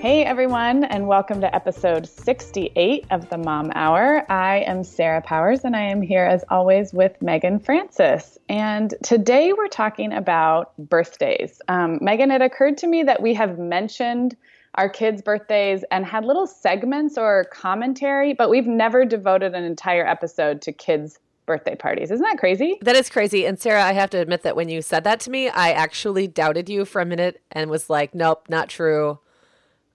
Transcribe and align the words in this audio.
Hey 0.00 0.24
everyone, 0.24 0.84
and 0.84 1.06
welcome 1.06 1.42
to 1.42 1.54
episode 1.54 2.08
68 2.08 3.04
of 3.10 3.28
the 3.28 3.36
Mom 3.36 3.70
Hour. 3.74 4.24
I 4.32 4.60
am 4.60 4.82
Sarah 4.82 5.20
Powers, 5.20 5.62
and 5.62 5.76
I 5.76 5.82
am 5.82 6.00
here 6.00 6.24
as 6.24 6.42
always 6.48 6.94
with 6.94 7.20
Meagan 7.20 7.58
Francis. 7.58 8.38
And 8.48 8.94
today 9.02 9.52
we're 9.52 9.68
talking 9.68 10.14
about 10.14 10.72
birthdays. 10.78 11.60
Um, 11.68 11.98
Meagan, 12.00 12.30
it 12.30 12.40
occurred 12.40 12.78
to 12.78 12.86
me 12.86 13.02
that 13.02 13.20
we 13.20 13.34
have 13.34 13.58
mentioned 13.58 14.38
our 14.76 14.88
kids' 14.88 15.20
birthdays 15.20 15.84
and 15.90 16.06
had 16.06 16.24
little 16.24 16.46
segments 16.46 17.18
or 17.18 17.44
commentary, 17.52 18.32
but 18.32 18.48
we've 18.48 18.66
never 18.66 19.04
devoted 19.04 19.54
an 19.54 19.64
entire 19.64 20.06
episode 20.06 20.62
to 20.62 20.72
kids' 20.72 21.18
birthday 21.44 21.74
parties. 21.74 22.10
Isn't 22.10 22.24
that 22.24 22.38
crazy? 22.38 22.78
That 22.80 22.96
is 22.96 23.10
crazy. 23.10 23.44
And 23.44 23.60
Sarah, 23.60 23.84
I 23.84 23.92
have 23.92 24.08
to 24.10 24.18
admit 24.18 24.44
that 24.44 24.56
when 24.56 24.70
you 24.70 24.80
said 24.80 25.04
that 25.04 25.20
to 25.20 25.30
me, 25.30 25.50
I 25.50 25.72
actually 25.72 26.26
doubted 26.26 26.70
you 26.70 26.86
for 26.86 27.02
a 27.02 27.04
minute 27.04 27.42
and 27.52 27.68
was 27.68 27.90
like, 27.90 28.14
nope, 28.14 28.46
not 28.48 28.70
true. 28.70 29.18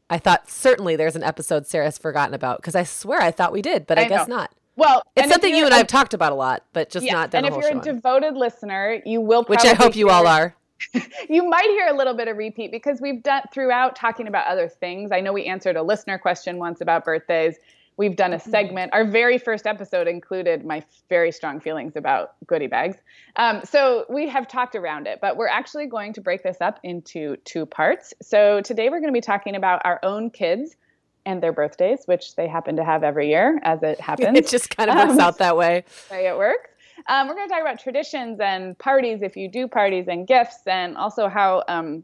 I 0.09 0.17
thought 0.17 0.49
certainly 0.49 0.95
there's 0.95 1.16
an 1.16 1.23
episode 1.23 1.66
Sarah's 1.66 1.97
forgotten 1.97 2.33
about 2.33 2.57
because 2.57 2.75
I 2.75 2.83
swear 2.83 3.21
I 3.21 3.31
thought 3.31 3.51
we 3.51 3.61
did, 3.61 3.88
but 3.88 3.97
I, 3.97 4.03
I 4.03 4.07
guess 4.07 4.27
not. 4.27 4.51
Well, 4.75 5.03
it's 5.16 5.31
something 5.31 5.55
you 5.55 5.66
and 5.66 5.73
I 5.73 5.77
have 5.77 5.88
talked 5.88 6.13
about 6.13 6.31
a 6.31 6.35
lot, 6.35 6.63
but 6.73 6.89
just 6.89 7.05
yeah, 7.05 7.13
not 7.13 7.31
done. 7.31 7.45
And 7.45 7.55
if 7.55 7.61
you're 7.61 7.79
a 7.79 7.81
devoted 7.81 8.35
listener, 8.35 9.01
you 9.05 9.21
will. 9.21 9.44
Which 9.45 9.63
I 9.63 9.73
hope 9.73 9.95
you 9.95 10.09
all 10.09 10.27
are. 10.27 10.55
you 11.29 11.47
might 11.49 11.67
hear 11.67 11.88
a 11.88 11.95
little 11.95 12.13
bit 12.13 12.27
of 12.27 12.38
repeat 12.38 12.71
because 12.71 12.99
we've 12.99 13.23
done 13.23 13.44
throughout 13.53 13.95
talking 13.95 14.27
about 14.27 14.47
other 14.47 14.67
things. 14.67 15.11
I 15.11 15.21
know 15.21 15.31
we 15.31 15.45
answered 15.45 15.77
a 15.77 15.81
listener 15.81 16.17
question 16.17 16.57
once 16.57 16.81
about 16.81 17.05
birthdays. 17.05 17.55
We've 17.97 18.16
done 18.16 18.33
a 18.33 18.38
mm-hmm. 18.38 18.50
segment. 18.50 18.94
Our 18.94 19.06
very 19.06 19.38
first 19.38 19.66
episode 19.66 20.07
included 20.07 20.66
my 20.66 20.83
very 21.09 21.31
strong 21.31 21.59
feelings 21.59 21.95
about 21.95 22.33
goodie 22.45 22.67
bags. 22.67 22.97
Um, 23.35 23.61
so 23.63 24.06
we 24.09 24.28
have 24.29 24.47
talked 24.47 24.75
around 24.75 25.07
it, 25.07 25.19
but 25.22 25.38
we're 25.38 25.47
actually 25.47 25.88
going 25.88 26.13
to 26.13 26.22
break 26.22 26.44
this 26.44 26.57
up 26.61 26.79
into 26.83 27.38
two 27.45 27.66
parts. 27.66 28.13
So 28.22 28.61
today 28.61 28.89
we're 28.89 29.00
going 29.00 29.13
to 29.13 29.17
be 29.17 29.22
talking 29.22 29.56
about 29.56 29.81
our 29.85 30.00
own 30.03 30.29
kids 30.29 30.75
and 31.25 31.41
their 31.41 31.53
birthdays, 31.53 32.03
which 32.06 32.35
they 32.35 32.47
happen 32.47 32.75
to 32.75 32.83
have 32.83 33.03
every 33.03 33.29
year, 33.29 33.59
as 33.63 33.81
it 33.81 34.00
happens. 34.01 34.38
it 34.38 34.47
just 34.47 34.75
kind 34.75 34.89
of 34.89 34.97
works 34.97 35.13
um, 35.13 35.19
out 35.19 35.38
that 35.39 35.57
way. 35.57 35.83
Way 36.12 36.27
it 36.27 36.38
works. 36.38 36.69
Um, 37.07 37.27
we're 37.27 37.35
going 37.35 37.47
to 37.47 37.53
talk 37.53 37.62
about 37.62 37.79
traditions 37.79 38.39
and 38.39 38.77
parties, 38.77 39.22
if 39.22 39.35
you 39.35 39.50
do 39.50 39.67
parties, 39.67 40.07
and 40.07 40.25
gifts, 40.27 40.59
and 40.66 40.97
also 40.97 41.27
how 41.27 41.63
um, 41.67 42.03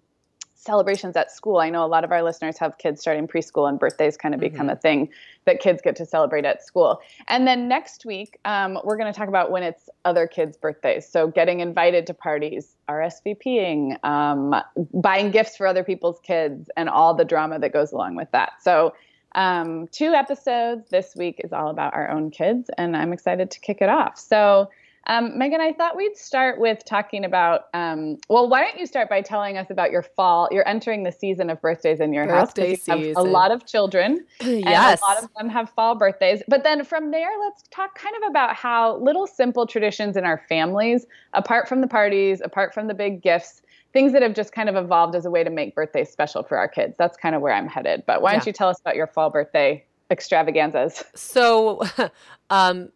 celebrations 0.61 1.15
at 1.15 1.31
school. 1.31 1.57
I 1.57 1.71
know 1.71 1.83
a 1.83 1.87
lot 1.87 2.03
of 2.03 2.11
our 2.11 2.21
listeners 2.21 2.57
have 2.59 2.77
kids 2.77 3.01
starting 3.01 3.27
preschool, 3.27 3.67
and 3.67 3.79
birthdays 3.79 4.15
kind 4.15 4.35
of 4.35 4.39
mm-hmm. 4.39 4.53
become 4.53 4.69
a 4.69 4.75
thing 4.75 5.09
that 5.45 5.59
kids 5.59 5.81
get 5.81 5.95
to 5.95 6.05
celebrate 6.05 6.45
at 6.45 6.63
school. 6.63 7.01
And 7.27 7.47
then 7.47 7.67
next 7.67 8.05
week, 8.05 8.37
um, 8.45 8.77
we're 8.83 8.97
going 8.97 9.11
to 9.11 9.17
talk 9.17 9.27
about 9.27 9.49
when 9.49 9.63
it's 9.63 9.89
other 10.05 10.27
kids' 10.27 10.57
birthdays. 10.57 11.07
So 11.07 11.27
getting 11.27 11.61
invited 11.61 12.05
to 12.07 12.13
parties, 12.13 12.75
RSVPing, 12.87 14.03
um, 14.05 14.55
buying 14.93 15.31
gifts 15.31 15.57
for 15.57 15.65
other 15.65 15.83
people's 15.83 16.19
kids, 16.19 16.69
and 16.77 16.89
all 16.89 17.15
the 17.15 17.25
drama 17.25 17.57
that 17.57 17.73
goes 17.73 17.91
along 17.91 18.15
with 18.15 18.29
that. 18.31 18.61
So 18.61 18.93
um, 19.33 19.87
two 19.87 20.11
episodes 20.13 20.89
this 20.89 21.15
week 21.15 21.41
is 21.43 21.51
all 21.51 21.69
about 21.69 21.95
our 21.95 22.11
own 22.11 22.29
kids, 22.29 22.69
and 22.77 22.95
I'm 22.95 23.13
excited 23.13 23.49
to 23.49 23.59
kick 23.59 23.81
it 23.81 23.89
off. 23.89 24.19
So 24.19 24.69
um, 25.07 25.37
Meagan, 25.37 25.61
I 25.61 25.73
thought 25.73 25.97
we'd 25.97 26.15
start 26.15 26.59
with 26.59 26.85
talking 26.85 27.25
about. 27.25 27.65
Um, 27.73 28.17
well, 28.29 28.47
why 28.47 28.61
don't 28.61 28.79
you 28.79 28.85
start 28.85 29.09
by 29.09 29.21
telling 29.21 29.57
us 29.57 29.71
about 29.71 29.91
your 29.91 30.03
fall? 30.03 30.47
You're 30.51 30.67
entering 30.67 31.03
the 31.03 31.11
season 31.11 31.49
of 31.49 31.59
birthdays 31.59 31.99
in 31.99 32.13
your 32.13 32.27
Birthday 32.27 32.75
house. 32.75 32.87
You 32.87 33.07
have 33.07 33.17
a 33.17 33.21
lot 33.21 33.51
of 33.51 33.65
children. 33.65 34.25
yes, 34.41 35.01
a 35.01 35.05
lot 35.05 35.23
of 35.23 35.29
them 35.37 35.49
have 35.49 35.71
fall 35.71 35.95
birthdays. 35.95 36.43
But 36.47 36.63
then 36.63 36.83
from 36.85 37.09
there, 37.09 37.31
let's 37.39 37.63
talk 37.71 37.97
kind 37.97 38.15
of 38.23 38.29
about 38.29 38.55
how 38.55 38.97
little 38.97 39.25
simple 39.25 39.65
traditions 39.65 40.15
in 40.17 40.23
our 40.23 40.43
families, 40.47 41.07
apart 41.33 41.67
from 41.67 41.81
the 41.81 41.87
parties, 41.87 42.39
apart 42.43 42.71
from 42.71 42.87
the 42.87 42.93
big 42.93 43.23
gifts, 43.23 43.63
things 43.93 44.13
that 44.13 44.21
have 44.21 44.35
just 44.35 44.53
kind 44.53 44.69
of 44.69 44.75
evolved 44.75 45.15
as 45.15 45.25
a 45.25 45.31
way 45.31 45.43
to 45.43 45.49
make 45.49 45.73
birthdays 45.73 46.11
special 46.11 46.43
for 46.43 46.57
our 46.57 46.67
kids. 46.67 46.95
That's 46.97 47.17
kind 47.17 47.33
of 47.33 47.41
where 47.41 47.53
I'm 47.53 47.67
headed. 47.67 48.03
But 48.05 48.21
why 48.21 48.33
don't 48.33 48.45
you 48.45 48.53
tell 48.53 48.69
us 48.69 48.79
about 48.79 48.95
your 48.95 49.07
fall 49.07 49.31
birthday 49.31 49.83
extravaganzas? 50.11 51.03
So, 51.15 51.81
um, 52.51 52.89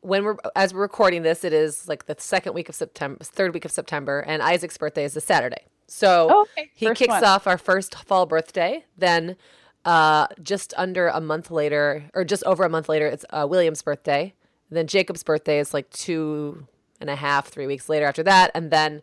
when 0.00 0.24
we're 0.24 0.36
as 0.56 0.72
we're 0.74 0.80
recording 0.80 1.22
this, 1.22 1.44
it 1.44 1.52
is 1.52 1.88
like 1.88 2.06
the 2.06 2.16
second 2.18 2.54
week 2.54 2.68
of 2.68 2.74
September, 2.74 3.22
third 3.22 3.54
week 3.54 3.64
of 3.64 3.70
September, 3.70 4.20
and 4.20 4.42
Isaac's 4.42 4.78
birthday 4.78 5.04
is 5.04 5.16
a 5.16 5.20
Saturday. 5.20 5.66
So 5.86 6.28
oh, 6.30 6.40
okay. 6.42 6.70
he 6.74 6.86
kicks 6.94 7.08
one. 7.08 7.24
off 7.24 7.46
our 7.46 7.58
first 7.58 7.94
fall 8.06 8.26
birthday. 8.26 8.84
Then, 8.96 9.36
uh, 9.84 10.28
just 10.42 10.72
under 10.76 11.08
a 11.08 11.20
month 11.20 11.50
later, 11.50 12.04
or 12.14 12.24
just 12.24 12.42
over 12.44 12.64
a 12.64 12.68
month 12.68 12.88
later, 12.88 13.06
it's 13.06 13.24
uh, 13.30 13.46
William's 13.48 13.82
birthday. 13.82 14.34
then 14.70 14.86
Jacob's 14.86 15.22
birthday 15.22 15.58
is 15.58 15.74
like 15.74 15.90
two 15.90 16.66
and 17.00 17.10
a 17.10 17.16
half, 17.16 17.48
three 17.48 17.66
weeks 17.66 17.88
later 17.88 18.06
after 18.06 18.22
that, 18.22 18.50
and 18.54 18.70
then 18.70 19.02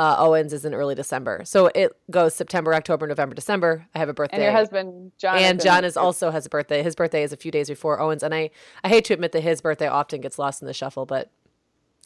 uh, 0.00 0.16
Owens 0.18 0.54
is 0.54 0.64
in 0.64 0.72
early 0.72 0.94
December. 0.94 1.42
So 1.44 1.70
it 1.74 1.92
goes 2.10 2.34
September, 2.34 2.72
October, 2.72 3.06
November, 3.06 3.34
December. 3.34 3.86
I 3.94 3.98
have 3.98 4.08
a 4.08 4.14
birthday. 4.14 4.36
And 4.36 4.44
your 4.44 4.52
husband, 4.52 5.12
John. 5.18 5.36
And 5.36 5.60
John 5.60 5.84
is 5.84 5.94
also 5.94 6.30
has 6.30 6.46
a 6.46 6.48
birthday. 6.48 6.82
His 6.82 6.94
birthday 6.94 7.22
is 7.22 7.34
a 7.34 7.36
few 7.36 7.50
days 7.50 7.68
before 7.68 8.00
Owens. 8.00 8.22
And 8.22 8.34
I, 8.34 8.48
I 8.82 8.88
hate 8.88 9.04
to 9.06 9.12
admit 9.12 9.32
that 9.32 9.42
his 9.42 9.60
birthday 9.60 9.88
often 9.88 10.22
gets 10.22 10.38
lost 10.38 10.62
in 10.62 10.66
the 10.66 10.72
shuffle, 10.72 11.04
but 11.04 11.30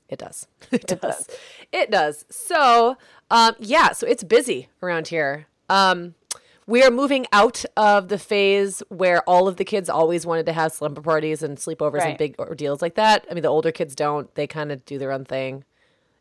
it 0.08 0.18
does. 0.18 0.48
It, 0.72 0.90
it 0.90 1.00
does. 1.00 1.26
does. 1.26 1.38
It 1.70 1.90
does. 1.92 2.24
So, 2.30 2.96
um, 3.30 3.54
yeah, 3.60 3.92
so 3.92 4.08
it's 4.08 4.24
busy 4.24 4.70
around 4.82 5.06
here. 5.06 5.46
Um, 5.70 6.16
we 6.66 6.82
are 6.82 6.90
moving 6.90 7.26
out 7.30 7.64
of 7.76 8.08
the 8.08 8.18
phase 8.18 8.82
where 8.88 9.22
all 9.22 9.46
of 9.46 9.54
the 9.54 9.64
kids 9.64 9.88
always 9.88 10.26
wanted 10.26 10.46
to 10.46 10.52
have 10.52 10.72
slumber 10.72 11.00
parties 11.00 11.44
and 11.44 11.58
sleepovers 11.58 12.00
right. 12.00 12.08
and 12.08 12.18
big 12.18 12.34
ordeals 12.40 12.82
like 12.82 12.96
that. 12.96 13.24
I 13.30 13.34
mean, 13.34 13.42
the 13.42 13.48
older 13.48 13.70
kids 13.70 13.94
don't. 13.94 14.34
They 14.34 14.48
kind 14.48 14.72
of 14.72 14.84
do 14.84 14.98
their 14.98 15.12
own 15.12 15.24
thing 15.24 15.64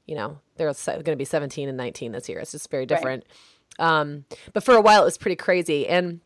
you 0.06 0.16
know, 0.16 0.40
they're 0.56 0.72
going 0.74 1.04
to 1.04 1.16
be 1.16 1.26
17 1.26 1.68
and 1.68 1.78
19 1.78 2.12
this 2.12 2.30
year. 2.30 2.40
It's 2.40 2.52
just 2.52 2.70
very 2.70 2.86
different. 2.86 3.26
Right. 3.80 4.00
Um, 4.00 4.26
but 4.54 4.64
for 4.64 4.76
a 4.76 4.82
while, 4.82 5.02
it 5.02 5.06
was 5.06 5.18
pretty 5.18 5.36
crazy. 5.36 5.88
And 5.88 6.22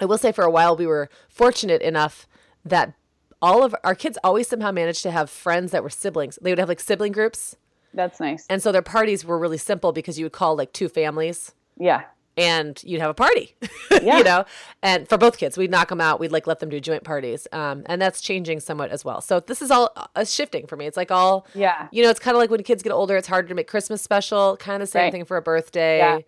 I 0.00 0.04
will 0.04 0.18
say, 0.18 0.32
for 0.32 0.44
a 0.44 0.50
while, 0.50 0.76
we 0.76 0.86
were 0.86 1.08
fortunate 1.28 1.82
enough 1.82 2.26
that 2.64 2.94
all 3.40 3.62
of 3.62 3.74
our 3.84 3.94
kids 3.94 4.18
always 4.24 4.48
somehow 4.48 4.70
managed 4.70 5.02
to 5.02 5.10
have 5.10 5.30
friends 5.30 5.72
that 5.72 5.82
were 5.82 5.90
siblings. 5.90 6.38
They 6.40 6.50
would 6.50 6.58
have 6.58 6.68
like 6.68 6.80
sibling 6.80 7.12
groups. 7.12 7.56
That's 7.94 8.20
nice. 8.20 8.46
And 8.48 8.62
so 8.62 8.72
their 8.72 8.82
parties 8.82 9.24
were 9.24 9.38
really 9.38 9.58
simple 9.58 9.92
because 9.92 10.18
you 10.18 10.24
would 10.24 10.32
call 10.32 10.56
like 10.56 10.72
two 10.72 10.88
families. 10.88 11.52
Yeah. 11.78 12.04
And 12.38 12.80
you'd 12.84 13.00
have 13.00 13.10
a 13.10 13.14
party, 13.14 13.54
Yeah. 13.90 14.18
you 14.18 14.24
know, 14.24 14.44
and 14.82 15.08
for 15.08 15.18
both 15.18 15.36
kids, 15.38 15.58
we'd 15.58 15.70
knock 15.70 15.88
them 15.88 16.00
out. 16.00 16.20
We'd 16.20 16.32
like 16.32 16.46
let 16.46 16.60
them 16.60 16.68
do 16.70 16.78
joint 16.80 17.04
parties. 17.04 17.46
Um, 17.52 17.82
and 17.86 18.00
that's 18.00 18.20
changing 18.20 18.60
somewhat 18.60 18.90
as 18.90 19.04
well. 19.04 19.20
So 19.20 19.40
this 19.40 19.60
is 19.60 19.70
all 19.70 19.90
uh, 20.14 20.24
shifting 20.24 20.66
for 20.66 20.76
me. 20.76 20.86
It's 20.86 20.96
like 20.96 21.10
all, 21.10 21.46
Yeah. 21.54 21.88
you 21.90 22.02
know, 22.02 22.10
it's 22.10 22.20
kind 22.20 22.36
of 22.36 22.40
like 22.40 22.50
when 22.50 22.62
kids 22.62 22.82
get 22.82 22.92
older, 22.92 23.16
it's 23.16 23.28
harder 23.28 23.48
to 23.48 23.54
make 23.54 23.66
Christmas 23.66 24.00
special, 24.00 24.56
kind 24.56 24.82
of 24.82 24.88
same 24.88 25.02
Right. 25.02 25.12
thing 25.12 25.24
for 25.24 25.36
a 25.36 25.42
birthday. 25.42 25.98
Yeah. 25.98 26.18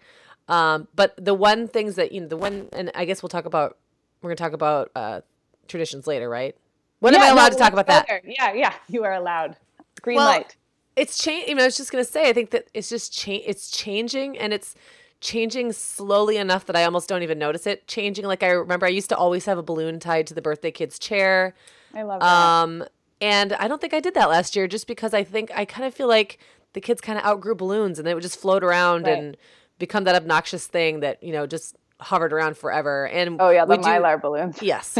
Um, 0.48 0.88
but 0.96 1.14
the 1.16 1.34
one 1.34 1.68
things 1.68 1.94
that, 1.94 2.10
you 2.12 2.20
know, 2.22 2.26
the 2.26 2.36
one, 2.36 2.68
and 2.72 2.90
I 2.94 3.04
guess 3.04 3.22
we'll 3.22 3.28
talk 3.28 3.44
about, 3.44 3.78
we're 4.20 4.30
going 4.30 4.36
to 4.36 4.42
talk 4.42 4.52
about 4.52 4.90
uh, 4.96 5.20
traditions 5.68 6.06
later, 6.08 6.28
right? 6.28 6.56
When 6.98 7.14
am 7.14 7.22
I 7.22 7.28
allowed 7.28 7.52
no, 7.52 7.56
to 7.56 7.56
talk 7.56 7.72
about 7.72 7.86
that? 7.86 8.06
there. 8.08 8.20
Yeah, 8.24 8.52
yeah, 8.52 8.72
you 8.88 9.04
are 9.04 9.14
allowed. 9.14 9.56
Green 10.02 10.16
Well, 10.16 10.26
light. 10.26 10.56
it's 10.96 11.16
change. 11.22 11.48
You 11.48 11.54
know, 11.54 11.62
I 11.62 11.66
was 11.66 11.76
just 11.76 11.90
gonna 11.92 12.04
say. 12.04 12.28
I 12.28 12.32
think 12.32 12.50
that 12.50 12.66
it's 12.74 12.88
just 12.90 13.12
change. 13.12 13.44
It's 13.46 13.70
changing, 13.70 14.36
and 14.38 14.52
it's 14.52 14.74
changing 15.20 15.72
slowly 15.72 16.36
enough 16.36 16.66
that 16.66 16.76
I 16.76 16.84
almost 16.84 17.08
don't 17.08 17.22
even 17.22 17.38
notice 17.38 17.66
it 17.66 17.86
changing. 17.86 18.24
Like 18.24 18.42
I 18.42 18.50
remember, 18.50 18.86
I 18.86 18.90
used 18.90 19.08
to 19.10 19.16
always 19.16 19.44
have 19.46 19.58
a 19.58 19.62
balloon 19.62 20.00
tied 20.00 20.26
to 20.28 20.34
the 20.34 20.42
birthday 20.42 20.70
kid's 20.70 20.98
chair. 20.98 21.54
I 21.94 22.02
love 22.02 22.20
that. 22.20 22.26
Um, 22.26 22.84
and 23.20 23.52
I 23.54 23.68
don't 23.68 23.80
think 23.80 23.92
I 23.92 24.00
did 24.00 24.14
that 24.14 24.28
last 24.30 24.56
year, 24.56 24.66
just 24.66 24.86
because 24.86 25.12
I 25.12 25.24
think 25.24 25.50
I 25.54 25.64
kind 25.64 25.86
of 25.86 25.92
feel 25.94 26.08
like 26.08 26.38
the 26.72 26.80
kids 26.80 27.00
kind 27.00 27.18
of 27.18 27.24
outgrew 27.24 27.54
balloons, 27.54 27.98
and 27.98 28.06
they 28.06 28.14
would 28.14 28.22
just 28.22 28.38
float 28.40 28.62
around 28.64 29.02
Right. 29.04 29.18
and 29.18 29.36
become 29.78 30.04
that 30.04 30.14
obnoxious 30.14 30.66
thing 30.66 31.00
that 31.00 31.22
you 31.22 31.32
know 31.32 31.46
just 31.46 31.76
hovered 32.00 32.32
around 32.32 32.56
forever. 32.56 33.06
And 33.08 33.36
oh 33.40 33.50
yeah, 33.50 33.64
the 33.66 33.72
we 33.76 33.76
do- 33.78 33.88
mylar 33.88 34.20
balloons. 34.20 34.58
Yes. 34.62 34.96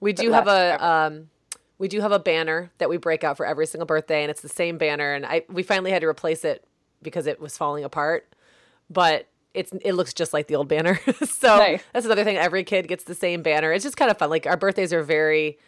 We 0.00 0.12
do 0.12 0.32
have 0.32 0.48
a 0.48 0.84
um 0.84 1.28
we 1.78 1.86
do 1.86 2.00
have 2.00 2.10
a 2.12 2.18
banner 2.18 2.72
that 2.78 2.88
we 2.88 2.96
break 2.96 3.22
out 3.22 3.36
for 3.36 3.46
every 3.46 3.66
single 3.66 3.86
birthday 3.86 4.22
and 4.22 4.30
it's 4.30 4.40
the 4.40 4.48
same 4.48 4.76
banner 4.78 5.12
and 5.14 5.24
I 5.24 5.44
we 5.48 5.62
finally 5.62 5.92
had 5.92 6.00
to 6.02 6.08
replace 6.08 6.44
it 6.44 6.64
because 7.02 7.26
it 7.28 7.40
was 7.40 7.56
falling 7.56 7.84
apart. 7.84 8.32
But 8.90 9.28
it's 9.54 9.72
it 9.84 9.92
looks 9.92 10.12
just 10.14 10.32
like 10.32 10.46
the 10.46 10.56
old 10.56 10.68
banner. 10.68 10.98
so 11.26 11.56
Nice. 11.58 11.82
that's 11.92 12.06
another 12.06 12.24
thing 12.24 12.36
every 12.36 12.64
kid 12.64 12.88
gets 12.88 13.04
the 13.04 13.14
same 13.14 13.42
banner. 13.42 13.72
It's 13.72 13.84
just 13.84 13.96
kind 13.96 14.10
of 14.10 14.18
fun. 14.18 14.30
Like 14.30 14.46
our 14.46 14.56
birthdays 14.56 14.92
are 14.92 15.02
very 15.02 15.58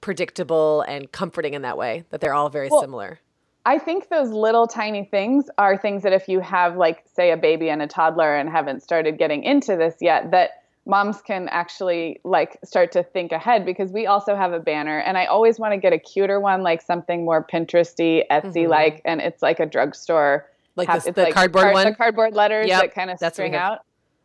predictable 0.00 0.82
and 0.82 1.10
comforting 1.12 1.54
in 1.54 1.62
that 1.62 1.76
way 1.78 2.04
that 2.10 2.20
they're 2.20 2.34
all 2.34 2.48
very 2.48 2.68
Well, 2.70 2.80
similar. 2.80 3.20
I 3.64 3.78
think 3.78 4.08
those 4.10 4.30
little 4.30 4.66
tiny 4.68 5.04
things 5.04 5.50
are 5.58 5.76
things 5.76 6.02
that 6.04 6.12
if 6.12 6.28
you 6.28 6.40
have 6.40 6.76
like 6.76 7.02
say 7.12 7.32
a 7.32 7.36
baby 7.36 7.68
and 7.70 7.82
a 7.82 7.86
toddler 7.88 8.36
and 8.36 8.48
haven't 8.48 8.82
started 8.82 9.18
getting 9.18 9.42
into 9.42 9.76
this 9.76 9.96
yet 10.00 10.30
that 10.30 10.62
moms 10.88 11.20
can 11.20 11.48
actually 11.48 12.20
like 12.22 12.58
start 12.62 12.92
to 12.92 13.02
think 13.02 13.32
ahead 13.32 13.66
because 13.66 13.90
we 13.90 14.06
also 14.06 14.36
have 14.36 14.52
a 14.52 14.60
banner 14.60 15.00
and 15.00 15.18
I 15.18 15.24
always 15.24 15.58
want 15.58 15.72
to 15.72 15.78
get 15.78 15.92
a 15.92 15.98
cuter 15.98 16.38
one 16.38 16.62
like 16.62 16.80
something 16.80 17.24
more 17.24 17.44
Pinteresty, 17.44 18.22
Etsy 18.30 18.68
like 18.68 19.00
and 19.04 19.20
it's 19.20 19.42
like 19.42 19.58
a 19.60 19.66
drugstore 19.66 20.44
Mm-hmm. 20.44 20.52
Like 20.76 20.88
have- 20.88 21.04
this- 21.04 21.14
the 21.14 21.32
cardboard 21.32 21.62
card- 21.62 21.74
one? 21.74 21.86
the 21.86 21.94
cardboard 21.94 22.34
letters 22.34 22.68
Yep, 22.68 22.80
that 22.80 22.94
kind 22.94 23.10
of 23.10 23.18
string 23.32 23.54
out. 23.54 23.80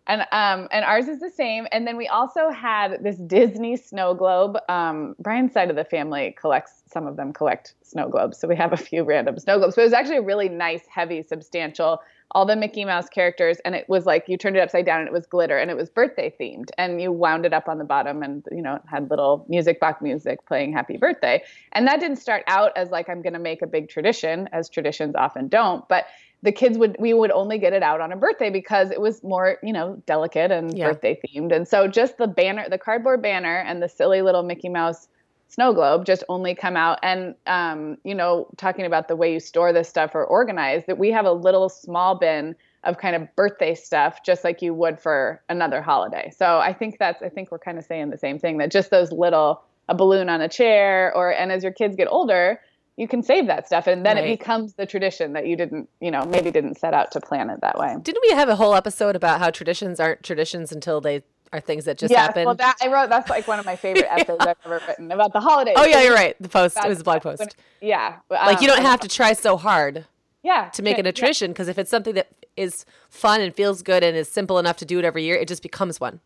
And 0.08 0.22
um 0.32 0.68
and 0.72 0.84
ours 0.84 1.08
is 1.08 1.20
the 1.20 1.30
same. 1.30 1.68
And 1.72 1.88
then 1.88 1.96
we 1.96 2.08
also 2.08 2.50
had 2.50 3.04
this 3.04 3.18
Disney 3.18 3.78
snow 3.78 4.14
globe. 4.14 4.58
Um, 4.68 5.16
Brian's 5.20 5.54
side 5.54 5.70
of 5.70 5.76
the 5.76 5.86
family 5.86 6.36
collects 6.40 6.84
some 6.88 7.08
of 7.08 7.16
them 7.16 7.32
collect 7.32 7.76
snow 7.84 8.10
globes, 8.10 8.38
so 8.38 8.48
we 8.48 8.56
have 8.56 8.74
a 8.74 8.78
few 8.78 9.04
random 9.04 9.38
snow 9.40 9.60
globes. 9.60 9.76
But 9.76 9.84
it 9.84 9.86
was 9.86 9.94
actually 9.94 10.18
a 10.18 10.22
really 10.24 10.50
nice, 10.50 10.86
heavy, 10.88 11.22
substantial. 11.22 12.02
All 12.34 12.46
the 12.46 12.56
Mickey 12.56 12.86
Mouse 12.86 13.10
characters, 13.10 13.58
and 13.66 13.76
it 13.76 13.88
was 13.90 14.06
like 14.06 14.24
you 14.30 14.38
turned 14.38 14.56
it 14.56 14.62
upside 14.62 14.86
down, 14.86 15.00
and 15.02 15.08
it 15.08 15.14
was 15.14 15.26
glitter, 15.26 15.58
and 15.58 15.70
it 15.70 15.76
was 15.76 15.90
birthday 15.90 16.34
themed, 16.40 16.70
and 16.78 17.02
you 17.02 17.12
wound 17.12 17.46
it 17.46 17.52
up 17.52 17.68
on 17.68 17.78
the 17.78 17.84
bottom, 17.84 18.24
and 18.24 18.46
you 18.52 18.62
know 18.62 18.76
it 18.76 18.82
had 18.90 19.10
little 19.10 19.46
music 19.50 19.82
box 19.82 20.02
music 20.02 20.46
playing 20.46 20.72
Happy 20.72 20.96
Birthday. 20.98 21.44
And 21.74 21.86
that 21.88 22.00
didn't 22.00 22.18
start 22.18 22.44
out 22.48 22.72
as 22.78 22.90
like 22.90 23.10
I'm 23.10 23.22
going 23.22 23.34
to 23.34 23.40
make 23.40 23.62
a 23.62 23.68
big 23.68 23.90
tradition, 23.90 24.48
as 24.54 24.70
traditions 24.70 25.14
often 25.16 25.50
don't, 25.50 25.88
but 25.90 26.06
the 26.44 26.52
kids 26.52 26.78
would 26.78 26.96
we 27.00 27.14
would 27.14 27.32
only 27.32 27.58
get 27.60 27.74
it 27.74 27.84
out 27.84 28.02
on 28.02 28.12
a 28.12 28.16
birthday 28.18 28.50
because 28.50 28.92
it 28.92 29.00
was 29.00 29.24
more 29.24 29.58
you 29.64 29.74
know 29.74 30.02
delicate 30.06 30.52
and 30.52 30.76
Yeah. 30.76 30.88
birthday 30.88 31.20
themed. 31.26 31.56
And 31.56 31.68
so 31.68 31.88
just 31.88 32.18
the 32.18 32.28
banner 32.28 32.68
the 32.70 32.78
cardboard 32.78 33.22
banner 33.22 33.58
and 33.60 33.82
the 33.82 33.90
silly 33.90 34.22
little 34.22 34.44
mickey 34.44 34.70
mouse 34.70 35.08
snow 35.48 35.74
globe 35.74 36.06
just 36.06 36.24
only 36.30 36.56
come 36.56 36.78
out. 36.78 36.98
And 37.04 37.36
um, 37.48 37.98
you 38.04 38.16
know 38.16 38.48
talking 38.58 38.86
about 38.86 39.08
the 39.08 39.16
way 39.16 39.34
you 39.34 39.40
store 39.40 39.74
this 39.74 39.90
stuff 39.90 40.16
or 40.16 40.26
organize 40.26 40.84
that 40.88 40.98
we 40.98 41.12
have 41.12 41.26
a 41.26 41.32
little 41.32 41.70
small 41.70 42.16
bin 42.18 42.56
of 42.84 42.98
kind 42.98 43.16
of 43.16 43.28
birthday 43.36 43.76
stuff 43.76 44.24
just 44.26 44.44
like 44.44 44.62
you 44.62 44.74
would 44.74 45.00
for 45.00 45.42
another 45.50 45.82
holiday. 45.82 46.32
So 46.36 46.58
i 46.60 46.74
think 46.74 46.98
that's 46.98 47.22
i 47.22 47.30
think 47.30 47.52
we're 47.52 47.60
kind 47.60 47.78
of 47.78 47.86
saying 47.86 48.10
the 48.10 48.18
same 48.18 48.40
thing 48.40 48.58
that 48.58 48.72
just 48.72 48.90
those 48.90 49.12
little 49.12 49.62
a 49.90 49.94
balloon 49.96 50.30
on 50.30 50.42
a 50.42 50.48
chair 50.50 51.12
or 51.16 51.32
and 51.32 51.52
as 51.52 51.64
your 51.64 51.74
kids 51.74 51.96
get 51.96 52.08
older 52.08 52.60
you 52.98 53.08
can 53.08 53.24
save 53.24 53.48
that 53.48 53.66
stuff 53.68 53.88
and 53.88 54.06
then 54.06 54.18
Right. 54.18 54.26
it 54.30 54.40
becomes 54.40 54.74
the 54.74 54.86
tradition 54.86 55.34
that 55.34 55.48
you 55.48 55.56
didn't 55.56 55.90
you 56.00 56.12
know 56.12 56.24
maybe 56.26 56.52
didn't 56.52 56.78
set 56.78 56.94
out 56.94 57.12
to 57.14 57.20
plan 57.22 57.50
it 57.50 57.62
that 57.62 57.78
way 57.80 57.96
Didn't 58.02 58.22
we 58.30 58.36
have 58.36 58.50
a 58.50 58.56
whole 58.56 58.76
episode 58.76 59.16
about 59.16 59.40
how 59.40 59.50
traditions 59.50 60.00
aren't 60.00 60.24
traditions 60.24 60.72
until 60.72 61.02
they 61.02 61.24
are 61.54 61.60
things 61.60 61.86
that 61.86 61.98
just 61.98 62.12
yes, 62.12 62.20
happen? 62.28 62.46
well 62.46 62.56
that 62.56 62.78
i 62.82 62.88
wrote 62.88 63.10
that's 63.10 63.30
like 63.30 63.48
one 63.48 63.60
of 63.60 63.66
my 63.66 63.76
favorite 63.76 64.08
episodes 64.10 64.46
i've 64.46 64.56
ever 64.66 64.80
written 64.88 65.12
about 65.12 65.34
the 65.34 65.40
holidays 65.42 65.76
oh 65.78 65.86
yeah, 65.86 66.02
you're 66.02 66.14
right. 66.14 66.36
The 66.40 66.50
post 66.50 66.78
it 66.78 66.88
was 66.88 67.02
a 67.02 67.04
blog 67.04 67.24
when- 67.26 67.38
post. 67.38 67.56
yeah 67.82 68.18
like 68.30 68.62
you 68.62 68.70
um, 68.70 68.76
don't 68.76 68.86
have 68.86 69.00
to 69.02 69.08
try 69.08 69.34
so 69.34 69.58
hard 69.58 70.06
yeah 70.44 70.70
to 70.70 70.82
make 70.82 70.98
it 70.98 71.06
a 71.06 71.10
yeah, 71.10 71.12
tradition 71.12 71.52
because 71.52 71.68
if 71.68 71.78
it's 71.78 71.90
something 71.92 72.14
that 72.16 72.28
is 72.58 72.86
fun 73.10 73.40
and 73.42 73.56
feels 73.56 73.82
good 73.82 74.04
and 74.04 74.16
is 74.18 74.28
simple 74.30 74.60
enough 74.60 74.76
to 74.78 74.86
do 74.86 75.00
it 75.00 75.06
every 75.06 75.24
year, 75.24 75.38
it 75.38 75.48
just 75.48 75.64
becomes 75.64 76.02
one. 76.02 76.20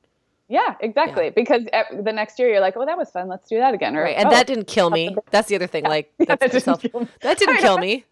Yeah 0.47 0.75
exactly 0.79 1.29
because 1.31 1.63
e- 1.63 2.01
the 2.01 2.11
next 2.13 2.37
year 2.39 2.49
you're 2.49 2.59
like 2.59 2.75
oh 2.77 2.85
that 2.85 2.97
was 2.97 3.09
fun 3.09 3.27
let's 3.27 3.47
do 3.49 3.57
that 3.57 3.73
again 3.73 3.95
or, 3.95 4.03
Right. 4.03 4.15
And 4.17 4.27
"Oh, 4.27 4.31
that 4.31 4.45
didn't 4.47 4.67
kill 4.67 4.89
me. 4.89 5.15
That's 5.31 5.47
the 5.47 5.55
other 5.55 5.67
thing. 5.67 5.83
Like 5.85 6.11
that's 6.19 6.39
that 6.39 6.51
didn't 6.51 6.79
kill 6.91 6.99
me. 7.01 7.07
that 7.21 7.37
didn't 7.37 7.55
I 7.57 7.61
kill 7.61 7.77
me. 7.79 8.05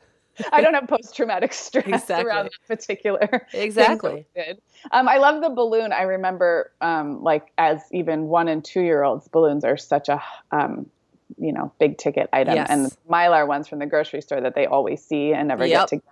I 0.51 0.61
don't 0.61 0.73
have 0.73 0.87
post 0.87 1.15
traumatic 1.15 1.53
stress 1.53 1.85
Exactly. 1.85 2.25
around 2.25 2.45
that 2.45 2.67
particular 2.67 3.47
Exactly. 3.53 4.25
Um, 4.91 5.07
I 5.07 5.17
love 5.17 5.41
the 5.43 5.49
balloon. 5.51 5.93
I 5.93 6.01
remember, 6.01 6.71
um, 6.81 7.21
like 7.23 7.51
as 7.59 7.81
even 7.91 8.23
one 8.27 8.47
and 8.47 8.65
two 8.65 8.81
year 8.81 9.03
olds, 9.03 9.27
balloons 9.27 9.63
are 9.63 9.77
such 9.77 10.09
a, 10.09 10.19
um, 10.51 10.89
you 11.37 11.53
know, 11.53 11.71
big 11.79 11.97
ticket 11.99 12.29
item, 12.33 12.55
Yes. 12.55 12.67
and 12.71 12.91
mylar 13.09 13.47
ones 13.47 13.67
from 13.67 13.77
the 13.79 13.85
grocery 13.85 14.21
store 14.21 14.41
that 14.41 14.55
they 14.55 14.65
always 14.65 15.03
see 15.03 15.33
and 15.33 15.47
never 15.49 15.65
Yep. 15.67 15.89
get 15.91 15.99
to. 15.99 16.03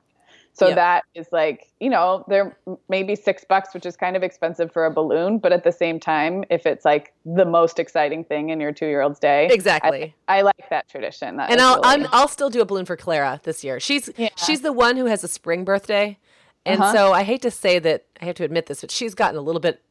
So 0.54 0.68
Yep. 0.68 0.76
that 0.76 1.04
is 1.16 1.28
like, 1.32 1.72
you 1.80 1.90
know, 1.90 2.26
they're 2.28 2.58
maybe 2.90 3.16
six 3.16 3.46
bucks, 3.48 3.74
which 3.74 3.86
is 3.86 3.96
kind 3.96 4.16
of 4.18 4.24
expensive 4.24 4.72
for 4.72 4.86
a 4.86 4.92
balloon, 4.92 5.38
but 5.38 5.54
at 5.54 5.64
the 5.64 5.72
same 5.72 6.00
time, 6.00 6.44
if 6.50 6.66
it's 6.66 6.84
like 6.84 7.14
the 7.26 7.46
most 7.46 7.80
exciting 7.80 8.24
thing 8.26 8.50
in 8.50 8.60
your 8.60 8.72
two 8.74 8.86
year 8.88 9.02
old's 9.02 9.18
day, 9.20 9.48
Exactly. 9.52 10.14
I, 10.28 10.40
I 10.40 10.42
like 10.42 10.70
that 10.70 10.90
tradition. 10.90 11.38
That 11.38 11.52
and 11.52 11.62
I'll 11.62 11.76
really- 11.82 12.04
I'm, 12.06 12.08
I'll 12.12 12.28
still 12.28 12.50
do 12.50 12.62
a 12.62 12.66
balloon 12.66 12.86
for 12.86 12.98
Clara 12.98 13.40
this 13.44 13.64
year. 13.64 13.80
She's 13.80 14.10
Yeah. 14.18 14.30
she's 14.36 14.62
the 14.62 14.74
one 14.74 14.98
who 14.98 15.06
has 15.06 15.24
a 15.24 15.28
spring 15.30 15.64
birthday, 15.64 16.18
and 16.66 16.82
Uh-huh. 16.82 16.94
so 16.94 17.14
I 17.14 17.24
hate 17.24 17.42
to 17.44 17.52
say 17.52 17.80
that 17.80 18.06
I 18.22 18.26
have 18.26 18.36
to 18.36 18.44
admit 18.44 18.66
this, 18.66 18.82
but 18.82 18.92
she's 18.92 19.16
gotten 19.16 19.38
a 19.38 19.42
little 19.42 19.62
bit 19.62 19.82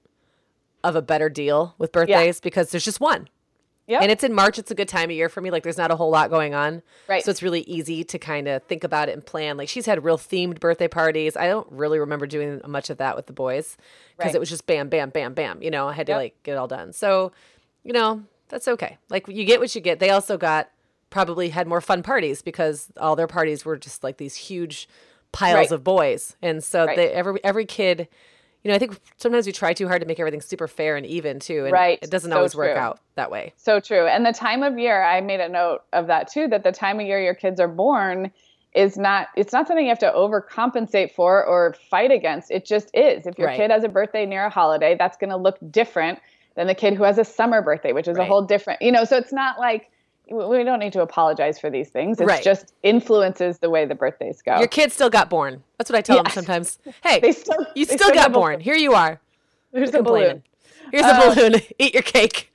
of 0.84 0.94
a 0.94 1.02
better 1.02 1.28
deal 1.28 1.74
with 1.78 1.90
birthdays 1.92 2.40
because 2.40 2.70
there's 2.70 2.84
just 2.84 3.00
one, 3.00 3.28
Yep. 3.90 4.02
and 4.02 4.10
it's 4.10 4.24
in 4.24 4.32
March. 4.32 4.58
It's 4.58 4.70
a 4.70 4.74
good 4.74 4.88
time 4.88 5.10
of 5.10 5.16
year 5.16 5.28
for 5.28 5.40
me. 5.40 5.50
Like 5.50 5.62
there's 5.64 5.76
not 5.76 5.90
a 5.90 5.96
whole 5.96 6.10
lot 6.10 6.30
going 6.30 6.54
on, 6.54 6.82
Right. 7.08 7.24
So 7.24 7.30
it's 7.30 7.42
really 7.42 7.62
easy 7.62 8.04
to 8.04 8.18
kind 8.18 8.48
of 8.48 8.62
think 8.64 8.84
about 8.84 9.08
it 9.08 9.12
and 9.12 9.24
plan. 9.26 9.56
Like 9.56 9.68
she's 9.68 9.86
had 9.86 10.02
real 10.04 10.16
themed 10.16 10.60
birthday 10.60 10.88
parties. 10.88 11.36
I 11.36 11.46
don't 11.48 11.66
really 11.70 11.98
remember 11.98 12.26
doing 12.26 12.60
much 12.66 12.88
of 12.90 12.98
that 12.98 13.16
with 13.16 13.26
the 13.26 13.32
boys 13.32 13.76
because 14.16 14.28
Right. 14.30 14.34
it 14.36 14.38
was 14.38 14.48
just 14.48 14.66
bam, 14.66 14.88
bam, 14.88 15.10
bam, 15.10 15.34
bam. 15.34 15.62
You 15.62 15.70
know, 15.70 15.88
I 15.88 15.92
had 15.92 16.06
to 16.06 16.14
like 16.14 16.40
get 16.44 16.52
it 16.52 16.56
all 16.56 16.68
done. 16.68 16.92
So, 16.92 17.32
you 17.84 17.92
know, 17.92 18.22
that's 18.48 18.68
okay. 18.68 18.96
Like 19.08 19.26
you 19.28 19.44
get 19.44 19.60
what 19.60 19.74
you 19.74 19.80
get. 19.80 19.98
They 19.98 20.10
also 20.10 20.36
got 20.38 20.70
probably 21.10 21.48
had 21.48 21.66
more 21.66 21.80
fun 21.80 22.02
parties 22.04 22.40
because 22.42 22.88
all 22.96 23.16
their 23.16 23.26
parties 23.26 23.64
were 23.64 23.76
just 23.76 24.04
like 24.04 24.16
these 24.18 24.36
huge 24.36 24.88
piles 25.32 25.54
Right. 25.56 25.70
of 25.72 25.82
boys, 25.84 26.36
and 26.42 26.62
so 26.62 26.84
Right. 26.86 26.96
they 26.96 27.10
every 27.10 27.38
every 27.44 27.64
kid. 27.64 28.08
You 28.64 28.68
know, 28.70 28.74
I 28.74 28.78
think 28.78 28.98
sometimes 29.16 29.46
we 29.46 29.52
try 29.52 29.72
too 29.72 29.88
hard 29.88 30.02
to 30.02 30.06
make 30.06 30.20
everything 30.20 30.40
super 30.42 30.68
fair 30.68 30.96
and 30.96 31.06
even 31.06 31.40
too, 31.40 31.64
and 31.64 31.72
Right. 31.72 31.98
it 32.02 32.10
doesn't 32.10 32.30
So 32.30 32.36
always 32.36 32.54
work 32.54 32.76
out 32.76 33.00
that 33.16 33.30
way. 33.30 33.54
So 33.56 33.80
true. 33.80 34.06
And 34.06 34.24
the 34.24 34.32
time 34.32 34.62
of 34.62 34.78
year, 34.78 35.02
I 35.02 35.20
made 35.20 35.40
a 35.40 35.48
note 35.48 35.80
of 35.92 36.06
that 36.08 36.28
too, 36.30 36.46
that 36.48 36.62
the 36.62 36.72
time 36.72 37.00
of 37.00 37.06
year 37.06 37.20
your 37.22 37.34
kids 37.34 37.58
are 37.60 37.68
born 37.68 38.30
is 38.72 38.96
not 38.96 39.28
it's 39.36 39.52
not 39.52 39.66
something 39.66 39.84
you 39.84 39.90
have 39.90 39.98
to 39.98 40.12
overcompensate 40.12 41.10
for 41.12 41.44
or 41.44 41.74
fight 41.90 42.10
against. 42.12 42.50
It 42.50 42.64
just 42.64 42.90
is. 42.94 43.26
If 43.26 43.38
your 43.38 43.48
Right. 43.48 43.56
kid 43.56 43.70
has 43.70 43.82
a 43.82 43.88
birthday 43.88 44.26
near 44.26 44.44
a 44.44 44.50
holiday, 44.50 44.94
that's 44.96 45.16
going 45.16 45.30
to 45.30 45.36
look 45.36 45.58
different 45.70 46.20
than 46.54 46.66
the 46.66 46.74
kid 46.74 46.94
who 46.94 47.02
has 47.04 47.18
a 47.18 47.24
summer 47.24 47.62
birthday, 47.62 47.92
which 47.92 48.08
is 48.08 48.16
a 48.18 48.24
whole 48.24 48.42
different, 48.42 48.82
you 48.82 48.92
know, 48.92 49.04
so 49.04 49.16
it's 49.16 49.32
not 49.32 49.58
like 49.58 49.88
we 50.30 50.64
don't 50.64 50.78
need 50.78 50.92
to 50.94 51.02
apologize 51.02 51.58
for 51.58 51.70
these 51.70 51.88
things. 51.90 52.20
It 52.20 52.24
Right. 52.26 52.42
just 52.42 52.72
influences 52.82 53.58
the 53.58 53.68
way 53.70 53.84
the 53.84 53.94
birthdays 53.94 54.42
go. 54.42 54.58
Your 54.58 54.68
kid 54.68 54.92
still 54.92 55.10
got 55.10 55.28
born. 55.28 55.62
That's 55.78 55.90
what 55.90 55.98
I 55.98 56.02
tell 56.02 56.22
them 56.22 56.32
sometimes. 56.32 56.78
Hey, 57.02 57.20
They 57.20 57.32
still- 57.32 57.66
you 57.74 57.84
still, 57.84 57.98
still 57.98 58.14
got 58.14 58.32
born. 58.32 58.60
Here 58.60 58.76
you 58.76 58.94
are. 58.94 59.20
There's 59.72 59.94
a 59.94 60.02
balloon. 60.02 60.42
Here's 60.92 61.04
Uh, 61.04 61.20
a 61.22 61.34
balloon. 61.34 61.60
Eat 61.78 61.94
your 61.94 62.02
cake. 62.02 62.52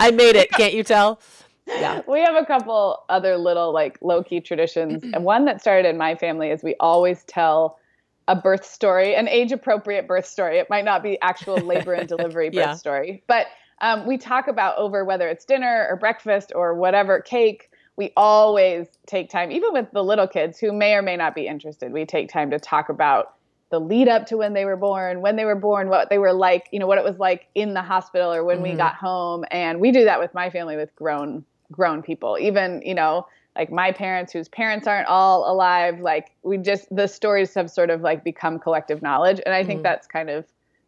I 0.00 0.10
made 0.10 0.36
it. 0.36 0.50
Can't 0.52 0.74
you 0.74 0.82
tell? 0.84 1.20
Yeah. 1.66 2.02
we 2.06 2.20
have 2.20 2.34
a 2.36 2.44
couple 2.44 3.02
other 3.08 3.36
little 3.36 3.72
like 3.72 3.98
low 4.00 4.22
key 4.22 4.40
traditions. 4.40 5.02
and 5.14 5.24
one 5.24 5.44
that 5.46 5.60
started 5.60 5.88
in 5.88 5.96
my 5.96 6.14
family 6.14 6.50
is 6.50 6.62
we 6.62 6.74
always 6.80 7.24
tell 7.24 7.78
a 8.26 8.34
birth 8.34 8.64
story, 8.64 9.14
an 9.14 9.28
age 9.28 9.52
appropriate 9.52 10.06
birth 10.08 10.26
story. 10.26 10.58
It 10.58 10.70
might 10.70 10.84
not 10.84 11.02
be 11.02 11.20
actual 11.20 11.56
labor 11.58 11.92
and 11.92 12.08
delivery 12.14 12.48
birth 12.48 12.54
Yeah. 12.56 12.74
story, 12.74 13.22
but 13.26 13.46
um, 13.80 14.06
we 14.06 14.18
talk 14.18 14.48
about 14.48 14.76
over 14.78 15.04
whether 15.04 15.28
it's 15.28 15.44
dinner 15.44 15.86
or 15.90 15.96
breakfast 15.96 16.52
or 16.54 16.74
whatever 16.74 17.20
cake. 17.20 17.70
We 17.96 18.12
always 18.16 18.88
take 19.06 19.30
time, 19.30 19.52
even 19.52 19.72
with 19.72 19.90
the 19.92 20.02
little 20.02 20.26
kids 20.26 20.58
who 20.58 20.72
may 20.72 20.94
or 20.94 21.02
may 21.02 21.16
not 21.16 21.34
be 21.34 21.46
interested. 21.46 21.92
We 21.92 22.04
take 22.04 22.28
time 22.28 22.50
to 22.50 22.58
talk 22.58 22.88
about 22.88 23.34
the 23.70 23.80
lead 23.80 24.08
up 24.08 24.26
to 24.26 24.36
when 24.36 24.52
they 24.52 24.64
were 24.64 24.76
born, 24.76 25.20
when 25.20 25.36
they 25.36 25.44
were 25.44 25.54
born, 25.54 25.88
what 25.88 26.10
they 26.10 26.18
were 26.18 26.32
like, 26.32 26.68
you 26.70 26.78
know, 26.78 26.86
what 26.86 26.98
it 26.98 27.04
was 27.04 27.18
like 27.18 27.48
in 27.54 27.74
the 27.74 27.82
hospital 27.82 28.32
or 28.32 28.44
when 28.44 28.58
mm-hmm. 28.58 28.72
we 28.72 28.74
got 28.74 28.94
home. 28.94 29.44
And 29.50 29.80
we 29.80 29.90
do 29.90 30.04
that 30.04 30.20
with 30.20 30.32
my 30.34 30.50
family 30.50 30.76
with 30.76 30.94
grown 30.96 31.44
grown 31.72 32.02
people. 32.02 32.38
Even, 32.38 32.82
you 32.84 32.94
know, 32.94 33.26
like 33.56 33.70
my 33.70 33.92
parents 33.92 34.32
whose 34.32 34.48
parents 34.48 34.86
aren't 34.86 35.08
all 35.08 35.50
alive, 35.50 36.00
like 36.00 36.32
we 36.42 36.58
just 36.58 36.94
the 36.94 37.06
stories 37.06 37.54
have 37.54 37.70
sort 37.70 37.90
of 37.90 38.00
like 38.00 38.22
become 38.22 38.58
collective 38.58 39.02
knowledge. 39.02 39.40
And 39.44 39.54
I 39.54 39.60
mm-hmm. 39.60 39.68
think 39.68 39.82
that's 39.82 40.06
kind 40.06 40.30
of 40.30 40.44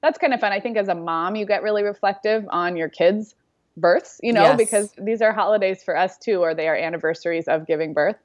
that's 0.06 0.18
kind 0.18 0.32
of 0.32 0.40
fun. 0.40 0.52
I 0.52 0.60
think 0.60 0.76
as 0.76 0.86
a 0.88 0.94
mom 0.94 1.34
you 1.34 1.44
get 1.44 1.62
really 1.64 1.82
reflective 1.82 2.46
on 2.50 2.76
your 2.76 2.88
kids' 2.88 3.34
births, 3.76 4.20
you 4.22 4.32
know, 4.32 4.42
yes. 4.42 4.56
because 4.56 4.94
these 4.96 5.20
are 5.20 5.32
holidays 5.32 5.82
for 5.82 5.96
us 5.96 6.16
too, 6.16 6.40
or 6.40 6.54
they 6.54 6.68
are 6.68 6.76
anniversaries 6.76 7.48
of 7.48 7.66
giving 7.66 7.92
birth. 7.92 8.16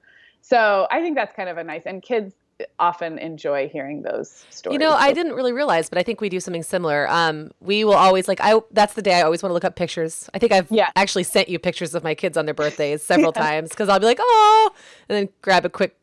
So 0.42 0.88
I 0.92 1.02
think 1.02 1.16
that's 1.16 1.36
kind 1.36 1.50
of 1.50 1.58
a 1.58 1.64
nice 1.64 1.84
and 1.86 2.02
kids 2.02 2.36
often 2.80 3.18
enjoy 3.18 3.68
hearing 3.68 4.04
those 4.04 4.46
stories. 4.52 4.74
You 4.74 4.80
know, 4.80 4.92
I 4.92 5.12
didn't 5.14 5.34
really 5.34 5.54
realize, 5.54 5.90
but 5.90 5.98
I 5.98 6.04
think 6.04 6.22
we 6.22 6.30
do 6.30 6.40
something 6.40 6.62
similar. 6.62 7.10
Um, 7.10 7.50
we 7.60 7.84
will 7.84 7.96
always 7.96 8.28
like 8.28 8.40
I. 8.42 8.62
That's 8.70 8.94
the 8.94 9.02
day 9.02 9.16
I 9.16 9.24
always 9.24 9.42
want 9.42 9.50
to 9.50 9.56
look 9.56 9.66
up 9.66 9.76
pictures. 9.76 10.30
I 10.36 10.40
think 10.40 10.52
I've 10.52 10.72
yeah. 10.72 10.92
actually 10.96 11.24
sent 11.24 11.50
you 11.50 11.58
pictures 11.58 11.96
of 11.96 12.04
my 12.04 12.14
kids 12.14 12.38
on 12.38 12.46
their 12.46 12.54
birthdays 12.54 13.02
several 13.12 13.34
yeah. 13.36 13.42
times 13.42 13.70
because 13.70 13.90
I'll 13.90 14.00
be 14.00 14.06
like, 14.06 14.20
oh, 14.22 14.72
and 15.10 15.18
then 15.18 15.30
grab 15.42 15.66
a 15.66 15.70
quick 15.70 15.98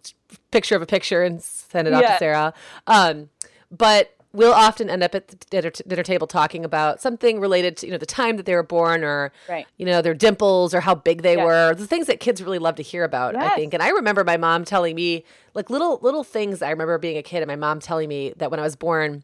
picture 0.50 0.74
of 0.74 0.82
a 0.82 0.86
picture 0.86 1.22
and 1.22 1.40
send 1.40 1.86
it 1.86 1.94
off 1.94 2.02
yeah. 2.02 2.12
to 2.14 2.18
Sarah. 2.18 2.54
Um, 2.88 3.28
but 3.70 4.17
we'll 4.32 4.52
often 4.52 4.90
end 4.90 5.02
up 5.02 5.14
at 5.14 5.28
the 5.28 5.36
dinner, 5.50 5.70
dinner, 5.86 6.02
table 6.02 6.26
talking 6.26 6.64
about 6.64 7.00
something 7.00 7.40
related 7.40 7.76
to 7.76 7.86
you 7.86 7.92
know 7.92 7.98
the 7.98 8.06
time 8.06 8.36
that 8.36 8.46
they 8.46 8.54
were 8.54 8.62
born 8.62 9.02
or 9.04 9.32
right. 9.48 9.66
you 9.76 9.86
know 9.86 10.00
their 10.02 10.14
dimples 10.14 10.74
or 10.74 10.80
how 10.80 10.94
big 10.94 11.22
they 11.22 11.36
yes. 11.36 11.44
were 11.44 11.74
the 11.74 11.86
things 11.86 12.06
that 12.06 12.20
kids 12.20 12.42
really 12.42 12.58
love 12.58 12.76
to 12.76 12.82
hear 12.82 13.04
about 13.04 13.34
yes. 13.34 13.52
i 13.52 13.54
think 13.54 13.74
and 13.74 13.82
i 13.82 13.88
remember 13.88 14.24
my 14.24 14.36
mom 14.36 14.64
telling 14.64 14.94
me 14.94 15.24
like 15.54 15.70
little 15.70 15.98
little 16.02 16.24
things 16.24 16.62
i 16.62 16.70
remember 16.70 16.98
being 16.98 17.16
a 17.16 17.22
kid 17.22 17.38
and 17.38 17.48
my 17.48 17.56
mom 17.56 17.80
telling 17.80 18.08
me 18.08 18.32
that 18.36 18.50
when 18.50 18.60
i 18.60 18.62
was 18.62 18.76
born 18.76 19.22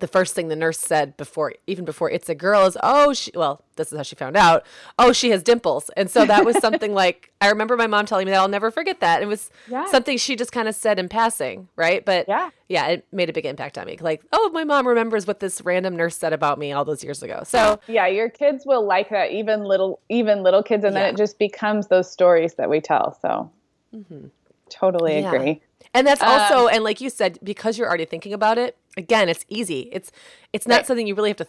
the 0.00 0.08
first 0.08 0.34
thing 0.34 0.48
the 0.48 0.56
nurse 0.56 0.78
said 0.78 1.16
before 1.16 1.54
even 1.66 1.84
before 1.84 2.10
it's 2.10 2.28
a 2.28 2.34
girl 2.34 2.66
is 2.66 2.76
oh 2.82 3.12
she 3.12 3.30
well 3.34 3.64
this 3.76 3.92
is 3.92 3.96
how 3.96 4.02
she 4.02 4.14
found 4.14 4.36
out 4.36 4.64
oh 4.98 5.12
she 5.12 5.30
has 5.30 5.42
dimples 5.42 5.90
and 5.96 6.10
so 6.10 6.24
that 6.24 6.44
was 6.44 6.56
something 6.58 6.92
like 7.04 7.32
i 7.40 7.48
remember 7.48 7.76
my 7.76 7.86
mom 7.86 8.06
telling 8.06 8.26
me 8.26 8.32
that 8.32 8.38
i'll 8.38 8.48
never 8.48 8.70
forget 8.70 9.00
that 9.00 9.22
it 9.22 9.26
was 9.26 9.50
yeah. 9.68 9.86
something 9.86 10.18
she 10.18 10.36
just 10.36 10.52
kind 10.52 10.68
of 10.68 10.74
said 10.74 10.98
in 10.98 11.08
passing 11.08 11.68
right 11.76 12.04
but 12.04 12.26
yeah 12.28 12.50
yeah 12.68 12.86
it 12.88 13.06
made 13.12 13.28
a 13.28 13.32
big 13.32 13.46
impact 13.46 13.78
on 13.78 13.86
me 13.86 13.96
like 14.00 14.22
oh 14.32 14.50
my 14.52 14.64
mom 14.64 14.86
remembers 14.86 15.26
what 15.26 15.40
this 15.40 15.60
random 15.62 15.96
nurse 15.96 16.16
said 16.16 16.32
about 16.32 16.58
me 16.58 16.72
all 16.72 16.84
those 16.84 17.04
years 17.04 17.22
ago 17.22 17.42
so 17.44 17.78
yeah 17.86 18.06
your 18.06 18.28
kids 18.28 18.64
will 18.66 18.84
like 18.84 19.08
that 19.10 19.30
even 19.30 19.62
little 19.64 20.00
even 20.08 20.42
little 20.42 20.62
kids 20.62 20.84
and 20.84 20.94
yeah. 20.94 21.02
then 21.02 21.14
it 21.14 21.16
just 21.16 21.38
becomes 21.38 21.88
those 21.88 22.10
stories 22.10 22.54
that 22.54 22.68
we 22.68 22.80
tell 22.80 23.16
so 23.20 23.50
mm-hmm. 23.94 24.26
totally 24.68 25.20
yeah. 25.20 25.32
agree 25.32 25.60
and 25.92 26.06
that's 26.06 26.22
also, 26.22 26.68
um, 26.68 26.74
and 26.74 26.84
like 26.84 27.00
you 27.00 27.10
said, 27.10 27.38
because 27.42 27.76
you're 27.76 27.88
already 27.88 28.04
thinking 28.04 28.32
about 28.32 28.58
it, 28.58 28.76
again, 28.96 29.28
it's 29.28 29.44
easy. 29.48 29.88
It's 29.92 30.10
it's 30.52 30.66
not 30.66 30.76
right. 30.76 30.86
something 30.86 31.06
you 31.06 31.14
really 31.14 31.30
have 31.30 31.36
to 31.38 31.46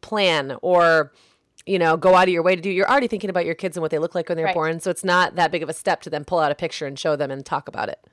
plan 0.00 0.56
or 0.62 1.12
you 1.66 1.78
know 1.78 1.96
go 1.96 2.14
out 2.14 2.28
of 2.28 2.32
your 2.34 2.42
way 2.42 2.56
to 2.56 2.62
do. 2.62 2.70
You're 2.70 2.88
already 2.88 3.08
thinking 3.08 3.30
about 3.30 3.46
your 3.46 3.54
kids 3.54 3.76
and 3.76 3.82
what 3.82 3.90
they 3.90 3.98
look 3.98 4.14
like 4.14 4.28
when 4.28 4.36
they're 4.36 4.46
right. 4.46 4.54
born, 4.54 4.80
so 4.80 4.90
it's 4.90 5.04
not 5.04 5.36
that 5.36 5.50
big 5.50 5.62
of 5.62 5.68
a 5.68 5.74
step 5.74 6.02
to 6.02 6.10
then 6.10 6.24
pull 6.24 6.38
out 6.38 6.52
a 6.52 6.54
picture 6.54 6.86
and 6.86 6.98
show 6.98 7.16
them 7.16 7.30
and 7.30 7.44
talk 7.44 7.68
about 7.68 7.88
it. 7.88 8.06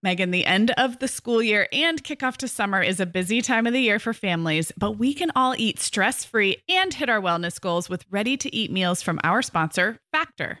Meagan, 0.00 0.30
the 0.30 0.46
end 0.46 0.70
of 0.76 1.00
the 1.00 1.08
school 1.08 1.42
year 1.42 1.66
and 1.72 2.04
kickoff 2.04 2.36
to 2.36 2.46
summer 2.46 2.80
is 2.80 3.00
a 3.00 3.06
busy 3.06 3.42
time 3.42 3.66
of 3.66 3.72
the 3.72 3.80
year 3.80 3.98
for 3.98 4.12
families, 4.12 4.70
but 4.76 4.92
we 4.92 5.12
can 5.12 5.32
all 5.34 5.56
eat 5.58 5.80
stress 5.80 6.24
free 6.24 6.58
and 6.68 6.94
hit 6.94 7.08
our 7.08 7.20
wellness 7.20 7.60
goals 7.60 7.88
with 7.90 8.04
ready 8.08 8.36
to 8.36 8.54
eat 8.54 8.70
meals 8.70 9.02
from 9.02 9.18
our 9.24 9.42
sponsor, 9.42 9.98
Factor. 10.12 10.60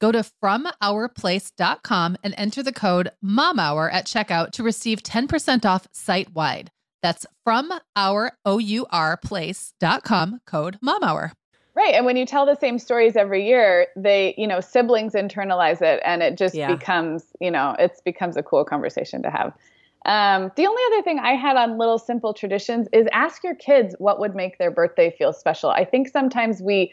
Go 0.00 0.10
to 0.12 0.24
FromOurPlace.com 0.42 2.16
and 2.24 2.34
enter 2.38 2.62
the 2.62 2.72
code 2.72 3.10
MOMHOUR 3.22 3.92
at 3.92 4.06
checkout 4.06 4.52
to 4.52 4.62
receive 4.62 5.02
10% 5.02 5.66
off 5.66 5.86
site 5.92 6.34
wide. 6.34 6.70
That's 7.02 7.26
from 7.44 7.70
our 7.94 8.32
code 8.44 8.64
MOMHOUR. 10.82 11.32
Right. 11.74 11.94
And 11.94 12.04
when 12.04 12.16
you 12.16 12.26
tell 12.26 12.46
the 12.46 12.56
same 12.56 12.78
stories 12.78 13.14
every 13.14 13.46
year, 13.46 13.86
they, 13.94 14.34
you 14.36 14.46
know, 14.46 14.60
siblings 14.60 15.12
internalize 15.12 15.80
it 15.80 16.00
and 16.04 16.22
it 16.22 16.36
just 16.36 16.54
yeah. 16.54 16.74
becomes, 16.74 17.26
you 17.40 17.50
know, 17.50 17.76
it 17.78 18.00
becomes 18.04 18.36
a 18.36 18.42
cool 18.42 18.64
conversation 18.64 19.22
to 19.22 19.30
have. 19.30 19.52
Um, 20.06 20.50
the 20.56 20.66
only 20.66 20.82
other 20.92 21.02
thing 21.02 21.18
I 21.18 21.34
had 21.34 21.56
on 21.56 21.78
little 21.78 21.98
simple 21.98 22.32
traditions 22.32 22.88
is 22.92 23.06
ask 23.12 23.44
your 23.44 23.54
kids 23.54 23.94
what 23.98 24.18
would 24.18 24.34
make 24.34 24.58
their 24.58 24.70
birthday 24.70 25.14
feel 25.16 25.32
special. 25.32 25.70
I 25.70 25.84
think 25.84 26.08
sometimes 26.08 26.62
we 26.62 26.92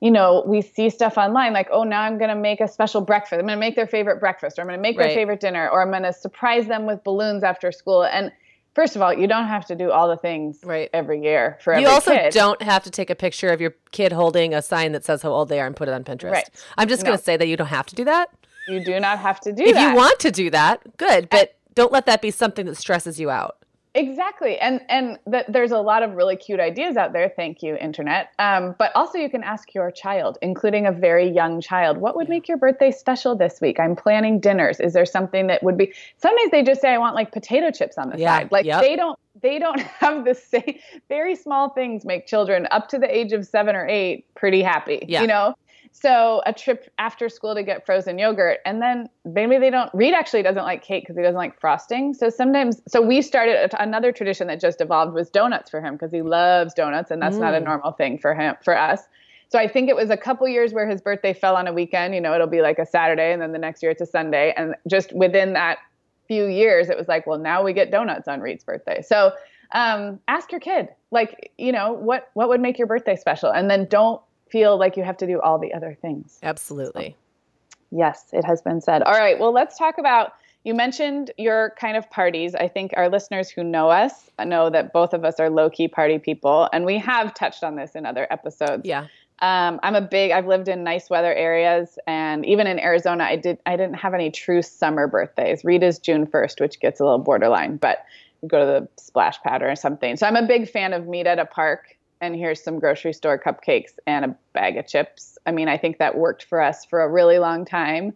you 0.00 0.10
know, 0.10 0.42
we 0.46 0.60
see 0.60 0.90
stuff 0.90 1.16
online 1.16 1.52
like, 1.52 1.68
oh, 1.70 1.82
now 1.84 2.02
I'm 2.02 2.18
going 2.18 2.30
to 2.30 2.36
make 2.36 2.60
a 2.60 2.68
special 2.68 3.00
breakfast. 3.00 3.34
I'm 3.34 3.46
going 3.46 3.56
to 3.56 3.60
make 3.60 3.76
their 3.76 3.86
favorite 3.86 4.20
breakfast, 4.20 4.58
or 4.58 4.62
I'm 4.62 4.68
going 4.68 4.78
to 4.78 4.82
make 4.82 4.98
right. 4.98 5.08
their 5.08 5.14
favorite 5.16 5.40
dinner, 5.40 5.68
or 5.68 5.82
I'm 5.82 5.90
going 5.90 6.02
to 6.02 6.12
surprise 6.12 6.66
them 6.66 6.84
with 6.86 7.02
balloons 7.04 7.42
after 7.42 7.72
school. 7.72 8.04
And 8.04 8.30
first 8.74 8.96
of 8.96 9.02
all, 9.02 9.14
you 9.14 9.26
don't 9.26 9.46
have 9.46 9.64
to 9.66 9.74
do 9.74 9.90
all 9.90 10.08
the 10.08 10.16
things 10.16 10.60
Right. 10.62 10.90
every 10.92 11.22
year 11.22 11.58
for 11.62 11.72
every 11.72 11.84
You 11.84 11.88
also 11.88 12.12
kid. 12.14 12.32
don't 12.34 12.60
have 12.60 12.82
to 12.84 12.90
take 12.90 13.08
a 13.08 13.14
picture 13.14 13.48
of 13.48 13.60
your 13.60 13.74
kid 13.92 14.12
holding 14.12 14.52
a 14.52 14.60
sign 14.60 14.92
that 14.92 15.04
says 15.04 15.22
how 15.22 15.30
old 15.30 15.48
they 15.48 15.60
are 15.60 15.66
and 15.66 15.76
put 15.76 15.88
it 15.88 15.94
on 15.94 16.04
Pinterest. 16.04 16.32
Right. 16.32 16.50
I'm 16.76 16.88
just 16.88 17.04
going 17.04 17.16
to 17.16 17.22
say 17.22 17.36
that 17.36 17.48
you 17.48 17.56
don't 17.56 17.68
have 17.68 17.86
to 17.86 17.94
do 17.94 18.04
that. 18.04 18.30
You 18.68 18.84
do 18.84 18.98
not 19.00 19.18
have 19.18 19.40
to 19.40 19.52
do 19.52 19.62
If 19.62 19.74
that. 19.74 19.86
If 19.86 19.90
you 19.90 19.96
want 19.96 20.18
to 20.20 20.30
do 20.30 20.50
that, 20.50 20.96
good, 20.96 21.28
but 21.30 21.56
don't 21.74 21.92
let 21.92 22.06
that 22.06 22.20
be 22.20 22.30
something 22.30 22.66
that 22.66 22.76
stresses 22.76 23.18
you 23.20 23.30
out. 23.30 23.63
Exactly, 23.96 24.58
and 24.58 24.80
and 24.88 25.18
th- 25.30 25.44
there's 25.48 25.70
a 25.70 25.78
lot 25.78 26.02
of 26.02 26.14
really 26.14 26.34
cute 26.34 26.58
ideas 26.58 26.96
out 26.96 27.12
there. 27.12 27.32
Thank 27.34 27.62
you, 27.62 27.76
internet. 27.76 28.30
Um, 28.40 28.74
but 28.76 28.90
also, 28.96 29.18
you 29.18 29.30
can 29.30 29.44
ask 29.44 29.72
your 29.72 29.92
child, 29.92 30.36
including 30.42 30.86
a 30.86 30.90
very 30.92 31.28
young 31.28 31.60
child, 31.60 31.98
what 31.98 32.16
would 32.16 32.28
make 32.28 32.48
your 32.48 32.56
birthday 32.56 32.90
special 32.90 33.36
this 33.36 33.60
week? 33.60 33.78
I'm 33.78 33.94
planning 33.94 34.40
dinners. 34.40 34.80
Is 34.80 34.94
there 34.94 35.06
something 35.06 35.46
that 35.46 35.62
would 35.62 35.78
be? 35.78 35.92
Sometimes 36.16 36.50
they 36.50 36.64
just 36.64 36.80
say, 36.80 36.92
I 36.92 36.98
want 36.98 37.14
like 37.14 37.30
potato 37.30 37.70
chips 37.70 37.96
on 37.96 38.10
the 38.10 38.18
Yeah, 38.18 38.38
side. 38.38 38.50
Like 38.50 38.66
yep. 38.66 38.80
they 38.82 38.96
don't 38.96 39.18
they 39.40 39.60
don't 39.60 39.80
have 40.00 40.24
the 40.24 40.34
same. 40.34 40.78
Very 41.08 41.36
small 41.36 41.70
things 41.70 42.04
make 42.04 42.26
children 42.26 42.66
up 42.72 42.88
to 42.88 42.98
the 42.98 43.16
age 43.16 43.32
of 43.32 43.46
seven 43.46 43.76
or 43.76 43.86
eight 43.86 44.26
pretty 44.34 44.62
happy. 44.62 45.04
Yeah. 45.06 45.20
You 45.20 45.28
know. 45.28 45.54
So 45.96 46.42
a 46.44 46.52
trip 46.52 46.90
after 46.98 47.28
school 47.28 47.54
to 47.54 47.62
get 47.62 47.86
frozen 47.86 48.18
yogurt, 48.18 48.58
and 48.66 48.82
then 48.82 49.08
maybe 49.24 49.58
they 49.58 49.70
don't. 49.70 49.88
Reed 49.94 50.12
actually 50.12 50.42
doesn't 50.42 50.64
like 50.64 50.82
cake 50.82 51.04
because 51.04 51.16
he 51.16 51.22
doesn't 51.22 51.36
like 51.36 51.58
frosting. 51.60 52.14
So 52.14 52.30
sometimes, 52.30 52.82
so 52.88 53.00
we 53.00 53.22
started 53.22 53.72
another 53.78 54.10
tradition 54.10 54.48
that 54.48 54.60
just 54.60 54.80
evolved 54.80 55.14
was 55.14 55.30
donuts 55.30 55.70
for 55.70 55.80
him 55.80 55.94
because 55.94 56.10
he 56.10 56.20
loves 56.20 56.74
donuts, 56.74 57.12
and 57.12 57.22
that's 57.22 57.38
not 57.38 57.54
a 57.54 57.58
Mm. 57.58 57.64
normal 57.64 57.92
thing 57.92 58.18
for 58.18 58.34
him 58.34 58.56
for 58.64 58.76
us. 58.76 59.02
So 59.50 59.58
I 59.60 59.68
think 59.68 59.88
it 59.88 59.94
was 59.94 60.10
a 60.10 60.16
couple 60.16 60.48
years 60.48 60.72
where 60.72 60.88
his 60.88 61.00
birthday 61.00 61.32
fell 61.32 61.54
on 61.54 61.68
a 61.68 61.72
weekend. 61.72 62.12
You 62.12 62.20
know, 62.20 62.34
it'll 62.34 62.48
be 62.48 62.60
like 62.60 62.80
a 62.80 62.86
Saturday, 62.86 63.32
and 63.32 63.40
then 63.40 63.52
the 63.52 63.58
next 63.58 63.80
year 63.80 63.92
it's 63.92 64.00
a 64.02 64.06
Sunday, 64.06 64.52
and 64.56 64.74
just 64.88 65.12
within 65.12 65.52
that 65.52 65.78
few 66.26 66.46
years, 66.46 66.90
it 66.90 66.98
was 66.98 67.06
like, 67.06 67.24
well, 67.24 67.38
now 67.38 67.62
we 67.62 67.72
get 67.72 67.92
donuts 67.92 68.26
on 68.26 68.40
Reed's 68.40 68.64
birthday. 68.64 69.00
So 69.00 69.30
um, 69.70 70.18
ask 70.26 70.50
your 70.50 70.60
kid, 70.60 70.88
like, 71.12 71.52
you 71.56 71.70
know, 71.70 71.92
what 71.92 72.30
what 72.34 72.48
would 72.48 72.60
make 72.60 72.78
your 72.78 72.88
birthday 72.88 73.14
special, 73.14 73.50
and 73.52 73.70
then 73.70 73.86
don't 73.86 74.20
feel 74.54 74.78
like 74.78 74.96
you 74.96 75.02
have 75.02 75.16
to 75.16 75.26
do 75.26 75.40
all 75.40 75.58
the 75.58 75.74
other 75.74 75.98
things. 76.00 76.38
Absolutely. 76.40 77.16
Yes, 77.90 78.26
it 78.32 78.44
has 78.44 78.62
been 78.62 78.80
said. 78.80 79.02
All 79.02 79.14
right, 79.14 79.36
well, 79.36 79.52
let's 79.52 79.76
talk 79.76 79.98
about. 79.98 80.34
You 80.62 80.74
mentioned 80.74 81.32
your 81.36 81.74
kind 81.76 81.96
of 81.96 82.08
parties. 82.08 82.54
I 82.54 82.68
think 82.68 82.94
our 82.96 83.08
listeners 83.08 83.50
who 83.50 83.64
know 83.64 83.90
us 83.90 84.30
know 84.38 84.70
that 84.70 84.92
both 84.92 85.12
of 85.12 85.24
us 85.24 85.40
are 85.40 85.50
low 85.50 85.70
key 85.70 85.88
party 85.88 86.20
people, 86.20 86.68
and 86.72 86.86
we 86.86 86.98
have 86.98 87.34
touched 87.34 87.64
on 87.64 87.74
this 87.74 87.96
in 87.96 88.06
other 88.06 88.28
episodes. 88.30 88.82
Yeah. 88.84 89.08
Um, 89.40 89.80
I'm 89.82 89.96
a 89.96 90.00
big. 90.00 90.30
I've 90.30 90.46
lived 90.46 90.68
in 90.68 90.84
nice 90.84 91.10
weather 91.10 91.34
areas, 91.34 91.98
and 92.06 92.46
even 92.46 92.68
in 92.68 92.78
Arizona, 92.78 93.24
I 93.24 93.34
did. 93.34 93.58
I 93.66 93.76
didn't 93.76 93.96
have 93.96 94.14
any 94.14 94.30
true 94.30 94.62
summer 94.62 95.08
birthdays. 95.08 95.64
Rita's 95.64 95.98
June 95.98 96.28
1st, 96.28 96.60
which 96.60 96.78
gets 96.78 97.00
a 97.00 97.04
little 97.04 97.18
borderline, 97.18 97.76
but 97.76 98.04
you 98.40 98.48
go 98.48 98.60
to 98.60 98.66
the 98.66 99.02
splash 99.02 99.40
pad 99.42 99.62
or 99.62 99.74
something. 99.74 100.16
So 100.16 100.28
I'm 100.28 100.36
a 100.36 100.46
big 100.46 100.70
fan 100.70 100.92
of 100.92 101.08
meet 101.08 101.26
at 101.26 101.40
a 101.40 101.44
park, 101.44 101.96
and 102.20 102.34
here's 102.34 102.62
some 102.62 102.78
grocery 102.78 103.12
store 103.12 103.38
cupcakes 103.38 103.92
and 104.06 104.24
a 104.24 104.36
bag 104.52 104.76
of 104.76 104.86
chips. 104.86 105.38
I 105.46 105.52
mean, 105.52 105.68
I 105.68 105.76
think 105.76 105.98
that 105.98 106.16
worked 106.16 106.44
for 106.44 106.60
us 106.60 106.84
for 106.84 107.02
a 107.02 107.08
really 107.08 107.38
long 107.38 107.64
time. 107.64 108.14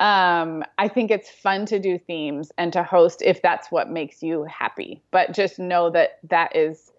Um, 0.00 0.62
I 0.78 0.86
think 0.88 1.10
it's 1.10 1.28
fun 1.28 1.66
to 1.66 1.78
do 1.78 1.98
themes 1.98 2.52
and 2.56 2.72
to 2.72 2.82
host 2.82 3.20
if 3.22 3.42
that's 3.42 3.72
what 3.72 3.90
makes 3.90 4.22
you 4.22 4.44
happy. 4.44 5.02
But 5.10 5.32
just 5.32 5.58
know 5.58 5.90
that 5.90 6.18
that 6.28 6.54
is 6.54 6.92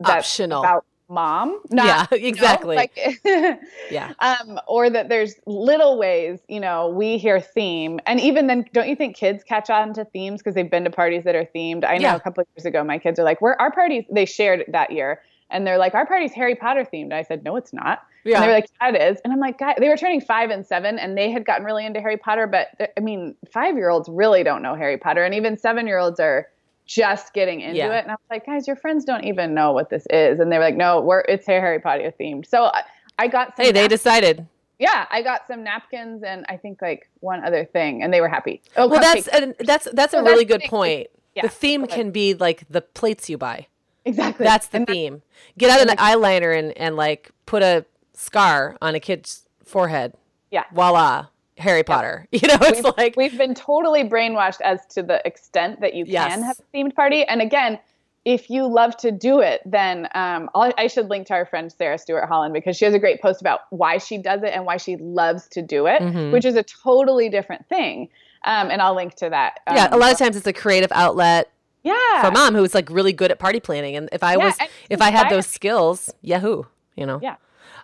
that's 0.00 0.26
Optional. 0.26 0.60
about 0.60 0.84
mom. 1.08 1.60
Not, 1.70 1.86
Yeah, 1.86 2.06
you 2.18 2.20
know, 2.22 2.28
exactly. 2.28 2.76
like, 2.76 2.98
Yeah. 3.90 4.12
um, 4.18 4.58
or 4.66 4.90
that 4.90 5.08
there's 5.08 5.34
little 5.46 5.98
ways, 5.98 6.40
you 6.48 6.60
know, 6.60 6.88
we 6.88 7.18
hear 7.18 7.40
theme, 7.40 8.00
and 8.06 8.20
even 8.20 8.46
then, 8.46 8.64
don't 8.72 8.88
you 8.88 8.96
think 8.96 9.16
kids 9.16 9.44
catch 9.44 9.70
on 9.70 9.94
to 9.94 10.04
themes 10.06 10.40
because 10.42 10.54
they've 10.54 10.70
been 10.70 10.84
to 10.84 10.90
parties 10.90 11.24
that 11.24 11.34
are 11.34 11.48
themed? 11.54 11.84
I 11.84 11.98
know 11.98 12.08
Yeah. 12.08 12.16
a 12.16 12.20
couple 12.20 12.42
of 12.42 12.48
years 12.56 12.66
ago, 12.66 12.82
my 12.82 12.98
kids 12.98 13.18
are 13.20 13.24
like, 13.24 13.40
"Where 13.40 13.60
our 13.60 13.70
parties?" 13.70 14.04
They 14.10 14.24
shared 14.24 14.64
that 14.68 14.90
year, 14.90 15.20
and 15.50 15.66
they're 15.66 15.78
like, 15.78 15.94
"Our 15.94 16.06
party's 16.06 16.32
Harry 16.32 16.54
Potter 16.54 16.84
themed." 16.92 17.12
I 17.12 17.22
said, 17.22 17.44
"No, 17.44 17.56
it's 17.56 17.72
not." 17.72 18.02
Yeah. 18.24 18.36
And 18.36 18.42
they 18.42 18.48
were 18.48 18.54
like, 18.54 18.68
"Yeah, 18.80 18.88
it 18.88 19.12
is." 19.14 19.20
And 19.24 19.32
I'm 19.32 19.38
like, 19.40 19.58
"God," 19.58 19.74
they 19.78 19.88
were 19.88 19.96
turning 19.96 20.20
five 20.20 20.50
and 20.50 20.66
seven, 20.66 20.98
and 20.98 21.16
they 21.16 21.30
had 21.30 21.44
gotten 21.44 21.64
really 21.64 21.86
into 21.86 22.00
Harry 22.00 22.16
Potter, 22.16 22.46
but 22.46 22.92
I 22.96 23.00
mean, 23.00 23.34
five 23.52 23.76
year 23.76 23.88
olds 23.88 24.08
really 24.08 24.42
don't 24.42 24.62
know 24.62 24.74
Harry 24.74 24.98
Potter, 24.98 25.24
and 25.24 25.34
even 25.34 25.56
seven 25.56 25.86
year 25.86 25.98
olds 25.98 26.18
are 26.20 26.48
just 26.86 27.32
getting 27.34 27.60
into 27.60 27.76
Yeah. 27.78 27.96
it. 27.98 28.02
And 28.02 28.10
I 28.10 28.14
was 28.14 28.20
like, 28.30 28.46
guys, 28.46 28.66
your 28.66 28.76
friends 28.76 29.04
don't 29.04 29.24
even 29.24 29.54
know 29.54 29.72
what 29.72 29.90
this 29.90 30.06
is, 30.10 30.38
and 30.40 30.50
they 30.52 30.58
were 30.58 30.64
like, 30.64 30.76
"No, 30.76 31.00
we're 31.00 31.20
it's 31.28 31.46
Harry 31.46 31.80
Potter 31.80 32.12
themed." 32.20 32.46
So 32.46 32.64
I, 32.64 32.82
I 33.18 33.28
got 33.28 33.56
some 33.56 33.66
Hey, 33.66 33.72
they 33.72 33.82
nap- 33.82 33.90
decided. 33.90 34.46
yeah, 34.78 35.06
I 35.10 35.22
got 35.22 35.46
some 35.48 35.62
napkins 35.64 36.22
and 36.22 36.44
I 36.48 36.56
think 36.56 36.82
like 36.82 37.08
one 37.20 37.44
other 37.44 37.64
thing, 37.64 38.02
and 38.02 38.12
they 38.12 38.20
were 38.20 38.28
happy. 38.28 38.60
Oh, 38.76 38.88
Well, 38.88 39.00
that's 39.00 39.26
and 39.28 39.54
that's 39.60 39.88
that's 39.92 40.14
a 40.14 40.22
really 40.22 40.44
that's 40.44 40.52
good 40.52 40.60
thing. 40.62 40.70
point. 40.70 41.06
Yeah, 41.34 41.42
the 41.42 41.48
theme 41.48 41.86
can 41.86 42.10
be 42.12 42.34
like 42.34 42.64
the 42.70 42.80
plates 42.80 43.28
you 43.30 43.36
buy. 43.38 43.66
Exactly 44.06 44.44
That's 44.44 44.68
the 44.68 44.78
And 44.78 44.86
theme. 44.86 45.22
Get 45.58 45.70
out 45.70 45.80
an 45.88 45.96
eyeliner 45.96 46.58
and 46.58 46.76
and 46.78 46.96
like 46.96 47.30
put 47.44 47.62
a 47.62 47.84
scar 48.14 48.76
on 48.80 48.94
a 48.94 49.00
kid's 49.00 49.46
forehead. 49.64 50.14
Yeah. 50.50 50.64
Voila, 50.72 51.26
Harry 51.58 51.82
Potter. 51.82 52.26
You 52.32 52.48
know, 52.48 52.58
it's 52.62 52.82
we've, 52.82 52.94
like 52.96 53.16
we've 53.16 53.36
been 53.36 53.54
totally 53.54 54.04
brainwashed 54.04 54.60
as 54.62 54.84
to 54.90 55.02
the 55.02 55.20
extent 55.26 55.80
that 55.80 55.94
you 55.94 56.04
Yes. 56.06 56.32
can 56.32 56.42
have 56.42 56.58
a 56.58 56.76
themed 56.76 56.94
party. 56.94 57.24
And 57.24 57.42
again, 57.42 57.78
if 58.24 58.50
you 58.50 58.66
love 58.66 58.96
to 58.98 59.12
do 59.12 59.40
it, 59.40 59.60
then 59.64 60.08
um, 60.14 60.50
I'll, 60.54 60.72
I 60.76 60.88
should 60.88 61.08
link 61.08 61.26
to 61.28 61.34
our 61.34 61.46
friend 61.46 61.72
Sarah 61.72 61.96
Stewart 61.98 62.28
Holland 62.28 62.52
because 62.54 62.76
she 62.76 62.84
has 62.84 62.92
a 62.94 62.98
great 62.98 63.22
post 63.22 63.40
about 63.40 63.60
why 63.70 63.98
she 63.98 64.18
does 64.18 64.42
it 64.42 64.52
and 64.52 64.64
why 64.66 64.78
she 64.78 64.96
loves 64.96 65.46
to 65.50 65.62
do 65.62 65.86
it, 65.86 66.02
Mhm. 66.02 66.32
which 66.32 66.44
is 66.44 66.56
a 66.56 66.62
totally 66.64 67.28
different 67.28 67.68
thing. 67.68 68.08
Um, 68.44 68.70
and 68.70 68.80
I'll 68.82 68.94
link 68.96 69.14
to 69.16 69.30
that. 69.30 69.60
yeah. 69.72 69.84
Um, 69.86 69.92
A 69.92 69.96
lot 69.96 70.12
of 70.12 70.18
times 70.18 70.36
it's 70.36 70.46
a 70.46 70.52
creative 70.52 70.90
outlet 70.92 71.50
yeah. 71.86 72.22
for 72.22 72.30
mom 72.30 72.54
who's 72.54 72.74
like 72.74 72.90
really 72.90 73.12
good 73.12 73.30
at 73.30 73.38
party 73.38 73.60
planning. 73.60 73.96
And 73.96 74.08
if 74.12 74.22
I 74.22 74.36
Yeah, 74.36 74.44
was, 74.44 74.58
if 74.90 75.00
I 75.00 75.10
had 75.10 75.30
those 75.30 75.46
skills, 75.46 76.12
Yahoo. 76.22 76.64
You 76.96 77.06
know. 77.06 77.20
Yeah. 77.22 77.36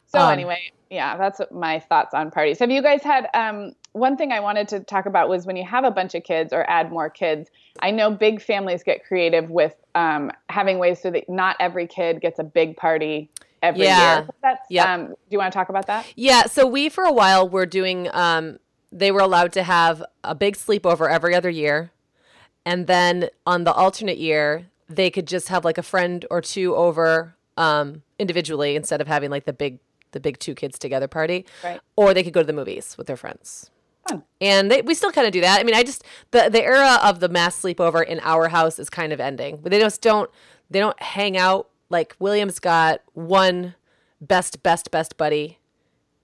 So 0.07 0.19
Um, 0.21 0.31
anyway, 0.31 0.73
yeah, 0.91 1.17
that's 1.17 1.41
my 1.51 1.79
thoughts 1.81 2.15
on 2.15 2.31
parties. 2.31 2.59
Have 2.59 2.71
you 2.71 2.83
guys 2.83 3.03
had 3.03 3.29
um, 3.35 3.73
one 3.93 4.17
thing 4.17 4.33
I 4.33 4.41
wanted 4.41 4.69
to 4.69 4.81
talk 4.81 5.07
about 5.07 5.29
was 5.29 5.47
when 5.47 5.57
you 5.57 5.65
have 5.65 5.85
a 5.85 5.91
bunch 5.91 6.15
of 6.15 6.23
kids 6.25 6.53
or 6.53 6.69
add 6.69 6.91
more 6.91 7.11
kids. 7.11 7.51
I 7.81 7.91
know 7.91 8.11
big 8.11 8.41
families 8.43 8.83
get 8.83 9.05
creative 9.05 9.51
with 9.51 9.75
um, 9.95 10.31
having 10.49 10.79
ways 10.79 11.01
so 11.01 11.11
that 11.11 11.29
not 11.29 11.57
every 11.61 11.87
kid 11.87 12.21
gets 12.21 12.38
a 12.38 12.45
big 12.45 12.77
party 12.77 13.31
every 13.62 13.87
Yeah. 13.87 14.21
year. 14.21 14.29
That's 14.43 14.67
yeah 14.71 14.95
um, 14.95 15.09
do 15.09 15.15
you 15.31 15.38
want 15.38 15.53
to 15.53 15.57
talk 15.59 15.69
about 15.69 15.87
that? 15.87 16.07
Yeah, 16.17 16.47
so 16.47 16.67
we 16.67 16.88
for 16.88 17.05
a 17.05 17.12
while 17.12 17.49
were 17.49 17.67
doing 17.67 18.09
um 18.12 18.59
they 18.91 19.11
were 19.11 19.21
allowed 19.21 19.53
to 19.55 19.62
have 19.62 20.03
a 20.25 20.35
big 20.35 20.57
sleepover 20.57 21.11
every 21.11 21.35
other 21.35 21.49
year. 21.51 21.91
And 22.64 22.87
then 22.87 23.31
on 23.46 23.64
the 23.64 23.72
alternate 23.72 24.18
year, 24.18 24.66
they 24.88 25.11
could 25.11 25.27
just 25.27 25.48
have 25.48 25.64
like 25.64 25.79
a 25.79 25.83
friend 25.83 26.25
or 26.31 26.40
two 26.40 26.75
over 26.75 27.35
um 27.59 28.03
individually 28.18 28.77
instead 28.77 29.01
of 29.03 29.07
having 29.07 29.31
like 29.31 29.44
the 29.44 29.53
big 29.53 29.79
the 30.12 30.20
big 30.20 30.38
two 30.38 30.55
kids 30.55 30.79
together 30.79 31.09
party. 31.09 31.44
Right. 31.64 31.81
Or 31.96 32.14
they 32.14 32.22
could 32.22 32.33
go 32.33 32.40
to 32.40 32.46
the 32.46 32.53
movies 32.53 32.96
with 32.96 33.07
their 33.07 33.16
friends. 33.16 33.70
Fun. 34.09 34.22
And 34.40 34.70
they, 34.70 34.83
we 34.83 34.94
still 34.94 35.12
kind 35.12 35.27
of 35.27 35.33
do 35.33 35.40
that. 35.40 35.61
I 35.61 35.64
mean, 35.64 35.75
I 35.75 35.83
just 35.83 36.05
the 36.31 36.48
the 36.51 36.62
era 36.62 36.98
of 37.03 37.20
the 37.20 37.29
mass 37.29 37.61
sleepover 37.61 38.05
in 38.05 38.20
our 38.22 38.48
house 38.48 38.79
is 38.79 38.88
kind 38.88 39.12
of 39.12 39.20
ending. 39.20 39.61
They 39.62 39.79
just 39.79 40.01
don't 40.01 40.31
they 40.70 40.79
don't 40.79 41.01
hang 41.03 41.37
out 41.37 41.68
like 41.90 42.16
William's 42.18 42.59
got 42.59 43.03
one 43.12 43.75
best 44.20 44.62
best 44.62 44.90
best 44.90 45.16
buddy 45.16 45.59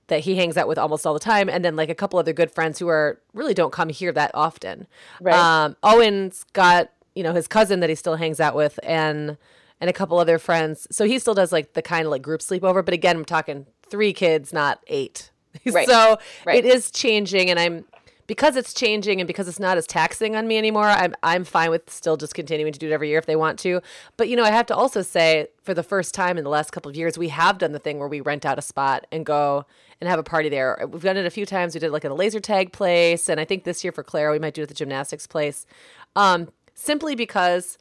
that 0.08 0.20
he 0.20 0.34
hangs 0.36 0.56
out 0.56 0.68
with 0.68 0.76
almost 0.78 1.06
all 1.06 1.14
the 1.14 1.20
time, 1.20 1.48
and 1.48 1.64
then 1.64 1.76
like 1.76 1.88
a 1.88 1.94
couple 1.94 2.18
other 2.18 2.32
good 2.32 2.50
friends 2.50 2.78
who 2.78 2.88
are 2.88 3.20
really 3.32 3.54
don't 3.54 3.72
come 3.72 3.88
here 3.88 4.12
that 4.12 4.30
often. 4.34 4.86
Right. 5.20 5.34
Um, 5.34 5.76
Owen's 5.82 6.44
got 6.52 6.90
you 7.14 7.22
know 7.22 7.32
his 7.32 7.46
cousin 7.48 7.80
that 7.80 7.88
he 7.88 7.94
still 7.94 8.16
hangs 8.16 8.40
out 8.40 8.54
with, 8.54 8.78
and 8.82 9.36
and 9.80 9.88
a 9.88 9.92
couple 9.92 10.18
other 10.18 10.38
friends. 10.38 10.86
So 10.90 11.04
he 11.04 11.18
still 11.18 11.34
does 11.34 11.52
like 11.52 11.74
the 11.74 11.82
kind 11.82 12.04
of 12.04 12.10
like 12.10 12.22
group 12.22 12.40
sleepover, 12.40 12.84
but 12.84 12.92
again, 12.94 13.16
I'm 13.16 13.24
talking 13.24 13.66
three 13.88 14.12
kids, 14.12 14.52
not 14.52 14.80
eight. 14.88 15.30
Right. 15.66 15.88
so 15.88 16.18
Right. 16.46 16.56
it 16.56 16.64
is 16.64 16.90
changing, 16.90 17.50
and 17.50 17.58
I'm 17.58 17.84
because 18.28 18.54
it's 18.54 18.72
changing 18.72 19.20
and 19.20 19.26
because 19.26 19.48
it's 19.48 19.58
not 19.58 19.76
as 19.76 19.86
taxing 19.88 20.36
on 20.36 20.46
me 20.46 20.56
anymore. 20.56 20.84
I'm 20.84 21.14
I'm 21.24 21.42
fine 21.44 21.70
with 21.70 21.90
still 21.90 22.16
just 22.16 22.34
continuing 22.34 22.72
to 22.72 22.78
do 22.78 22.88
it 22.88 22.92
every 22.92 23.08
year 23.08 23.18
if 23.18 23.26
they 23.26 23.34
want 23.34 23.58
to. 23.60 23.80
But 24.16 24.28
you 24.28 24.36
know, 24.36 24.44
I 24.44 24.50
have 24.52 24.66
to 24.66 24.76
also 24.76 25.02
say, 25.02 25.48
for 25.64 25.74
the 25.74 25.82
first 25.82 26.14
time 26.14 26.38
in 26.38 26.44
the 26.44 26.50
last 26.50 26.70
couple 26.70 26.88
of 26.88 26.94
years, 26.96 27.18
we 27.18 27.30
have 27.30 27.58
done 27.58 27.72
the 27.72 27.80
thing 27.80 27.98
where 27.98 28.06
we 28.06 28.20
rent 28.20 28.46
out 28.46 28.58
a 28.58 28.62
spot 28.62 29.06
and 29.10 29.26
go 29.26 29.64
and 30.00 30.08
have 30.08 30.20
a 30.20 30.22
party 30.22 30.48
there. 30.48 30.78
We've 30.88 31.02
done 31.02 31.16
it 31.16 31.26
a 31.26 31.30
few 31.30 31.44
times. 31.44 31.74
We 31.74 31.80
did 31.80 31.90
like 31.90 32.04
at 32.04 32.12
a 32.12 32.14
laser 32.14 32.38
tag 32.38 32.70
place, 32.72 33.28
and 33.28 33.40
I 33.40 33.44
think 33.44 33.64
this 33.64 33.82
year 33.82 33.92
for 33.92 34.04
Clara, 34.04 34.30
we 34.30 34.38
might 34.38 34.54
do 34.54 34.60
it 34.60 34.64
at 34.64 34.68
the 34.68 34.74
gymnastics 34.74 35.26
place. 35.26 35.66
Um, 36.14 36.50
simply 36.74 37.16
because 37.16 37.78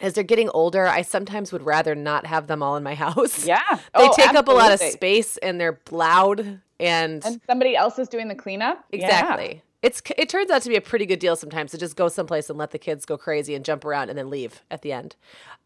as 0.00 0.14
they're 0.14 0.24
getting 0.24 0.48
older, 0.50 0.86
I 0.86 1.02
sometimes 1.02 1.52
would 1.52 1.62
rather 1.62 1.94
not 1.94 2.26
have 2.26 2.48
them 2.48 2.62
all 2.62 2.76
in 2.76 2.82
my 2.82 2.94
house. 3.06 3.46
Yeah. 3.46 3.60
They 3.70 3.78
Oh, 3.94 4.12
take 4.16 4.34
up 4.34 4.48
a 4.48 4.52
lot 4.52 4.72
of 4.72 4.80
space 4.80 5.36
and 5.38 5.60
they're 5.60 5.78
loud 5.90 6.60
and, 6.78 7.24
And 7.24 7.40
somebody 7.46 7.74
else 7.76 7.98
is 7.98 8.08
doing 8.08 8.28
the 8.28 8.34
cleanup. 8.34 8.84
Exactly. 8.92 9.62
It's 9.82 10.02
it 10.16 10.28
turns 10.28 10.50
out 10.50 10.62
to 10.62 10.68
be 10.68 10.76
a 10.76 10.80
pretty 10.80 11.06
good 11.06 11.18
deal 11.18 11.36
sometimes 11.36 11.70
to 11.72 11.78
just 11.78 11.96
go 11.96 12.08
someplace 12.08 12.48
and 12.50 12.58
let 12.58 12.70
the 12.70 12.78
kids 12.78 13.04
go 13.04 13.16
crazy 13.18 13.54
and 13.54 13.64
jump 13.64 13.84
around 13.84 14.08
and 14.08 14.18
then 14.18 14.30
leave 14.30 14.62
at 14.70 14.82
the 14.82 14.92
end. 14.92 15.16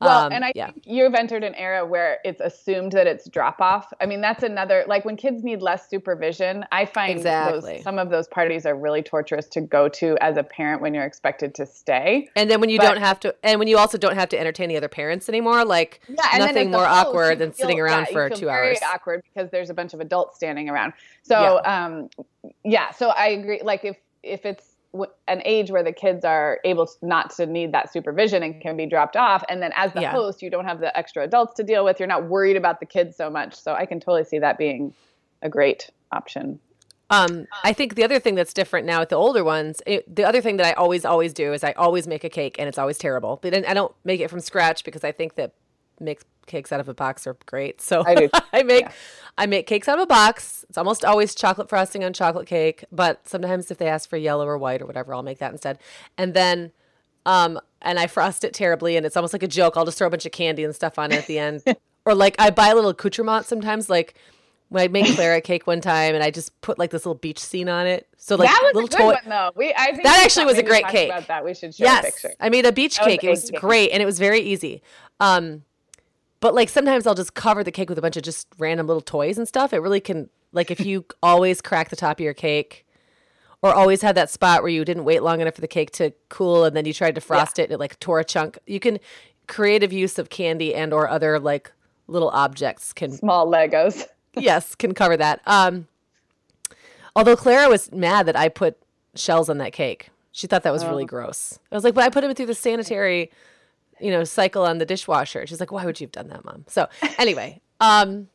Well, 0.00 0.26
Um, 0.26 0.32
and 0.32 0.44
I 0.44 0.52
yeah. 0.54 0.70
think 0.70 0.82
you've 0.86 1.14
entered 1.14 1.44
an 1.44 1.54
era 1.54 1.84
where 1.86 2.18
it's 2.24 2.40
assumed 2.40 2.92
that 2.92 3.06
it's 3.06 3.28
drop 3.28 3.60
off. 3.60 3.92
I 4.00 4.06
mean, 4.06 4.20
that's 4.20 4.42
another 4.42 4.84
like 4.86 5.04
when 5.04 5.16
kids 5.16 5.44
need 5.44 5.60
less 5.62 5.88
supervision. 5.88 6.64
I 6.72 6.86
find 6.86 7.12
Exactly. 7.12 7.74
those, 7.74 7.82
some 7.84 7.98
of 7.98 8.08
those 8.10 8.26
parties 8.26 8.66
are 8.66 8.74
really 8.74 9.02
torturous 9.02 9.46
to 9.48 9.60
go 9.60 9.88
to 9.90 10.16
as 10.20 10.36
a 10.36 10.42
parent 10.42 10.80
when 10.82 10.94
you're 10.94 11.04
expected 11.04 11.54
to 11.56 11.66
stay. 11.66 12.28
And 12.34 12.50
then 12.50 12.60
when 12.60 12.70
you 12.70 12.78
But- 12.78 12.84
don't 12.88 12.98
have 13.00 13.20
to, 13.20 13.34
and 13.42 13.58
when 13.58 13.68
you 13.68 13.78
also 13.78 13.98
don't 13.98 14.16
have 14.16 14.28
to 14.30 14.40
entertain 14.40 14.68
the 14.70 14.76
other 14.76 14.88
parents 14.88 15.28
anymore, 15.28 15.64
like 15.64 16.00
Yeah, 16.08 16.38
nothing 16.38 16.70
more 16.70 16.84
host, 16.86 17.06
awkward 17.08 17.38
than 17.38 17.52
sitting 17.52 17.78
around 17.78 18.06
yeah, 18.08 18.12
for 18.12 18.28
feel 18.28 18.36
two 18.38 18.46
very 18.46 18.68
hours. 18.70 18.78
awkward 18.82 19.22
because 19.32 19.50
there's 19.50 19.70
a 19.70 19.74
bunch 19.74 19.92
of 19.94 20.00
adults 20.00 20.36
standing 20.36 20.68
around. 20.70 20.94
So, 21.22 21.60
um, 21.64 22.08
yeah. 22.64 22.90
So 22.92 23.10
I 23.10 23.28
agree. 23.28 23.60
Like 23.62 23.84
if 23.84 23.96
if 24.22 24.44
it's 24.44 24.76
an 25.28 25.40
age 25.44 25.70
where 25.70 25.84
the 25.84 25.92
kids 25.92 26.24
are 26.24 26.58
able 26.64 26.86
to, 26.86 26.92
not 27.02 27.30
to 27.30 27.46
need 27.46 27.72
that 27.72 27.92
supervision 27.92 28.42
and 28.42 28.60
can 28.60 28.76
be 28.76 28.86
dropped 28.86 29.16
off, 29.16 29.44
and 29.48 29.62
then 29.62 29.70
as 29.76 29.92
the 29.92 30.00
Yeah. 30.00 30.10
host, 30.10 30.42
you 30.42 30.50
don't 30.50 30.64
have 30.64 30.80
the 30.80 30.96
extra 30.98 31.22
adults 31.22 31.54
to 31.54 31.62
deal 31.62 31.84
with. 31.84 32.00
You're 32.00 32.08
not 32.08 32.24
worried 32.24 32.56
about 32.56 32.80
the 32.80 32.86
kids 32.86 33.16
so 33.16 33.30
much. 33.30 33.54
So 33.54 33.74
I 33.74 33.86
can 33.86 34.00
totally 34.00 34.24
see 34.24 34.40
that 34.40 34.58
being 34.58 34.92
a 35.42 35.48
great 35.48 35.90
option. 36.10 36.58
Um, 37.08 37.46
I 37.64 37.72
think 37.72 37.96
the 37.96 38.04
other 38.04 38.20
thing 38.20 38.36
that's 38.36 38.52
different 38.52 38.86
now 38.86 39.00
with 39.00 39.08
the 39.08 39.16
older 39.16 39.42
ones, 39.42 39.82
it, 39.86 40.14
the 40.14 40.24
other 40.24 40.40
thing 40.40 40.58
that 40.58 40.66
I 40.66 40.72
always 40.72 41.04
always 41.04 41.32
do 41.32 41.52
is 41.52 41.64
I 41.64 41.72
always 41.72 42.06
make 42.06 42.22
a 42.22 42.28
cake, 42.28 42.56
and 42.58 42.68
it's 42.68 42.78
always 42.78 42.98
terrible. 42.98 43.38
But 43.42 43.52
then 43.52 43.64
I 43.66 43.74
don't 43.74 43.92
make 44.04 44.20
it 44.20 44.28
from 44.28 44.40
scratch 44.40 44.84
because 44.84 45.02
I 45.02 45.10
think 45.10 45.34
that 45.34 45.52
make 45.98 46.20
cakes 46.50 46.70
out 46.72 46.80
of 46.80 46.88
a 46.88 46.94
box 46.94 47.26
are 47.26 47.36
great. 47.46 47.80
So 47.80 48.04
I. 48.06 48.28
I 48.52 48.62
make 48.62 48.82
Yeah. 48.84 48.92
I 49.38 49.46
make 49.46 49.66
cakes 49.66 49.88
out 49.88 49.98
of 49.98 50.02
a 50.02 50.06
box. 50.06 50.66
It's 50.68 50.76
almost 50.76 51.02
always 51.04 51.34
chocolate 51.34 51.68
frosting 51.70 52.04
on 52.04 52.12
chocolate 52.12 52.46
cake, 52.46 52.84
but 52.92 53.26
sometimes 53.26 53.70
if 53.70 53.78
they 53.78 53.86
ask 53.86 54.10
for 54.10 54.18
yellow 54.18 54.46
or 54.46 54.58
white 54.58 54.82
or 54.82 54.86
whatever, 54.86 55.14
I'll 55.14 55.22
make 55.22 55.38
that 55.38 55.52
instead. 55.52 55.78
And 56.18 56.34
then 56.34 56.72
um 57.24 57.58
and 57.80 57.98
I 57.98 58.06
frost 58.06 58.44
it 58.44 58.52
terribly 58.52 58.96
and 58.96 59.06
it's 59.06 59.16
almost 59.16 59.32
like 59.32 59.42
a 59.42 59.48
joke. 59.48 59.74
I'll 59.76 59.86
just 59.86 59.96
throw 59.96 60.08
a 60.08 60.10
bunch 60.10 60.26
of 60.26 60.32
candy 60.32 60.64
and 60.64 60.74
stuff 60.74 60.98
on 60.98 61.10
it 61.12 61.16
at 61.16 61.26
the 61.26 61.38
end. 61.38 61.62
or 62.04 62.14
like 62.14 62.34
I 62.38 62.50
buy 62.50 62.68
a 62.68 62.74
little 62.74 62.90
accoutrement 62.90 63.46
sometimes 63.46 63.88
like 63.88 64.14
when 64.68 64.82
I 64.84 64.88
make 64.88 65.06
Clara 65.14 65.40
cake 65.40 65.66
one 65.66 65.80
time 65.80 66.14
and 66.14 66.22
I 66.22 66.30
just 66.30 66.60
put 66.60 66.78
like 66.78 66.90
this 66.90 67.06
little 67.06 67.18
beach 67.18 67.38
scene 67.38 67.68
on 67.68 67.86
it. 67.86 68.06
So 68.18 68.36
like 68.36 68.48
that 68.50 68.60
was 68.62 68.74
little 68.74 68.88
a 68.88 68.90
good 68.90 68.98
toy 68.98 69.06
one 69.14 69.28
though. 69.28 69.52
We 69.56 69.72
I 69.72 69.86
think 69.92 70.02
That 70.04 70.22
actually 70.24 70.46
was 70.46 70.58
a 70.58 70.62
great 70.62 70.86
cake. 70.88 71.08
About 71.08 71.28
that, 71.28 71.44
we 71.44 71.54
should 71.54 71.70
a 71.70 71.74
Yes, 71.78 72.04
picture. 72.04 72.34
I 72.40 72.50
made 72.50 72.66
a 72.66 72.72
beach 72.72 72.96
That 72.98 73.06
cake. 73.06 73.22
a 73.22 73.26
It 73.26 73.30
was 73.30 73.50
cake. 73.50 73.60
great 73.60 73.90
and 73.92 74.02
it 74.02 74.06
was 74.06 74.18
very 74.18 74.40
easy. 74.40 74.82
Um, 75.18 75.62
but 76.40 76.54
like 76.54 76.68
sometimes 76.68 77.06
I'll 77.06 77.14
just 77.14 77.34
cover 77.34 77.62
the 77.62 77.70
cake 77.70 77.88
with 77.88 77.98
a 77.98 78.02
bunch 78.02 78.16
of 78.16 78.22
just 78.22 78.48
random 78.58 78.86
little 78.86 79.02
toys 79.02 79.38
and 79.38 79.46
stuff. 79.46 79.72
It 79.72 79.78
really 79.78 80.00
can 80.00 80.28
like 80.52 80.70
if 80.70 80.80
you 80.80 81.04
always 81.22 81.60
crack 81.60 81.90
the 81.90 81.96
top 81.96 82.18
of 82.18 82.24
your 82.24 82.34
cake, 82.34 82.86
or 83.62 83.74
always 83.74 84.02
had 84.02 84.14
that 84.14 84.30
spot 84.30 84.62
where 84.62 84.70
you 84.70 84.84
didn't 84.84 85.04
wait 85.04 85.22
long 85.22 85.40
enough 85.40 85.54
for 85.54 85.60
the 85.60 85.68
cake 85.68 85.90
to 85.92 86.12
cool 86.28 86.64
and 86.64 86.74
then 86.74 86.84
you 86.86 86.94
tried 86.94 87.14
to 87.14 87.20
frost 87.20 87.58
it 87.58 87.64
and 87.64 87.72
it 87.72 87.78
like 87.78 87.98
tore 88.00 88.20
a 88.20 88.24
chunk. 88.24 88.58
You 88.66 88.80
can 88.80 88.98
creative 89.46 89.92
use 89.92 90.18
of 90.18 90.30
candy 90.30 90.74
and 90.74 90.92
or 90.92 91.08
other 91.08 91.38
like 91.38 91.72
little 92.06 92.30
objects 92.30 92.92
can 92.92 93.12
Small 93.12 93.46
Legos. 93.46 94.06
yes, 94.34 94.74
can 94.74 94.94
cover 94.94 95.16
that. 95.16 95.40
Um, 95.46 95.88
although 97.14 97.36
Clara 97.36 97.68
was 97.68 97.92
mad 97.92 98.26
that 98.26 98.36
I 98.36 98.48
put 98.48 98.78
shells 99.14 99.48
on 99.48 99.58
that 99.58 99.72
cake. 99.72 100.10
She 100.32 100.46
thought 100.46 100.62
that 100.62 100.72
was 100.72 100.84
really 100.84 101.04
gross. 101.04 101.58
I 101.72 101.74
was 101.74 101.82
like, 101.82 101.94
but 101.94 102.04
I 102.04 102.08
put 102.08 102.20
them 102.20 102.32
through 102.34 102.46
the 102.46 102.54
sanitary, 102.54 103.32
you 104.00 104.10
know, 104.10 104.24
cycle 104.24 104.64
on 104.64 104.78
the 104.78 104.86
dishwasher. 104.86 105.46
She's 105.46 105.60
like, 105.60 105.72
why 105.72 105.84
would 105.84 106.00
you 106.00 106.06
have 106.06 106.12
done 106.12 106.28
that, 106.28 106.44
mom? 106.44 106.64
So 106.68 106.88
anyway, 107.18 107.60
um, 107.80 108.28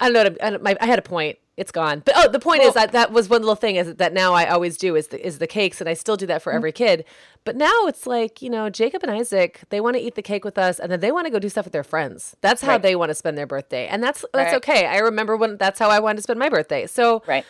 I 0.00 0.10
don't 0.10 0.14
know. 0.14 0.36
I, 0.46 0.50
don't- 0.50 0.62
my, 0.62 0.76
I 0.80 0.86
had 0.86 0.98
a 0.98 1.02
point. 1.02 1.38
It's 1.58 1.70
gone. 1.70 2.00
But 2.04 2.14
oh, 2.16 2.28
the 2.30 2.40
point 2.40 2.62
is 2.62 2.72
that 2.74 2.92
that 2.92 3.12
was 3.12 3.28
one 3.28 3.42
little 3.42 3.54
thing 3.54 3.76
is 3.76 3.96
that 3.96 4.14
now 4.14 4.32
I 4.32 4.46
always 4.48 4.78
do 4.78 4.96
is 4.96 5.08
the, 5.08 5.24
is 5.24 5.38
the 5.38 5.46
cakes, 5.46 5.82
and 5.82 5.88
I 5.88 5.92
still 5.92 6.16
do 6.16 6.24
that 6.26 6.40
for 6.40 6.50
every 6.50 6.72
kid. 6.72 7.04
But 7.44 7.56
now 7.56 7.84
it's 7.86 8.06
like 8.06 8.40
you 8.40 8.48
know, 8.48 8.70
Jacob 8.70 9.02
and 9.02 9.12
Isaac, 9.12 9.60
they 9.68 9.78
want 9.78 9.96
to 9.96 10.02
eat 10.02 10.14
the 10.14 10.22
cake 10.22 10.46
with 10.46 10.56
us, 10.56 10.78
and 10.80 10.90
then 10.90 11.00
they 11.00 11.12
want 11.12 11.26
to 11.26 11.30
go 11.30 11.38
do 11.38 11.50
stuff 11.50 11.66
with 11.66 11.74
their 11.74 11.84
friends. 11.84 12.34
That's 12.40 12.62
how 12.62 12.68
Right. 12.72 12.82
they 12.82 12.96
want 12.96 13.10
to 13.10 13.14
spend 13.14 13.36
their 13.36 13.46
birthday, 13.46 13.86
and 13.86 14.02
that's 14.02 14.24
that's 14.32 14.52
Right. 14.52 14.56
okay. 14.56 14.86
I 14.86 14.96
remember 15.00 15.36
when 15.36 15.58
that's 15.58 15.78
how 15.78 15.90
I 15.90 16.00
wanted 16.00 16.16
to 16.16 16.22
spend 16.22 16.38
my 16.38 16.48
birthday. 16.48 16.86
So 16.86 17.22
Right. 17.26 17.44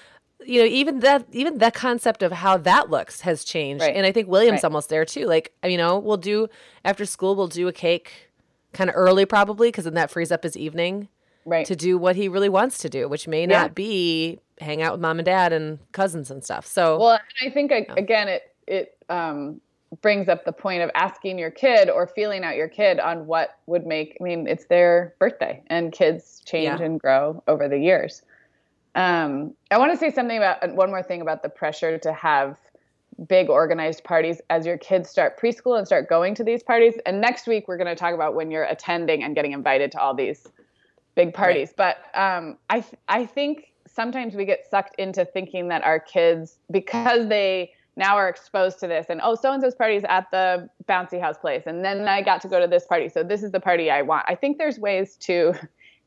You 0.47 0.61
know, 0.61 0.67
even 0.67 1.01
that 1.01 1.25
even 1.33 1.59
that 1.59 1.75
concept 1.75 2.23
of 2.23 2.33
how 2.33 2.57
that 2.59 2.91
looks 2.91 3.23
has 3.23 3.45
changed. 3.45 3.83
Right. 3.83 3.95
And 3.95 4.05
I 4.07 4.13
think 4.13 4.29
William's 4.29 4.59
Right. 4.59 4.65
almost 4.65 4.89
there 4.89 5.05
too. 5.05 5.27
Like, 5.27 5.53
you 5.65 5.77
know, 5.77 5.99
we'll 5.99 6.17
do 6.17 6.49
after 6.85 7.05
school, 7.07 7.35
we'll 7.37 7.49
do 7.49 7.69
a 7.69 7.73
cake 7.73 8.29
kind 8.73 8.89
of 8.91 8.97
early 8.97 9.27
probably 9.27 9.69
because 9.69 9.85
then 9.85 9.95
that 9.95 10.11
frees 10.11 10.33
up 10.33 10.43
his 10.43 10.57
evening 10.57 11.09
Right. 11.45 11.67
to 11.67 11.75
do 11.77 11.99
what 11.99 12.17
he 12.17 12.29
really 12.29 12.49
wants 12.49 12.79
to 12.79 12.89
do, 12.89 13.09
which 13.09 13.27
may 13.29 13.41
Yeah. 13.41 13.47
not 13.47 13.75
be 13.75 14.39
hang 14.61 14.81
out 14.81 14.93
with 14.93 15.01
mom 15.01 15.19
and 15.19 15.27
dad 15.27 15.53
and 15.53 15.79
cousins 15.93 16.31
and 16.31 16.43
stuff. 16.45 16.65
So 16.67 16.99
Well, 16.99 17.19
I 17.45 17.51
think 17.51 17.71
a- 17.73 17.87
again, 17.97 18.29
it 18.29 18.43
it 18.69 18.97
um, 19.09 19.61
brings 20.01 20.29
up 20.29 20.45
the 20.45 20.53
point 20.53 20.83
of 20.83 20.91
asking 20.95 21.39
your 21.39 21.51
kid 21.51 21.91
or 21.91 22.07
feeling 22.07 22.45
out 22.45 22.55
your 22.57 22.69
kid 22.69 22.99
on 23.01 23.27
what 23.27 23.57
would 23.67 23.85
make. 23.87 24.17
I 24.21 24.25
mean, 24.25 24.47
it's 24.47 24.65
their 24.67 25.15
birthday, 25.19 25.63
and 25.67 25.93
kids 25.93 26.41
change 26.47 26.79
Yeah. 26.81 26.87
and 26.87 26.99
grow 27.01 27.43
over 27.49 27.69
the 27.69 27.77
years. 27.79 28.23
Um, 28.95 29.55
I 29.71 29.79
want 29.79 29.93
to 29.93 29.99
say 29.99 30.11
something 30.11 30.37
about 30.37 30.63
uh, 30.63 30.69
one 30.69 30.91
more 30.91 31.03
thing 31.03 31.21
about 31.21 31.43
the 31.43 31.49
pressure 31.49 31.99
to 31.99 32.13
have 32.13 32.59
big 33.27 33.49
organized 33.49 34.05
parties 34.05 34.41
as 34.51 34.67
your 34.67 34.79
kids 34.79 35.09
start 35.09 35.39
preschool 35.41 35.79
and 35.79 35.87
start 35.87 36.09
going 36.09 36.35
to 36.35 36.45
these 36.45 36.63
parties. 36.63 36.95
And 37.07 37.21
next 37.21 37.47
week 37.47 37.69
we're 37.69 37.77
going 37.77 37.89
to 37.89 37.95
talk 37.95 38.15
about 38.15 38.35
when 38.35 38.51
you're 38.51 38.65
attending 38.65 39.23
and 39.23 39.35
getting 39.35 39.53
invited 39.53 39.93
to 39.93 40.01
all 40.01 40.15
these 40.15 40.47
big 41.15 41.33
parties. 41.33 41.73
But 41.77 41.99
um, 42.15 42.59
I 42.69 42.81
th- 42.81 42.95
I 43.09 43.27
think 43.27 43.73
sometimes 43.87 44.35
we 44.35 44.45
get 44.45 44.67
sucked 44.71 44.97
into 44.99 45.25
thinking 45.25 45.69
that 45.69 45.85
our 45.85 46.01
kids 46.01 46.59
because 46.71 47.29
they 47.29 47.73
now 47.97 48.17
are 48.17 48.29
exposed 48.29 48.81
to 48.81 48.87
this 48.87 49.07
and 49.11 49.21
oh 49.23 49.35
so 49.35 49.53
and 49.53 49.63
so's 49.63 49.75
party 49.75 49.97
is 49.97 50.05
at 50.09 50.31
the 50.31 50.67
bouncy 50.89 51.21
house 51.21 51.37
place 51.37 51.65
and 51.67 51.85
then 51.85 52.09
I 52.09 52.23
got 52.23 52.41
to 52.41 52.49
go 52.49 52.59
to 52.59 52.67
this 52.67 52.87
party 52.87 53.11
so 53.11 53.23
this 53.23 53.43
is 53.43 53.53
the 53.53 53.61
party 53.61 53.91
I 53.91 54.01
want. 54.01 54.25
I 54.29 54.35
think 54.35 54.57
there's 54.57 54.79
ways 54.79 55.17
to 55.17 55.53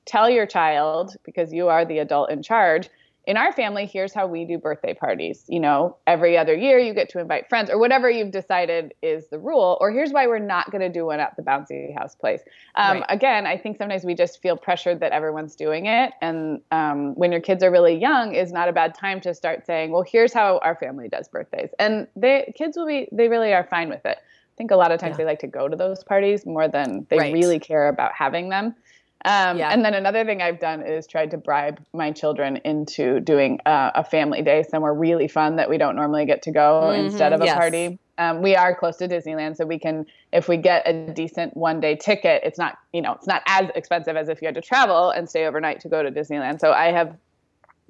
tell 0.05 0.29
your 0.29 0.45
child 0.45 1.15
because 1.23 1.53
you 1.53 1.67
are 1.67 1.85
the 1.85 1.99
adult 1.99 2.29
in 2.29 2.41
charge 2.43 2.89
in 3.27 3.37
our 3.37 3.51
family 3.51 3.87
here's 3.87 4.13
how 4.13 4.27
we 4.27 4.45
do 4.45 4.57
birthday 4.57 4.93
parties 4.93 5.45
you 5.47 5.59
know 5.59 5.97
every 6.05 6.37
other 6.37 6.53
year 6.53 6.77
you 6.77 6.93
get 6.93 7.09
to 7.09 7.19
invite 7.19 7.49
friends 7.49 7.71
or 7.71 7.79
whatever 7.79 8.07
you've 8.09 8.29
decided 8.31 8.93
is 9.01 9.27
the 9.29 9.39
rule 9.39 9.77
or 9.81 9.91
here's 9.91 10.11
why 10.11 10.27
we're 10.27 10.37
not 10.37 10.69
going 10.69 10.81
to 10.81 10.89
do 10.89 11.07
one 11.07 11.19
at 11.19 11.35
the 11.35 11.41
bouncy 11.41 11.95
house 11.97 12.13
place 12.15 12.41
um, 12.75 12.97
Right. 12.97 13.05
again 13.09 13.47
i 13.47 13.57
think 13.57 13.77
sometimes 13.77 14.03
we 14.03 14.13
just 14.13 14.41
feel 14.41 14.55
pressured 14.55 14.99
that 14.99 15.11
everyone's 15.11 15.55
doing 15.55 15.87
it 15.87 16.13
and 16.21 16.61
um, 16.71 17.15
when 17.15 17.31
your 17.31 17.41
kids 17.41 17.63
are 17.63 17.71
really 17.71 17.95
young 17.95 18.35
is 18.35 18.51
not 18.51 18.69
a 18.69 18.73
bad 18.73 18.93
time 18.93 19.19
to 19.21 19.33
start 19.33 19.65
saying 19.65 19.91
well 19.91 20.03
here's 20.03 20.31
how 20.33 20.59
our 20.59 20.75
family 20.75 21.09
does 21.09 21.27
birthdays 21.27 21.69
and 21.79 22.07
they 22.15 22.53
kids 22.55 22.77
will 22.77 22.85
be 22.85 23.07
they 23.11 23.27
really 23.27 23.53
are 23.53 23.63
fine 23.71 23.89
with 23.89 24.05
it 24.05 24.19
i 24.19 24.55
think 24.55 24.69
a 24.69 24.75
lot 24.75 24.91
of 24.91 24.99
times 24.99 25.13
Yeah. 25.13 25.17
they 25.23 25.25
like 25.25 25.39
to 25.39 25.47
go 25.47 25.67
to 25.67 25.75
those 25.75 26.03
parties 26.03 26.45
more 26.45 26.67
than 26.67 27.07
they 27.09 27.17
Right. 27.17 27.33
really 27.33 27.59
care 27.59 27.87
about 27.87 28.11
having 28.13 28.49
them 28.49 28.75
um, 29.25 29.57
Yeah. 29.57 29.69
And 29.71 29.83
then 29.83 29.93
another 29.93 30.23
thing 30.23 30.41
I've 30.41 30.59
done 30.59 30.81
is 30.81 31.07
tried 31.07 31.31
to 31.31 31.37
bribe 31.37 31.83
my 31.93 32.11
children 32.11 32.57
into 32.63 33.19
doing 33.19 33.59
uh, 33.65 33.91
a 33.95 34.03
family 34.03 34.41
day 34.41 34.63
somewhere 34.63 34.93
really 34.93 35.27
fun 35.27 35.57
that 35.57 35.69
we 35.69 35.77
don't 35.77 35.95
normally 35.95 36.25
get 36.25 36.43
to 36.43 36.51
go 36.51 36.91
Mhm, 36.93 37.05
instead 37.05 37.33
of 37.33 37.41
a 37.41 37.45
yes. 37.45 37.55
party. 37.55 37.99
Um, 38.17 38.41
we 38.41 38.55
are 38.55 38.73
close 38.73 38.95
to 38.97 39.07
Disneyland, 39.09 39.57
so 39.57 39.65
we 39.65 39.77
can, 39.77 40.05
if 40.31 40.47
we 40.47 40.55
get 40.55 40.87
a 40.87 41.11
decent 41.11 41.57
one 41.57 41.81
day 41.81 41.97
ticket, 41.97 42.43
it's 42.45 42.57
not, 42.57 42.77
you 42.93 43.01
know, 43.01 43.13
it's 43.13 43.27
not 43.27 43.41
as 43.45 43.69
expensive 43.75 44.15
as 44.15 44.29
if 44.29 44.41
you 44.41 44.47
had 44.47 44.55
to 44.55 44.61
travel 44.61 45.09
and 45.09 45.29
stay 45.29 45.45
overnight 45.45 45.81
to 45.81 45.89
go 45.89 46.01
to 46.01 46.09
Disneyland. 46.09 46.61
So 46.61 46.71
I 46.71 46.91
have 46.91 47.17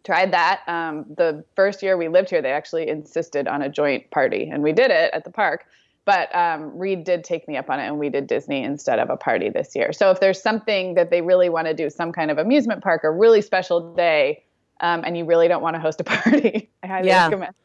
tried 0.04 0.34
that. 0.34 0.62
Um, 0.68 1.06
the 1.16 1.44
first 1.56 1.84
year 1.84 1.98
we 1.98 2.08
lived 2.08 2.30
here, 2.30 2.42
they 2.42 2.52
actually 2.52 2.88
insisted 2.88 3.48
on 3.48 3.62
a 3.62 3.70
joint 3.70 4.10
party, 4.10 4.50
and 4.52 4.64
we 4.64 4.72
did 4.72 4.90
it 4.90 5.12
at 5.14 5.26
the 5.26 5.32
park. 5.32 5.66
But 6.06 6.34
um, 6.36 6.78
Reed 6.78 7.04
did 7.04 7.24
take 7.24 7.48
me 7.48 7.58
up 7.58 7.70
on 7.70 7.80
it, 7.80 7.88
and 7.88 7.98
we 7.98 8.10
did 8.10 8.28
Disney 8.28 8.64
instead 8.64 9.00
of 9.00 9.10
a 9.10 9.18
party 9.18 9.50
this 9.50 9.76
year. 9.76 9.92
So 9.92 10.12
if 10.12 10.20
there's 10.20 10.40
something 10.42 10.94
that 10.94 11.10
they 11.10 11.22
really 11.22 11.50
want 11.50 11.66
to 11.68 11.74
do, 11.74 11.90
some 11.90 12.12
kind 12.12 12.30
of 12.30 12.38
amusement 12.38 12.84
park, 12.84 13.04
a 13.04 13.10
really 13.12 13.42
special 13.42 13.94
day, 13.96 14.44
um, 14.82 15.04
and 15.04 15.18
you 15.18 15.26
really 15.26 15.48
don't 15.48 15.64
want 15.64 15.76
to 15.76 15.80
host 15.80 16.00
a 16.02 16.04
party, 16.06 16.70
I 16.84 16.88
highly 16.88 17.08
Yeah. 17.08 17.26
recommend 17.26 17.56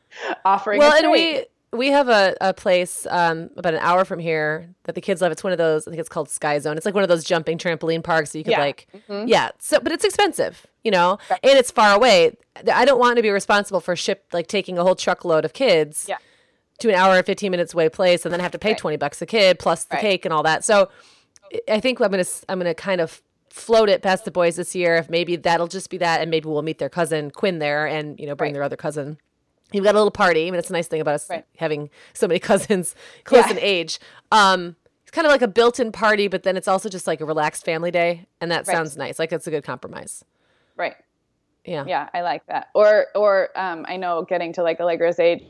offering. 0.44 0.78
well, 0.78 0.92
and 0.96 1.10
we 1.10 1.44
we 1.72 1.88
have 1.88 2.08
a, 2.08 2.34
a 2.40 2.52
place 2.52 3.06
um, 3.10 3.48
about 3.56 3.74
an 3.74 3.80
hour 3.80 4.04
from 4.04 4.18
here 4.18 4.68
that 4.84 4.96
the 4.96 5.00
kids 5.00 5.20
love. 5.20 5.30
It's 5.30 5.44
one 5.44 5.52
of 5.52 5.58
those. 5.58 5.86
I 5.86 5.90
think 5.92 6.00
it's 6.00 6.08
called 6.08 6.28
Sky 6.28 6.58
Zone. 6.58 6.76
It's 6.76 6.84
like 6.84 6.94
one 6.96 7.04
of 7.04 7.08
those 7.08 7.22
jumping 7.22 7.58
trampoline 7.58 8.02
parks. 8.02 8.32
that 8.32 8.38
you 8.38 8.44
could 8.44 8.52
Yeah. 8.52 8.58
like, 8.60 8.88
Mhm. 9.08 9.28
yeah. 9.28 9.50
So, 9.60 9.78
but 9.78 9.92
it's 9.92 10.04
expensive, 10.04 10.66
you 10.82 10.90
know, 10.90 11.18
and 11.30 11.38
it's 11.58 11.70
far 11.70 11.94
away. 11.94 12.36
I 12.72 12.84
don't 12.84 12.98
want 12.98 13.16
to 13.16 13.22
be 13.22 13.30
responsible 13.30 13.80
for 13.80 13.94
ship 13.94 14.24
like 14.32 14.48
taking 14.48 14.78
a 14.78 14.82
whole 14.82 14.96
truckload 14.96 15.44
of 15.44 15.52
kids 15.52 16.06
Yeah. 16.08 16.16
To 16.80 16.88
an 16.88 16.94
hour 16.94 17.16
and 17.16 17.24
fifteen 17.26 17.50
minutes 17.50 17.72
away 17.74 17.88
place, 17.88 18.24
and 18.24 18.32
then 18.32 18.40
have 18.40 18.52
to 18.52 18.58
pay 18.58 18.70
Right. 18.70 18.78
twenty 18.78 18.96
bucks 18.96 19.20
a 19.22 19.26
kid 19.26 19.58
plus 19.58 19.84
the 19.84 19.94
Right. 19.94 20.00
cake 20.02 20.24
and 20.24 20.34
all 20.34 20.42
that. 20.42 20.64
So, 20.64 20.90
I 21.68 21.80
think 21.80 22.00
I'm 22.00 22.10
gonna 22.10 22.20
s- 22.20 22.44
I'm 22.48 22.58
gonna 22.58 22.74
kind 22.74 23.00
of 23.00 23.22
float 23.48 23.88
it 23.88 24.02
past 24.02 24.24
the 24.24 24.30
boys 24.30 24.56
this 24.56 24.74
year. 24.74 24.96
If 24.96 25.10
maybe 25.10 25.36
that'll 25.36 25.66
just 25.66 25.90
be 25.90 25.98
that, 25.98 26.20
and 26.20 26.30
maybe 26.30 26.48
we'll 26.48 26.62
meet 26.62 26.78
their 26.78 26.88
cousin 26.88 27.30
Quinn 27.30 27.58
there, 27.58 27.86
and 27.86 28.18
you 28.20 28.26
know 28.26 28.34
bring 28.34 28.48
Right. 28.50 28.54
their 28.54 28.62
other 28.62 28.76
cousin. 28.76 29.18
You've 29.72 29.84
got 29.84 29.94
a 29.94 29.98
little 29.98 30.10
party. 30.10 30.46
I 30.48 30.50
mean, 30.50 30.58
it's 30.58 30.70
a 30.70 30.72
nice 30.72 30.88
thing 30.88 31.00
about 31.00 31.14
us 31.14 31.30
having 31.58 31.90
so 32.12 32.26
many 32.26 32.40
cousins 32.50 32.94
close 33.24 33.46
Yeah. 33.46 33.52
in 33.52 33.58
age. 33.60 34.00
Um, 34.32 34.76
it's 35.02 35.10
kind 35.12 35.26
of 35.26 35.30
like 35.32 35.42
a 35.42 35.48
built-in 35.48 35.92
party, 35.92 36.26
but 36.28 36.42
then 36.44 36.56
it's 36.56 36.66
also 36.68 36.88
just 36.88 37.06
like 37.06 37.20
a 37.20 37.24
relaxed 37.24 37.64
family 37.64 37.90
day, 37.90 38.26
and 38.40 38.50
that 38.50 38.66
sounds 38.66 38.96
nice. 38.96 39.18
Like 39.18 39.32
it's 39.32 39.46
a 39.46 39.50
good 39.50 39.64
compromise. 39.64 40.24
right. 40.76 40.96
Yeah. 41.64 41.84
Yeah, 41.86 42.08
I 42.14 42.22
like 42.22 42.46
that. 42.46 42.68
Or 42.74 43.08
or 43.14 43.50
um, 43.54 43.84
I 43.86 43.96
know 43.98 44.22
getting 44.22 44.52
to 44.54 44.62
like 44.62 44.80
Allegra's 44.80 45.18
age, 45.20 45.42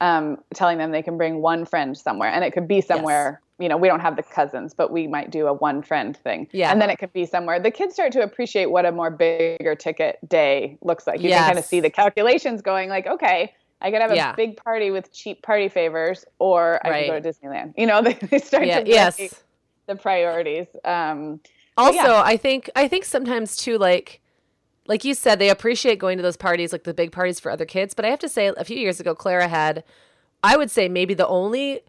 um, 0.00 0.38
telling 0.54 0.78
them 0.78 0.90
they 0.92 1.02
can 1.02 1.16
bring 1.16 1.40
one 1.42 1.64
friend 1.64 1.96
somewhere, 1.96 2.30
and 2.30 2.44
it 2.44 2.52
could 2.52 2.68
be 2.68 2.80
somewhere. 2.80 3.40
You 3.58 3.70
know, 3.70 3.78
we 3.78 3.88
don't 3.88 4.00
have 4.00 4.16
the 4.16 4.22
cousins, 4.22 4.74
but 4.74 4.92
we 4.92 5.06
might 5.06 5.30
do 5.30 5.46
a 5.46 5.52
one 5.54 5.80
friend 5.82 6.14
thing. 6.14 6.46
Yeah. 6.52 6.70
And 6.70 6.80
then 6.80 6.90
it 6.90 6.98
could 6.98 7.12
be 7.14 7.24
somewhere. 7.24 7.58
The 7.58 7.70
kids 7.70 7.94
start 7.94 8.12
to 8.12 8.22
appreciate 8.22 8.66
what 8.66 8.84
a 8.84 8.92
more 8.92 9.10
bigger 9.10 9.74
ticket 9.74 10.18
day 10.28 10.76
looks 10.82 11.06
like. 11.06 11.22
You 11.22 11.30
can 11.30 11.46
kind 11.46 11.58
of 11.58 11.64
see 11.64 11.80
the 11.80 11.88
calculations 11.88 12.60
going 12.60 12.90
like, 12.90 13.06
okay, 13.06 13.54
I 13.80 13.90
could 13.90 14.02
have 14.02 14.10
a 14.10 14.14
Yeah. 14.16 14.32
big 14.34 14.58
party 14.58 14.90
with 14.90 15.10
cheap 15.10 15.42
party 15.42 15.70
favors, 15.70 16.26
or 16.38 16.80
I 16.84 16.90
Right. 16.90 17.06
could 17.06 17.22
go 17.24 17.30
to 17.30 17.38
Disneyland. 17.38 17.72
You 17.78 17.86
know, 17.86 18.02
they, 18.02 18.12
they 18.30 18.38
start 18.40 18.66
Yeah. 18.66 18.80
to 18.80 18.88
Yes. 18.88 19.42
the 19.86 19.96
priorities. 19.96 20.66
Um, 20.84 21.40
Also, 21.78 21.94
yeah. 21.94 22.22
I 22.24 22.36
think 22.36 22.68
I 22.76 22.88
think 22.88 23.04
sometimes 23.06 23.56
too, 23.56 23.78
like 23.78 24.20
like 24.88 25.04
you 25.04 25.14
said, 25.14 25.38
they 25.38 25.50
appreciate 25.50 25.98
going 25.98 26.16
to 26.18 26.22
those 26.22 26.36
parties, 26.36 26.72
like 26.72 26.84
the 26.84 26.94
big 26.94 27.12
parties 27.12 27.38
for 27.40 27.50
other 27.50 27.64
kids. 27.64 27.94
But 27.94 28.04
I 28.04 28.08
have 28.08 28.18
to 28.20 28.28
say, 28.28 28.46
a 28.56 28.64
few 28.64 28.76
years 28.78 29.00
ago, 29.00 29.14
Clara 29.14 29.48
had, 29.48 29.84
I 30.42 30.56
would 30.56 30.70
say, 30.70 30.88
maybe 30.88 31.14
the 31.14 31.26
only 31.26 31.80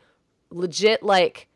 legit 0.49 1.03
like 1.03 1.47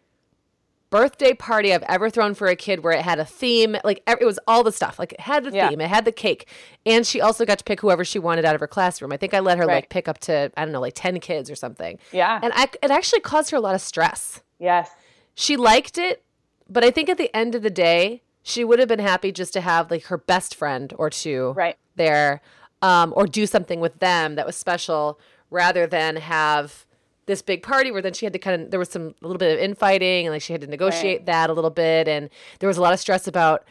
birthday 0.90 1.34
party 1.34 1.74
I've 1.74 1.84
ever 1.84 2.10
thrown 2.10 2.34
for 2.34 2.48
a 2.48 2.56
kid 2.56 2.84
where 2.84 2.92
it 2.92 3.02
had 3.02 3.18
a 3.18 3.24
theme. 3.26 3.78
Like 3.86 4.04
it 4.06 4.26
was 4.26 4.38
all 4.46 4.62
the 4.64 4.74
stuff. 4.74 5.00
Like 5.00 5.14
it 5.14 5.22
had 5.22 5.46
the 5.46 5.52
Yeah. 5.52 5.70
theme, 5.70 5.80
it 5.80 5.88
had 5.90 6.04
the 6.04 6.12
cake, 6.12 6.48
and 6.86 7.08
she 7.08 7.22
also 7.22 7.46
got 7.46 7.58
to 7.60 7.64
pick 7.64 7.80
whoever 7.80 8.04
she 8.04 8.20
wanted 8.20 8.44
out 8.44 8.56
of 8.56 8.62
her 8.62 8.68
classroom. 8.68 9.14
I 9.14 9.18
think 9.18 9.34
I 9.34 9.40
let 9.40 9.58
her 9.58 9.66
Right. 9.66 9.76
like 9.76 9.90
pick 9.90 10.10
up 10.10 10.18
to 10.20 10.52
I 10.58 10.64
don't 10.66 10.74
know, 10.74 10.82
like 10.82 10.94
ten 10.96 11.20
kids 11.22 11.50
or 11.50 11.56
something. 11.56 11.98
yeah. 12.12 12.40
And 12.44 12.52
I, 12.56 12.68
it 12.84 12.92
actually 12.92 13.22
caused 13.22 13.52
her 13.52 13.58
a 13.58 13.62
lot 13.62 13.74
of 13.74 13.80
stress 13.82 14.42
yes. 14.60 14.92
she 15.34 15.56
liked 15.56 15.98
it, 15.98 16.24
but 16.70 16.84
I 16.84 16.92
think 16.92 17.08
at 17.08 17.18
the 17.18 17.34
end 17.36 17.56
of 17.56 17.62
the 17.62 17.70
day, 17.70 18.22
she 18.44 18.64
would 18.64 18.80
have 18.80 18.88
been 18.88 19.00
happy 19.00 19.32
just 19.32 19.54
to 19.54 19.62
have 19.62 19.92
like 19.92 20.06
her 20.06 20.18
best 20.18 20.56
friend 20.56 20.94
or 20.98 21.10
two 21.10 21.54
Right. 21.56 21.78
there, 21.96 22.42
um, 22.82 23.14
or 23.16 23.28
do 23.28 23.46
something 23.46 23.80
with 23.80 24.00
them 24.00 24.36
that 24.36 24.46
was 24.46 24.56
special, 24.56 25.20
rather 25.50 25.86
than 25.88 26.16
have 26.18 26.86
this 27.28 27.42
big 27.42 27.62
party 27.62 27.92
where 27.92 28.02
then 28.02 28.14
she 28.14 28.26
had 28.26 28.34
to 28.34 28.40
kind 28.40 28.62
of 28.64 28.72
there 28.72 28.80
was 28.80 28.90
some 28.90 29.14
a 29.22 29.28
little 29.28 29.38
bit 29.38 29.54
of 29.54 29.60
infighting 29.60 30.26
and 30.26 30.34
like 30.34 30.42
she 30.42 30.54
had 30.54 30.62
to 30.62 30.68
negotiate 30.68 31.20
Right. 31.20 31.26
that 31.28 31.50
a 31.50 31.54
little 31.54 31.70
bit, 31.70 32.08
and 32.08 32.30
there 32.60 32.68
was 32.68 32.78
a 32.78 32.82
lot 32.82 32.94
of 32.94 33.00
stress 33.00 33.28
about 33.28 33.64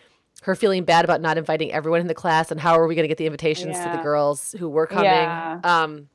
her 0.42 0.54
feeling 0.54 0.84
bad 0.84 1.04
about 1.04 1.20
not 1.20 1.36
inviting 1.36 1.70
everyone 1.72 2.00
in 2.00 2.06
the 2.06 2.14
class 2.14 2.50
and 2.50 2.60
how 2.60 2.74
are 2.78 2.86
we 2.86 2.94
going 2.94 3.04
to 3.04 3.08
get 3.08 3.18
the 3.18 3.26
invitations 3.26 3.76
to 3.78 3.90
the 3.90 3.98
girls 4.02 4.54
who 4.58 4.68
were 4.70 4.86
coming. 4.86 5.04
Yeah. 5.04 5.60
Um, 5.64 6.08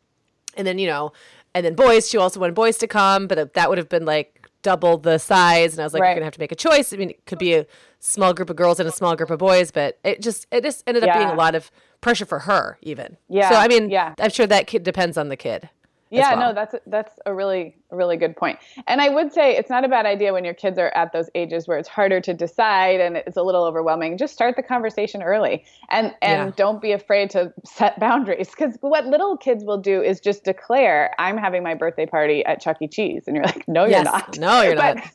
and 0.57 0.65
then 0.65 0.79
you 0.79 0.87
know, 0.87 1.11
and 1.53 1.65
then 1.65 1.75
boys. 1.75 2.09
She 2.09 2.17
also 2.17 2.39
wanted 2.39 2.55
boys 2.55 2.77
to 2.79 2.87
come, 2.87 3.27
but 3.27 3.53
that 3.53 3.69
would 3.69 3.77
have 3.77 3.89
been 3.89 4.05
like 4.05 4.44
double 4.65 4.97
the 4.97 5.19
size. 5.19 5.73
And 5.73 5.81
I 5.81 5.83
was 5.85 5.93
like, 5.93 6.01
Right. 6.01 6.09
you're 6.09 6.15
gonna 6.15 6.25
have 6.25 6.33
to 6.33 6.39
make 6.39 6.51
a 6.51 6.55
choice. 6.55 6.91
I 6.91 6.97
mean, 6.97 7.11
it 7.11 7.25
could 7.27 7.37
be 7.37 7.53
a 7.53 7.67
small 7.99 8.33
group 8.33 8.49
of 8.49 8.55
girls 8.55 8.79
and 8.79 8.89
a 8.89 8.91
small 8.91 9.15
group 9.15 9.29
of 9.29 9.37
boys, 9.37 9.69
but 9.69 9.99
it 10.03 10.21
just 10.21 10.47
it 10.51 10.63
just 10.63 10.83
ended 10.87 11.03
up 11.03 11.15
being 11.15 11.29
a 11.29 11.35
lot 11.35 11.53
of 11.53 11.69
pressure 12.01 12.25
for 12.25 12.39
her, 12.39 12.77
even. 12.81 13.17
Yeah, 13.29 13.49
So 13.49 13.55
I 13.55 13.67
mean, 13.67 13.89
yeah. 13.91 14.15
I'm 14.19 14.31
sure 14.31 14.47
that 14.47 14.65
kid 14.65 14.81
depends 14.83 15.17
on 15.17 15.29
the 15.29 15.37
kid. 15.37 15.69
Yeah, 16.11 16.35
well. 16.35 16.49
no, 16.49 16.53
that's 16.53 16.75
that's 16.85 17.13
a 17.25 17.33
really 17.33 17.75
really 17.91 18.15
good 18.15 18.37
point. 18.37 18.59
And 18.87 19.01
I 19.01 19.09
would 19.09 19.33
say 19.33 19.55
it's 19.57 19.69
not 19.69 19.83
a 19.83 19.87
bad 19.87 20.05
idea 20.05 20.33
when 20.33 20.45
your 20.45 20.53
kids 20.53 20.77
are 20.77 20.89
at 20.95 21.11
those 21.13 21.29
ages 21.35 21.67
where 21.67 21.77
it's 21.77 21.89
harder 21.89 22.21
to 22.21 22.33
decide 22.33 22.99
and 22.99 23.17
it's 23.17 23.37
a 23.37 23.41
little 23.43 23.63
overwhelming. 23.63 24.17
Just 24.17 24.33
start 24.33 24.55
the 24.55 24.63
conversation 24.63 25.23
early, 25.23 25.65
and 25.89 26.13
and 26.21 26.47
Yeah. 26.47 26.51
don't 26.55 26.81
be 26.81 26.91
afraid 26.91 27.29
to 27.31 27.51
set 27.65 27.99
boundaries. 28.07 28.49
Because 28.49 28.77
what 28.81 29.05
little 29.07 29.35
kids 29.35 29.63
will 29.63 29.79
do 29.79 30.01
is 30.01 30.19
just 30.19 30.43
declare, 30.43 31.13
"I'm 31.17 31.37
having 31.37 31.63
my 31.63 31.73
birthday 31.73 32.05
party 32.05 32.45
at 32.45 32.61
Chuck 32.61 32.77
E. 32.81 32.87
Cheese," 32.87 33.23
and 33.27 33.35
you're 33.35 33.45
like, 33.45 33.67
"No, 33.67 33.85
you're 33.85 34.03
not." 34.03 34.37
No, 34.37 34.61
you're 34.61 34.75
But 34.75 34.95
not. 34.97 35.09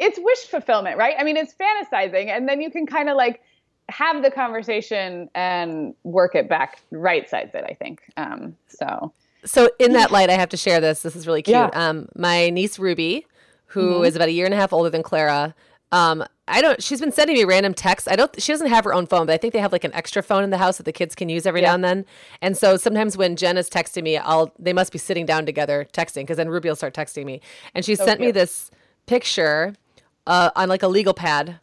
It's 0.00 0.18
wish 0.18 0.38
fulfillment, 0.50 0.96
right? 0.98 1.14
I 1.18 1.24
mean, 1.24 1.36
it's 1.36 1.54
fantasizing, 1.54 2.28
and 2.28 2.48
then 2.48 2.60
you 2.60 2.70
can 2.70 2.86
kind 2.86 3.08
of 3.08 3.16
like 3.16 3.42
have 3.88 4.22
the 4.22 4.30
conversation 4.30 5.28
and 5.34 5.94
work 6.02 6.34
it 6.34 6.48
back, 6.48 6.80
right 6.90 7.28
sides 7.28 7.54
it. 7.54 7.64
I 7.68 7.74
think. 7.74 8.02
Um, 8.16 8.56
so 8.68 9.12
So 9.46 9.70
in 9.78 9.92
that 9.94 10.10
light, 10.10 10.28
I 10.28 10.34
have 10.34 10.48
to 10.50 10.56
share 10.56 10.80
this. 10.80 11.00
This 11.02 11.16
is 11.16 11.26
really 11.26 11.42
cute. 11.42 11.52
Yeah. 11.54 11.70
Mm-hmm. 11.70 11.78
Um, 11.78 12.08
my 12.16 12.50
niece 12.50 12.78
Ruby, 12.78 13.26
who 13.66 14.02
is 14.02 14.16
about 14.16 14.28
a 14.28 14.32
year 14.32 14.44
and 14.44 14.52
a 14.52 14.56
half 14.56 14.72
older 14.72 14.90
than 14.90 15.02
Clara, 15.02 15.54
um, 15.92 16.24
I 16.48 16.60
don't. 16.62 16.82
She's 16.82 17.00
been 17.00 17.12
sending 17.12 17.36
me 17.36 17.44
random 17.44 17.72
texts. 17.74 18.08
I 18.08 18.16
don't. 18.16 18.40
She 18.42 18.52
doesn't 18.52 18.68
have 18.68 18.84
her 18.84 18.92
own 18.94 19.06
phone, 19.06 19.26
but 19.26 19.32
I 19.32 19.36
think 19.36 19.52
they 19.52 19.58
have 19.60 19.72
like 19.72 19.84
an 19.84 19.92
extra 19.94 20.22
phone 20.22 20.44
in 20.44 20.50
the 20.50 20.58
house 20.58 20.76
that 20.78 20.82
the 20.84 20.92
kids 20.92 21.14
can 21.14 21.28
use 21.28 21.46
every 21.46 21.60
Yeah. 21.62 21.68
now 21.68 21.74
and 21.74 21.84
then. 21.84 22.04
And 22.42 22.56
so 22.56 22.76
sometimes 22.76 23.16
when 23.16 23.34
Jen 23.36 23.56
is 23.56 23.70
texting 23.70 24.02
me, 24.02 24.16
I'll. 24.16 24.52
They 24.58 24.72
must 24.72 24.92
be 24.92 24.98
sitting 24.98 25.26
down 25.26 25.46
together 25.46 25.86
texting 25.92 26.22
because 26.22 26.36
then 26.36 26.48
Ruby 26.48 26.68
will 26.68 26.76
start 26.76 26.94
texting 26.94 27.24
me. 27.24 27.40
And 27.74 27.84
she 27.84 27.94
sent 27.94 28.20
me 28.20 28.30
this 28.30 28.70
picture 29.06 29.74
uh, 30.26 30.50
on 30.56 30.68
like 30.68 30.82
a 30.82 30.88
legal 30.88 31.14
pad, 31.14 31.58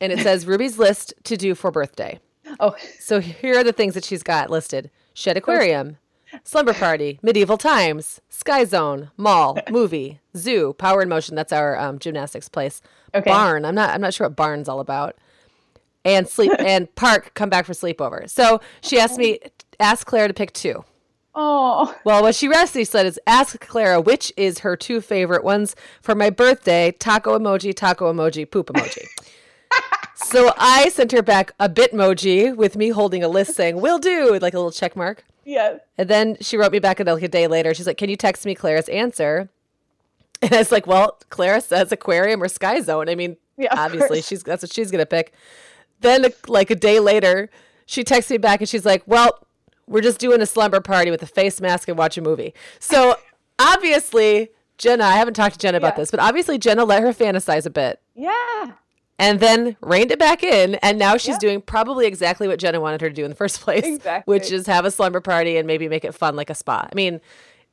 and 0.00 0.12
it 0.12 0.20
says 0.20 0.46
Ruby's 0.46 0.78
list 0.78 1.14
to 1.24 1.36
do 1.36 1.54
for 1.54 1.70
birthday. 1.70 2.18
oh. 2.60 2.74
So 3.00 3.20
here 3.20 3.58
are 3.58 3.64
the 3.64 3.72
things 3.72 3.94
that 3.94 4.04
she's 4.04 4.22
got 4.22 4.50
listed: 4.50 4.90
Shedd 5.14 5.36
aquarium, 5.36 5.98
slumber 6.42 6.74
party, 6.74 7.18
medieval 7.22 7.56
times, 7.56 8.20
sky 8.28 8.64
zone, 8.64 9.10
mall, 9.16 9.58
movie, 9.70 10.20
zoo, 10.36 10.74
power 10.74 11.00
and 11.00 11.08
motion. 11.10 11.34
That's 11.34 11.52
our 11.52 11.78
um, 11.78 11.98
gymnastics 11.98 12.48
place. 12.48 12.82
Okay. 13.14 13.30
Barn. 13.30 13.64
I'm 13.64 13.74
not. 13.74 13.90
I'm 13.90 14.00
not 14.00 14.14
sure 14.14 14.26
what 14.26 14.36
barn's 14.36 14.68
all 14.68 14.80
about. 14.80 15.16
And 16.04 16.28
sleep 16.28 16.52
and 16.58 16.92
park. 16.96 17.32
Come 17.34 17.48
back 17.48 17.66
for 17.66 17.72
sleepover. 17.72 18.28
So 18.28 18.60
she 18.82 18.98
asked 18.98 19.18
me, 19.18 19.38
ask 19.78 20.06
Claire 20.06 20.28
to 20.28 20.34
pick 20.34 20.52
two. 20.52 20.84
Oh, 21.36 21.96
Well, 22.04 22.22
what 22.22 22.36
she 22.36 22.48
actually 22.52 22.84
said 22.84 23.06
is 23.06 23.18
ask 23.26 23.58
Clara 23.58 24.00
which 24.00 24.32
is 24.36 24.60
her 24.60 24.76
two 24.76 25.00
favorite 25.00 25.42
ones 25.42 25.74
for 26.00 26.14
my 26.14 26.30
birthday 26.30 26.92
taco 26.92 27.36
emoji, 27.36 27.74
taco 27.74 28.12
emoji, 28.12 28.48
poop 28.48 28.68
emoji. 28.68 29.04
so 30.14 30.52
I 30.56 30.90
sent 30.90 31.10
her 31.10 31.22
back 31.22 31.52
a 31.58 31.68
bitmoji 31.68 32.54
with 32.54 32.76
me 32.76 32.90
holding 32.90 33.24
a 33.24 33.28
list 33.28 33.54
saying, 33.54 33.80
will 33.80 33.98
do, 33.98 34.38
like 34.38 34.54
a 34.54 34.58
little 34.58 34.70
check 34.70 34.94
mark. 34.94 35.24
Yes. 35.44 35.80
And 35.98 36.08
then 36.08 36.36
she 36.40 36.56
wrote 36.56 36.72
me 36.72 36.78
back 36.78 37.00
a, 37.00 37.04
like 37.04 37.22
a 37.22 37.28
day 37.28 37.46
later. 37.46 37.74
She's 37.74 37.86
like, 37.86 37.96
can 37.96 38.10
you 38.10 38.16
text 38.16 38.44
me 38.46 38.54
Clara's 38.54 38.88
answer? 38.88 39.48
And 40.42 40.52
I 40.52 40.58
was 40.58 40.72
like, 40.72 40.86
well, 40.86 41.18
Clara 41.30 41.60
says 41.60 41.90
aquarium 41.92 42.42
or 42.42 42.48
sky 42.48 42.80
zone. 42.80 43.08
I 43.08 43.14
mean, 43.14 43.36
Yeah, 43.56 43.68
obviously 43.72 44.20
she's 44.20 44.42
that's 44.42 44.62
what 44.62 44.72
she's 44.72 44.90
gonna 44.90 45.06
pick. 45.06 45.32
Then 46.00 46.26
like 46.48 46.70
a 46.70 46.74
day 46.74 47.00
later, 47.00 47.48
she 47.86 48.04
texts 48.04 48.30
me 48.30 48.36
back 48.38 48.60
and 48.60 48.68
she's 48.68 48.84
like, 48.84 49.02
well, 49.06 49.46
we're 49.86 50.00
just 50.02 50.18
doing 50.18 50.40
a 50.42 50.46
slumber 50.46 50.80
party 50.80 51.10
with 51.10 51.22
a 51.22 51.26
face 51.26 51.60
mask 51.60 51.88
and 51.88 51.96
watch 51.96 52.18
a 52.18 52.22
movie. 52.22 52.52
So 52.78 53.16
obviously, 53.58 54.50
Jenna, 54.78 55.04
I 55.04 55.12
haven't 55.16 55.34
talked 55.34 55.54
to 55.54 55.58
Jenna 55.58 55.78
about 55.78 55.94
Yeah. 55.94 56.00
this, 56.00 56.10
but 56.10 56.20
obviously 56.20 56.58
Jenna 56.58 56.84
let 56.84 57.02
her 57.02 57.12
fantasize 57.12 57.64
a 57.66 57.70
bit 57.70 58.00
Yeah. 58.14 58.72
And 59.18 59.40
then 59.40 59.76
reined 59.80 60.10
it 60.10 60.18
back 60.18 60.42
in. 60.42 60.74
And 60.76 60.98
now 60.98 61.16
she's 61.16 61.34
Yeah. 61.34 61.38
doing 61.40 61.60
probably 61.60 62.06
exactly 62.06 62.48
what 62.48 62.58
Jenna 62.58 62.80
wanted 62.80 63.00
her 63.00 63.08
to 63.08 63.14
do 63.14 63.24
in 63.24 63.30
the 63.30 63.36
first 63.36 63.60
place, 63.62 63.84
Exactly. 63.84 64.32
which 64.32 64.50
is 64.50 64.66
have 64.66 64.84
a 64.84 64.90
slumber 64.90 65.20
party 65.20 65.56
and 65.56 65.66
maybe 65.66 65.88
make 65.88 66.04
it 66.04 66.14
fun 66.14 66.36
like 66.36 66.50
a 66.50 66.54
spa. 66.54 66.88
I 66.90 66.94
mean, 66.94 67.20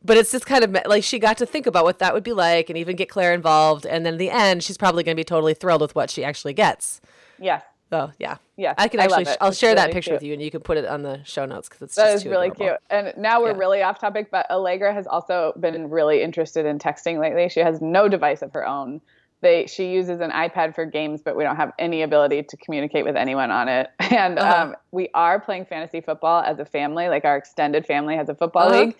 but 0.03 0.17
it's 0.17 0.31
just 0.31 0.45
kind 0.45 0.63
of 0.63 0.75
like 0.87 1.03
she 1.03 1.19
got 1.19 1.37
to 1.37 1.45
think 1.45 1.67
about 1.67 1.83
what 1.83 1.99
that 1.99 2.13
would 2.13 2.23
be 2.23 2.33
like 2.33 2.69
and 2.69 2.77
even 2.77 2.95
get 2.95 3.09
Claire 3.09 3.33
involved. 3.33 3.85
And 3.85 4.05
then 4.05 4.13
in 4.13 4.19
the 4.19 4.29
end, 4.31 4.63
she's 4.63 4.77
probably 4.77 5.03
going 5.03 5.15
to 5.15 5.19
be 5.19 5.23
totally 5.23 5.53
thrilled 5.53 5.81
with 5.81 5.93
what 5.95 6.09
she 6.09 6.23
actually 6.23 6.53
gets. 6.53 7.01
Yes. 7.39 7.63
So 7.91 8.09
yeah, 8.19 8.37
yeah. 8.55 8.73
I 8.77 8.87
can 8.87 9.01
I 9.01 9.03
actually 9.03 9.23
it. 9.23 9.37
I'll 9.41 9.49
It's 9.49 9.57
share 9.57 9.75
that 9.75 9.91
picture 9.91 10.11
cute. 10.11 10.15
with 10.21 10.23
you, 10.23 10.31
and 10.33 10.41
you 10.41 10.49
can 10.49 10.61
put 10.61 10.77
it 10.77 10.85
on 10.85 11.01
the 11.03 11.21
show 11.25 11.45
notes 11.45 11.67
because 11.67 11.81
it's 11.81 11.95
That 11.95 12.13
just 12.13 12.25
is 12.25 12.31
really 12.31 12.47
adorable. 12.47 12.65
cute. 12.65 12.79
And 12.89 13.13
now 13.17 13.41
we're 13.41 13.51
Yeah. 13.51 13.57
really 13.57 13.81
off 13.83 13.99
topic, 13.99 14.29
but 14.31 14.49
Allegra 14.49 14.93
has 14.93 15.07
also 15.07 15.53
been 15.59 15.89
really 15.89 16.21
interested 16.23 16.65
in 16.65 16.79
texting 16.79 17.19
lately. 17.19 17.49
She 17.49 17.59
has 17.59 17.81
no 17.81 18.07
device 18.07 18.41
of 18.41 18.53
her 18.53 18.65
own. 18.65 19.01
They 19.41 19.65
she 19.67 19.91
uses 19.91 20.19
an 20.21 20.29
iPad 20.31 20.75
for 20.75 20.85
games, 20.85 21.21
but 21.23 21.35
we 21.35 21.43
don't 21.43 21.55
have 21.55 21.71
any 21.79 22.03
ability 22.03 22.43
to 22.43 22.57
communicate 22.57 23.05
with 23.05 23.15
anyone 23.15 23.51
on 23.51 23.67
it. 23.67 23.89
And 24.11 24.37
Uh-huh. 24.37 24.61
um, 24.63 24.75
we 24.91 25.09
are 25.13 25.39
playing 25.39 25.65
fantasy 25.65 26.01
football 26.01 26.43
as 26.43 26.59
a 26.59 26.65
family. 26.65 27.07
Like 27.09 27.25
our 27.25 27.37
extended 27.37 27.85
family 27.85 28.15
has 28.15 28.29
a 28.29 28.35
football 28.35 28.67
Uh-huh. 28.67 28.85
league. 28.85 28.95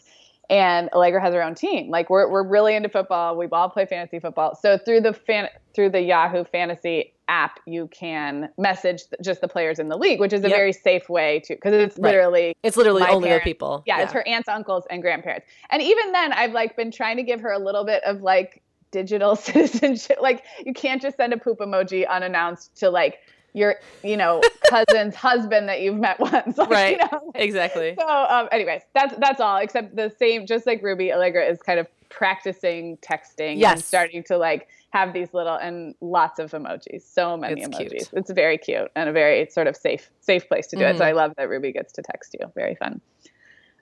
And 0.49 0.89
Allegra 0.93 1.21
has 1.21 1.33
her 1.33 1.41
own 1.43 1.55
team. 1.55 1.89
Like 1.89 2.09
we're 2.09 2.29
we're 2.29 2.43
really 2.47 2.75
into 2.75 2.89
football. 2.89 3.37
We 3.37 3.47
all 3.51 3.69
play 3.69 3.85
fantasy 3.85 4.19
football. 4.19 4.55
So 4.55 4.77
through 4.77 5.01
the 5.01 5.13
fan 5.13 5.47
through 5.75 5.91
the 5.91 6.01
Yahoo 6.01 6.43
Fantasy 6.43 7.13
app, 7.29 7.59
you 7.65 7.87
can 7.87 8.49
message 8.57 9.03
just 9.21 9.39
the 9.39 9.47
players 9.47 9.79
in 9.79 9.87
the 9.87 9.95
league, 9.97 10.19
which 10.19 10.33
is 10.33 10.43
a 10.43 10.49
Yep. 10.49 10.57
very 10.57 10.73
safe 10.73 11.07
way 11.07 11.39
to 11.45 11.55
because 11.55 11.73
it's 11.73 11.97
Right. 11.97 12.09
literally 12.11 12.53
It's 12.63 12.75
literally 12.75 13.03
only 13.03 13.29
parents- 13.29 13.45
the 13.45 13.49
people. 13.51 13.83
yeah, 13.85 14.01
it's 14.01 14.11
her 14.11 14.27
aunts, 14.27 14.49
uncles, 14.49 14.85
and 14.89 15.01
grandparents. 15.01 15.45
And 15.69 15.81
even 15.81 16.11
then, 16.11 16.33
I've 16.33 16.51
like 16.51 16.75
been 16.75 16.91
trying 16.91 17.15
to 17.17 17.23
give 17.23 17.39
her 17.41 17.51
a 17.51 17.59
little 17.59 17.85
bit 17.85 18.03
of 18.03 18.21
like 18.21 18.61
digital 18.91 19.35
citizenship. 19.47 20.17
Like 20.21 20.43
you 20.65 20.73
can't 20.73 21.01
just 21.01 21.17
send 21.17 21.33
a 21.33 21.37
poop 21.37 21.59
emoji 21.59 22.07
unannounced 22.07 22.75
to 22.77 22.89
like 22.89 23.19
your, 23.53 23.75
you 24.03 24.15
know, 24.15 24.41
cousin's 24.69 25.15
husband 25.15 25.67
that 25.67 25.81
you've 25.81 25.97
met 25.99 26.19
once. 26.19 26.57
Like, 26.57 26.69
Right. 26.69 26.91
You 26.91 26.97
know? 27.11 27.31
Exactly. 27.35 27.95
So, 27.99 28.07
um, 28.07 28.47
anyways, 28.51 28.81
that's 28.93 29.13
that's 29.17 29.41
all. 29.41 29.57
Except 29.57 29.95
the 29.95 30.13
same, 30.19 30.45
just 30.45 30.65
like 30.65 30.81
Ruby, 30.83 31.11
Allegra 31.11 31.45
is 31.45 31.61
kind 31.61 31.79
of 31.79 31.87
practicing 32.09 32.97
texting 32.97 33.63
and 33.63 33.83
starting 33.83 34.21
to 34.23 34.37
like 34.37 34.67
have 34.91 35.13
these 35.13 35.33
little 35.33 35.55
and 35.55 35.95
lots 36.01 36.39
of 36.39 36.51
emojis. 36.51 37.01
So 37.03 37.35
many 37.37 37.61
It's 37.61 37.69
emojis. 37.69 37.89
cute. 37.89 38.09
It's 38.13 38.31
very 38.31 38.57
cute 38.57 38.91
and 38.95 39.09
a 39.09 39.13
very 39.13 39.49
sort 39.49 39.67
of 39.67 39.75
safe 39.77 40.09
safe 40.19 40.47
place 40.47 40.67
to 40.67 40.75
do 40.75 40.83
it. 40.85 40.97
So 40.97 41.03
Mhm. 41.03 41.07
I 41.07 41.11
love 41.13 41.33
that 41.37 41.47
Ruby 41.49 41.71
gets 41.71 41.93
to 41.93 42.01
text 42.01 42.35
you. 42.39 42.51
Very 42.55 42.75
fun. 42.75 43.01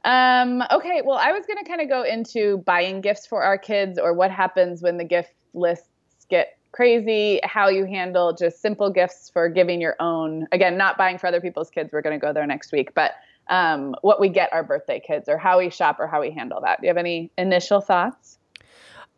Um, 0.06 0.64
okay, 0.72 1.02
well, 1.04 1.18
I 1.18 1.32
was 1.32 1.46
going 1.46 1.58
to 1.58 1.66
kind 1.66 1.82
of 1.82 1.90
go 1.90 2.04
into 2.04 2.60
buying 2.60 3.02
gifts 3.02 3.28
for 3.28 3.44
our 3.44 3.58
kids 3.58 4.00
or 4.00 4.14
what 4.14 4.32
happens 4.32 4.82
when 4.82 4.98
the 4.98 5.04
gift 5.04 5.34
lists 5.54 5.88
get 6.30 6.58
crazy, 6.72 7.40
how 7.44 7.68
you 7.68 7.86
handle 7.86 8.34
just 8.34 8.62
simple 8.62 8.90
gifts 8.90 9.30
for 9.30 9.50
giving 9.50 9.82
your 9.82 9.96
own. 10.00 10.48
Again, 10.52 10.78
not 10.78 10.98
buying 10.98 11.18
for 11.18 11.28
other 11.28 11.42
people's 11.42 11.70
kids. 11.70 11.92
We're 11.92 12.02
going 12.02 12.18
to 12.18 12.26
go 12.26 12.32
there 12.32 12.46
next 12.46 12.72
week, 12.72 12.94
but 12.94 13.14
um, 13.50 13.96
what 14.02 14.20
we 14.20 14.30
get 14.30 14.54
our 14.54 14.64
birthday 14.64 15.02
kids 15.06 15.28
or 15.28 15.38
how 15.38 15.60
we 15.60 15.70
shop 15.70 16.00
or 16.00 16.08
how 16.08 16.22
we 16.22 16.32
handle 16.32 16.62
that. 16.62 16.80
Do 16.80 16.88
you 16.88 16.90
have 16.90 16.98
any 16.98 17.32
initial 17.38 17.82
thoughts? 17.82 18.38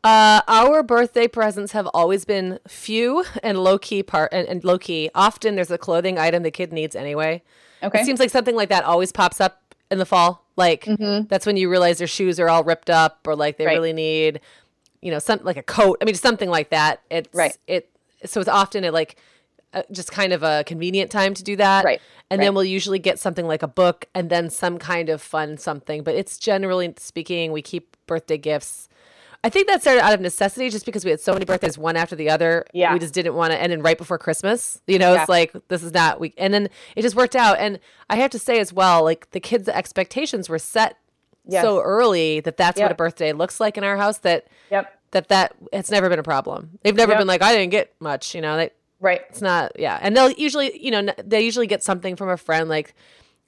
Uh, 0.04 0.42
our 0.48 0.82
birthday 0.82 1.28
presents 1.28 1.74
have 1.74 1.88
always 1.94 2.26
been 2.26 2.60
few 2.68 3.24
and 3.44 3.60
low 3.64 3.78
key 3.78 4.02
part 4.02 4.34
and, 4.34 4.48
and 4.48 4.64
low 4.64 4.80
key. 4.80 5.12
Often 5.14 5.56
there's 5.56 5.70
a 5.70 5.78
clothing 5.78 6.18
item 6.18 6.42
the 6.42 6.50
kid 6.50 6.74
needs 6.74 6.96
anyway. 6.96 7.44
Okay. 7.84 8.02
It 8.02 8.06
seems 8.06 8.20
like 8.20 8.32
something 8.32 8.56
like 8.56 8.70
that 8.70 8.84
always 8.84 9.12
pops 9.12 9.40
up 9.40 9.76
in 9.92 10.00
the 10.00 10.06
fall. 10.06 10.41
Like 10.62 10.86
Mhm. 10.86 11.28
that's 11.28 11.46
when 11.48 11.58
you 11.58 11.70
realize 11.70 11.98
their 11.98 12.08
shoes 12.18 12.40
are 12.40 12.48
all 12.50 12.64
ripped 12.64 12.90
up 12.90 13.28
or 13.28 13.36
like 13.36 13.58
they 13.58 13.66
Right. 13.66 13.74
really 13.74 13.94
need, 13.94 14.40
you 15.02 15.10
know, 15.12 15.20
something 15.20 15.46
like 15.46 15.58
a 15.58 15.64
coat. 15.64 15.98
I 16.02 16.06
mean, 16.06 16.14
something 16.16 16.50
like 16.50 16.70
that. 16.70 17.02
It's 17.10 17.34
Right. 17.34 17.58
It 17.68 17.90
so 18.26 18.40
it's 18.40 18.50
often 18.50 18.84
a, 18.84 18.92
like 18.92 19.16
uh, 19.74 19.82
just 19.92 20.12
kind 20.12 20.34
of 20.34 20.44
a 20.44 20.64
convenient 20.68 21.10
time 21.10 21.34
to 21.34 21.44
do 21.44 21.56
that. 21.56 21.84
Right. 21.86 22.00
And 22.30 22.40
Right. 22.40 22.46
then 22.46 22.54
we'll 22.54 22.66
usually 22.66 23.00
get 23.00 23.18
something 23.20 23.48
like 23.48 23.64
a 23.64 23.68
book 23.70 24.06
and 24.14 24.30
then 24.30 24.50
some 24.50 24.78
kind 24.78 25.08
of 25.10 25.22
fun 25.22 25.58
something. 25.58 26.04
But 26.04 26.14
it's 26.16 26.38
generally 26.38 26.94
speaking, 26.98 27.52
we 27.54 27.62
keep 27.62 27.96
birthday 28.06 28.38
gifts. 28.38 28.88
I 29.44 29.50
think 29.50 29.68
that 29.68 29.82
started 29.82 30.02
out 30.02 30.14
of 30.14 30.22
necessity 30.22 30.70
just 30.70 30.86
because 30.86 31.04
we 31.04 31.10
had 31.12 31.20
so 31.20 31.34
many 31.34 31.46
birthdays 31.46 31.78
one 31.78 31.96
after 31.96 32.16
the 32.16 32.30
other. 32.30 32.66
Yeah. 32.74 32.94
We 32.94 33.00
just 33.00 33.14
didn't 33.14 33.34
want 33.34 33.52
to 33.54 33.60
and 33.60 33.72
then 33.72 33.82
right 33.82 33.98
before 33.98 34.18
Christmas. 34.20 34.82
You 34.86 35.00
know, 35.00 35.14
Yeah. 35.14 35.22
it's 35.22 35.30
like 35.30 35.52
this 35.68 35.82
is 35.82 35.94
not 35.94 36.20
we 36.20 36.34
and 36.38 36.54
then 36.54 36.70
it 36.96 37.02
just 37.02 37.16
worked 37.16 37.36
out. 37.36 37.58
And 37.58 37.80
I 38.10 38.18
have 38.18 38.30
to 38.32 38.40
say 38.40 38.60
as 38.60 38.72
well, 38.72 39.04
like 39.04 39.32
the 39.32 39.40
kids' 39.40 39.68
expectations 39.68 40.48
were 40.50 40.60
set 40.60 40.98
Yes. 41.48 41.64
so 41.64 41.82
early 41.82 42.40
that 42.42 42.56
that's 42.56 42.80
what 42.80 42.92
a 42.92 42.96
birthday 42.96 43.34
looks 43.34 43.60
like 43.60 43.78
in 43.78 43.84
our 43.84 43.98
house 43.98 44.20
that 44.20 44.46
Yep. 44.70 44.94
that 45.12 45.28
that 45.30 45.56
it's 45.74 45.90
never 45.90 46.08
been 46.08 46.20
a 46.20 46.24
problem. 46.24 46.78
They've 46.84 46.96
never 46.96 47.14
Yep. 47.14 47.20
been 47.22 47.28
like 47.28 47.42
I 47.42 47.54
didn't 47.56 47.72
get 47.72 47.94
much, 48.00 48.36
you 48.36 48.42
know. 48.42 48.58
They, 48.58 48.70
Right. 49.00 49.22
it's 49.28 49.42
not 49.42 49.72
yeah 49.80 49.98
and 50.04 50.16
they'll 50.16 50.30
usually 50.30 50.80
you 50.80 50.92
know 50.92 51.12
they 51.18 51.42
usually 51.42 51.66
get 51.66 51.82
something 51.82 52.16
from 52.16 52.30
a 52.30 52.38
friend 52.38 52.70
like 52.70 52.94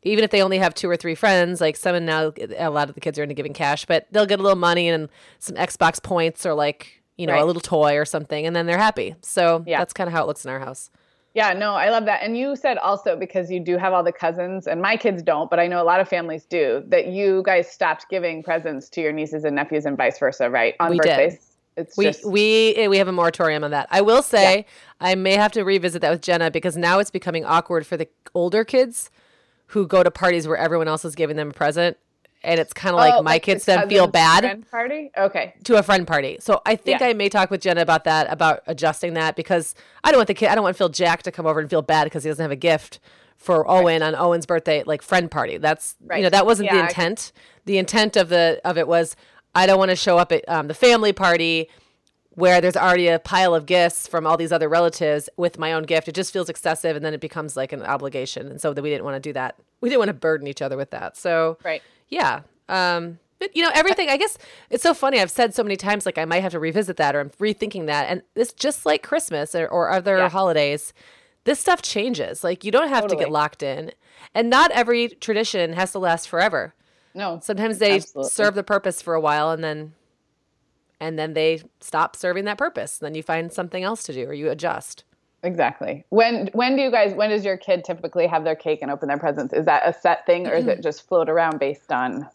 even 0.03 0.23
if 0.23 0.31
they 0.31 0.41
only 0.41 0.57
have 0.57 0.73
two 0.73 0.89
or 0.89 0.95
three 0.95 1.15
friends 1.15 1.59
like 1.61 1.75
some 1.75 1.95
and 1.95 2.05
now 2.05 2.31
a 2.57 2.69
lot 2.69 2.89
of 2.89 2.95
the 2.95 3.01
kids 3.01 3.17
are 3.17 3.23
into 3.23 3.35
giving 3.35 3.53
cash 3.53 3.85
but 3.85 4.07
they'll 4.11 4.25
get 4.25 4.39
a 4.39 4.43
little 4.43 4.57
money 4.57 4.87
and 4.87 5.09
some 5.39 5.55
xbox 5.55 6.01
points 6.01 6.45
or 6.45 6.53
like 6.53 7.01
you 7.17 7.27
know 7.27 7.43
a 7.43 7.45
little 7.45 7.61
toy 7.61 7.97
or 7.97 8.05
something 8.05 8.45
and 8.45 8.55
then 8.55 8.65
they're 8.65 8.77
happy 8.77 9.15
so 9.21 9.63
Yeah. 9.65 9.79
that's 9.79 9.93
kind 9.93 10.07
of 10.07 10.13
how 10.13 10.23
it 10.23 10.27
looks 10.27 10.45
in 10.45 10.51
our 10.51 10.59
house 10.59 10.89
Yeah, 11.35 11.53
no, 11.53 11.73
I 11.73 11.89
love 11.89 12.05
that. 12.05 12.21
And 12.21 12.37
you 12.37 12.55
said 12.55 12.77
also 12.77 13.15
because 13.15 13.49
you 13.49 13.59
do 13.59 13.75
have 13.79 13.91
all 13.91 14.03
the 14.03 14.11
cousins, 14.11 14.67
and 14.67 14.79
my 14.79 14.95
kids 14.95 15.23
don't, 15.23 15.49
but 15.49 15.59
I 15.59 15.65
know 15.65 15.81
a 15.81 15.87
lot 15.93 15.99
of 15.99 16.07
families 16.07 16.45
do, 16.45 16.83
that 16.89 17.07
you 17.07 17.41
guys 17.43 17.67
stopped 17.67 18.05
giving 18.07 18.43
presents 18.43 18.87
to 18.89 19.01
your 19.01 19.11
nieces 19.11 19.43
and 19.43 19.55
nephews 19.55 19.87
and 19.87 19.97
vice 19.97 20.19
versa, 20.19 20.47
right? 20.51 20.75
On 20.79 20.91
We 20.91 20.99
did. 20.99 21.39
It's 21.75 21.97
we 21.97 22.05
just 22.05 22.23
we 22.23 22.75
eh, 22.75 22.87
we 22.87 22.99
have 22.99 23.07
a 23.07 23.11
moratorium 23.11 23.63
on 23.63 23.71
that 23.71 23.87
i 23.89 23.99
will 23.99 24.21
say 24.21 24.67
i 25.01 25.15
may 25.15 25.33
have 25.33 25.51
to 25.53 25.63
revisit 25.63 26.03
that 26.03 26.11
with 26.11 26.21
jenna 26.21 26.51
because 26.51 26.77
now 26.77 26.99
it's 26.99 27.09
becoming 27.09 27.43
awkward 27.45 27.83
for 27.87 27.97
the 27.97 28.07
older 28.35 28.63
kids 28.63 29.09
who 29.73 29.85
go 29.87 30.01
to 30.03 30.09
parties 30.11 30.47
where 30.47 30.57
everyone 30.57 30.87
else 30.87 31.05
is 31.05 31.13
giving 31.15 31.35
them 31.37 31.49
a 31.49 31.53
present 31.53 31.97
and 32.43 32.59
it's 32.59 32.73
kind 32.73 32.93
of 32.93 32.97
like 32.99 33.13
Oh, 33.15 33.21
my 33.23 33.35
the 33.35 33.39
kids 33.41 33.65
then 33.65 33.87
feel 33.87 34.05
bad 34.07 34.41
friend 34.43 34.69
Party? 34.69 35.11
Okay. 35.17 35.53
to 35.63 35.77
a 35.77 35.83
friend 35.83 36.05
party. 36.07 36.37
So 36.41 36.61
I 36.65 36.75
think 36.75 36.99
Yeah. 36.99 37.07
I 37.07 37.13
may 37.13 37.29
talk 37.29 37.49
with 37.51 37.61
Jenna 37.61 37.81
about 37.81 38.03
that, 38.03 38.31
about 38.31 38.63
adjusting 38.67 39.13
that 39.13 39.35
because 39.35 39.75
I 40.03 40.11
don't 40.11 40.19
want 40.19 40.27
the 40.27 40.33
kid, 40.33 40.49
I 40.49 40.55
don't 40.55 40.63
want 40.63 40.75
Phil 40.75 40.89
Jack 40.89 41.23
to 41.23 41.31
come 41.31 41.45
over 41.45 41.59
and 41.59 41.69
feel 41.69 41.81
bad 41.81 42.03
because 42.05 42.23
he 42.23 42.29
doesn't 42.29 42.43
have 42.43 42.51
a 42.51 42.55
gift 42.57 42.99
for 43.37 43.69
Owen 43.69 44.01
on 44.03 44.13
Owen's 44.15 44.45
birthday, 44.45 44.83
like 44.85 45.01
friend 45.01 45.29
party. 45.31 45.57
That's 45.57 45.95
you 46.15 46.21
know 46.21 46.29
that 46.29 46.45
wasn't 46.45 46.69
the 46.69 46.75
Yeah, 46.75 46.83
I- 46.83 46.87
intent. 46.87 47.31
The 47.65 47.77
intent 47.77 48.17
of 48.17 48.29
the 48.29 48.59
of 48.65 48.77
it 48.77 48.87
was 48.87 49.15
I 49.55 49.65
don't 49.65 49.77
want 49.79 49.89
to 49.89 49.95
show 49.95 50.17
up 50.17 50.31
at 50.31 50.47
um, 50.49 50.67
the 50.67 50.73
family 50.73 51.13
party 51.13 51.69
where 52.35 52.59
there's 52.61 52.75
already 52.75 53.07
a 53.07 53.19
pile 53.19 53.53
of 53.53 53.65
gifts 53.65 54.07
from 54.07 54.25
all 54.25 54.37
these 54.37 54.51
other 54.51 54.67
relatives 54.69 55.29
with 55.37 55.59
my 55.59 55.71
own 55.73 55.83
gift. 55.83 56.07
It 56.07 56.15
just 56.15 56.33
feels 56.33 56.49
excessive, 56.49 56.95
and 56.95 57.05
then 57.05 57.13
it 57.13 57.21
becomes 57.21 57.55
like 57.55 57.71
an 57.73 57.83
obligation, 57.83 58.47
and 58.47 58.59
so 58.59 58.73
that 58.73 58.81
we 58.81 58.89
didn't 58.89 59.03
want 59.05 59.15
to 59.15 59.19
do 59.29 59.33
that. 59.33 59.55
We 59.81 59.89
didn't 59.89 59.99
want 59.99 60.09
to 60.09 60.13
burden 60.13 60.47
each 60.47 60.61
other 60.61 60.77
with 60.77 60.91
that. 60.91 61.15
So 61.17 61.57
Right. 61.63 61.81
yeah. 62.09 62.41
Um, 62.69 63.19
but 63.39 63.55
you 63.55 63.61
know, 63.61 63.71
everything, 63.73 64.09
I 64.09 64.15
guess 64.17 64.37
it's 64.69 64.81
so 64.83 64.93
funny. 64.93 65.19
I've 65.19 65.29
said 65.29 65.53
so 65.53 65.63
many 65.63 65.75
times, 65.75 66.05
like 66.05 66.17
I 66.17 66.23
might 66.25 66.39
have 66.41 66.53
to 66.53 66.59
revisit 66.59 66.95
that 66.97 67.13
or 67.15 67.19
I'm 67.19 67.29
rethinking 67.31 67.87
that. 67.87 68.07
And 68.09 68.21
it's 68.35 68.53
just 68.53 68.85
like 68.85 69.03
Christmas 69.03 69.53
or, 69.53 69.67
or 69.67 69.89
other 69.91 70.17
Yeah. 70.17 70.29
holidays. 70.29 70.93
This 71.43 71.59
stuff 71.59 71.81
changes. 71.81 72.41
Like 72.43 72.63
you 72.63 72.71
don't 72.71 72.87
have 72.87 73.05
to 73.07 73.15
get 73.17 73.29
locked 73.29 73.61
in. 73.61 73.91
And 74.33 74.49
not 74.49 74.71
every 74.71 75.09
tradition 75.09 75.73
has 75.73 75.91
to 75.91 75.99
last 75.99 76.29
forever. 76.29 76.73
No. 77.13 77.41
Sometimes 77.43 77.79
they 77.79 77.95
Absolutely. 77.95 78.29
serve 78.29 78.55
the 78.55 78.63
purpose 78.63 79.01
for 79.01 79.13
a 79.13 79.19
while 79.19 79.51
and 79.51 79.61
then 79.61 79.93
and 81.03 81.19
then 81.19 81.33
they 81.33 81.61
stop 81.81 82.15
serving 82.15 82.45
that 82.45 82.57
purpose. 82.57 82.97
Then 82.97 83.13
you 83.13 83.21
find 83.21 83.51
something 83.51 83.83
else 83.83 84.03
to 84.03 84.13
do 84.13 84.25
or 84.25 84.33
you 84.33 84.49
adjust. 84.49 85.03
Exactly. 85.43 86.05
When 86.09 86.47
when 86.53 86.77
do 86.77 86.81
you 86.81 86.89
guys 86.89 87.13
when 87.13 87.29
does 87.29 87.43
your 87.43 87.57
kid 87.57 87.83
typically 87.83 88.25
have 88.25 88.45
their 88.45 88.55
cake 88.55 88.79
and 88.81 88.89
open 88.89 89.09
their 89.09 89.17
presents? 89.17 89.53
Is 89.53 89.65
that 89.65 89.83
a 89.85 89.93
set 89.93 90.25
thing 90.25 90.47
or 90.47 90.53
is 90.53 90.65
it 90.67 90.81
just 90.81 91.05
float 91.05 91.27
around 91.27 91.59
based 91.59 91.91
on 91.91 92.29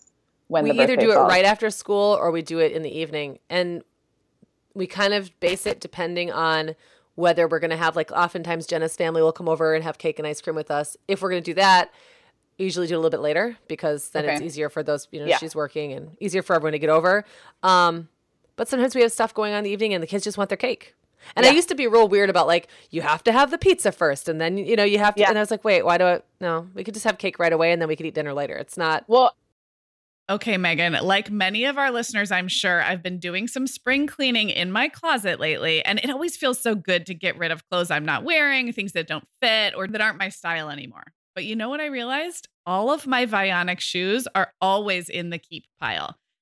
when 0.49 0.65
we 0.65 0.73
the 0.73 0.83
either 0.83 0.97
do 0.97 1.11
it 1.11 1.17
right 1.17 1.47
after 1.47 1.71
school 1.71 2.19
or 2.21 2.31
we 2.31 2.43
do 2.43 2.59
it 2.59 2.73
in 2.73 2.83
the 2.83 2.95
evening 2.95 3.39
and 3.49 3.83
we 4.75 4.87
kind 4.87 5.15
of 5.15 5.39
base 5.41 5.65
it 5.67 5.81
depending 5.81 6.31
on 6.31 6.75
whether 7.15 7.49
we're 7.49 7.59
going 7.59 7.71
to 7.71 7.77
have 7.77 7.97
like 7.97 8.11
oftentimes 8.13 8.67
jenna's 8.67 8.97
family 8.97 9.21
will 9.21 9.33
come 9.33 9.49
over 9.49 9.75
and 9.75 9.85
have 9.85 9.99
cake 9.99 10.19
and 10.19 10.27
ice 10.27 10.41
cream 10.41 10.57
with 10.57 10.71
us 10.71 10.97
if 11.07 11.21
we're 11.21 11.29
going 11.29 11.43
to 11.43 11.51
do 11.51 11.55
that 11.55 11.91
usually 12.57 12.87
do 12.87 12.95
it 12.95 12.97
a 12.97 13.01
little 13.01 13.11
bit 13.11 13.21
later 13.21 13.57
because 13.69 14.09
then 14.11 14.25
it's 14.25 14.41
easier 14.41 14.69
for 14.71 14.83
those 14.83 15.07
you 15.11 15.21
know 15.21 15.27
Yeah. 15.27 15.37
she's 15.37 15.55
working 15.55 15.93
and 15.93 16.17
easier 16.19 16.43
for 16.43 16.57
everyone 16.57 16.73
to 16.73 16.79
get 16.79 16.91
over 16.91 17.25
um, 17.63 18.09
but 18.59 18.69
sometimes 18.69 18.95
we 18.95 19.01
have 19.01 19.11
stuff 19.11 19.33
going 19.33 19.53
on 19.55 19.59
in 19.59 19.65
the 19.65 19.71
evening 19.71 19.95
and 19.95 20.03
the 20.03 20.07
kids 20.07 20.25
just 20.25 20.37
want 20.37 20.51
their 20.51 20.57
cake 20.59 20.95
and 21.35 21.45
I 21.47 21.51
used 21.51 21.69
to 21.71 21.75
be 21.75 21.87
real 21.87 22.09
weird 22.09 22.29
about 22.31 22.47
like 22.47 22.69
you 22.91 23.01
have 23.03 23.25
to 23.25 23.33
have 23.33 23.51
the 23.51 23.59
pizza 23.59 23.91
first 23.91 24.29
and 24.29 24.39
then 24.41 24.59
you 24.59 24.77
know 24.77 24.85
you 24.85 24.99
have 24.99 25.15
to 25.15 25.21
Yeah. 25.23 25.31
and 25.31 25.39
I 25.39 25.41
was 25.41 25.51
like 25.51 25.65
wait 25.65 25.85
why 25.85 25.97
do 25.99 26.05
I 26.05 26.21
no 26.41 26.69
we 26.75 26.85
could 26.85 26.95
just 26.95 27.05
have 27.07 27.17
cake 27.19 27.39
right 27.39 27.53
away 27.53 27.73
and 27.73 27.81
then 27.81 27.89
we 27.89 27.97
could 27.97 28.05
eat 28.07 28.15
dinner 28.15 28.35
later 28.35 28.55
it's 28.57 28.77
not 28.77 29.05
Well, 29.09 29.35
Okay, 30.31 30.59
Meagan, 30.59 30.93
like 31.03 31.31
many 31.31 31.65
of 31.65 31.79
our 31.79 31.91
listeners, 31.91 32.31
I'm 32.31 32.49
sure 32.49 32.83
I've 32.83 33.03
been 33.03 33.19
doing 33.19 33.49
some 33.49 33.67
spring 33.67 34.07
cleaning 34.07 34.51
in 34.51 34.71
my 34.71 34.91
closet 34.91 35.41
lately, 35.41 35.83
and 35.83 35.99
it 36.01 36.11
always 36.11 36.37
feels 36.37 36.61
so 36.61 36.75
good 36.75 37.07
to 37.07 37.15
get 37.15 37.39
rid 37.39 37.51
of 37.51 37.67
clothes 37.71 37.91
I'm 37.91 38.05
not 38.05 38.25
wearing, 38.25 38.71
things 38.75 38.93
that 38.93 39.07
don't 39.07 39.27
fit 39.41 39.73
or 39.75 39.89
that 39.89 40.03
aren't 40.03 40.19
my 40.19 40.29
style 40.29 40.69
anymore. 40.69 41.15
But 41.35 41.47
you 41.47 41.57
know 41.57 41.71
what 41.71 41.81
I 41.81 41.87
realized? 41.87 42.47
All 42.67 42.91
of 42.91 43.07
my 43.07 43.25
Vionic 43.25 43.81
shoes 43.81 44.29
are 44.35 44.53
always 44.61 45.09
in 45.09 45.31
the 45.31 45.39
keep 45.39 45.65
pile. 45.81 46.19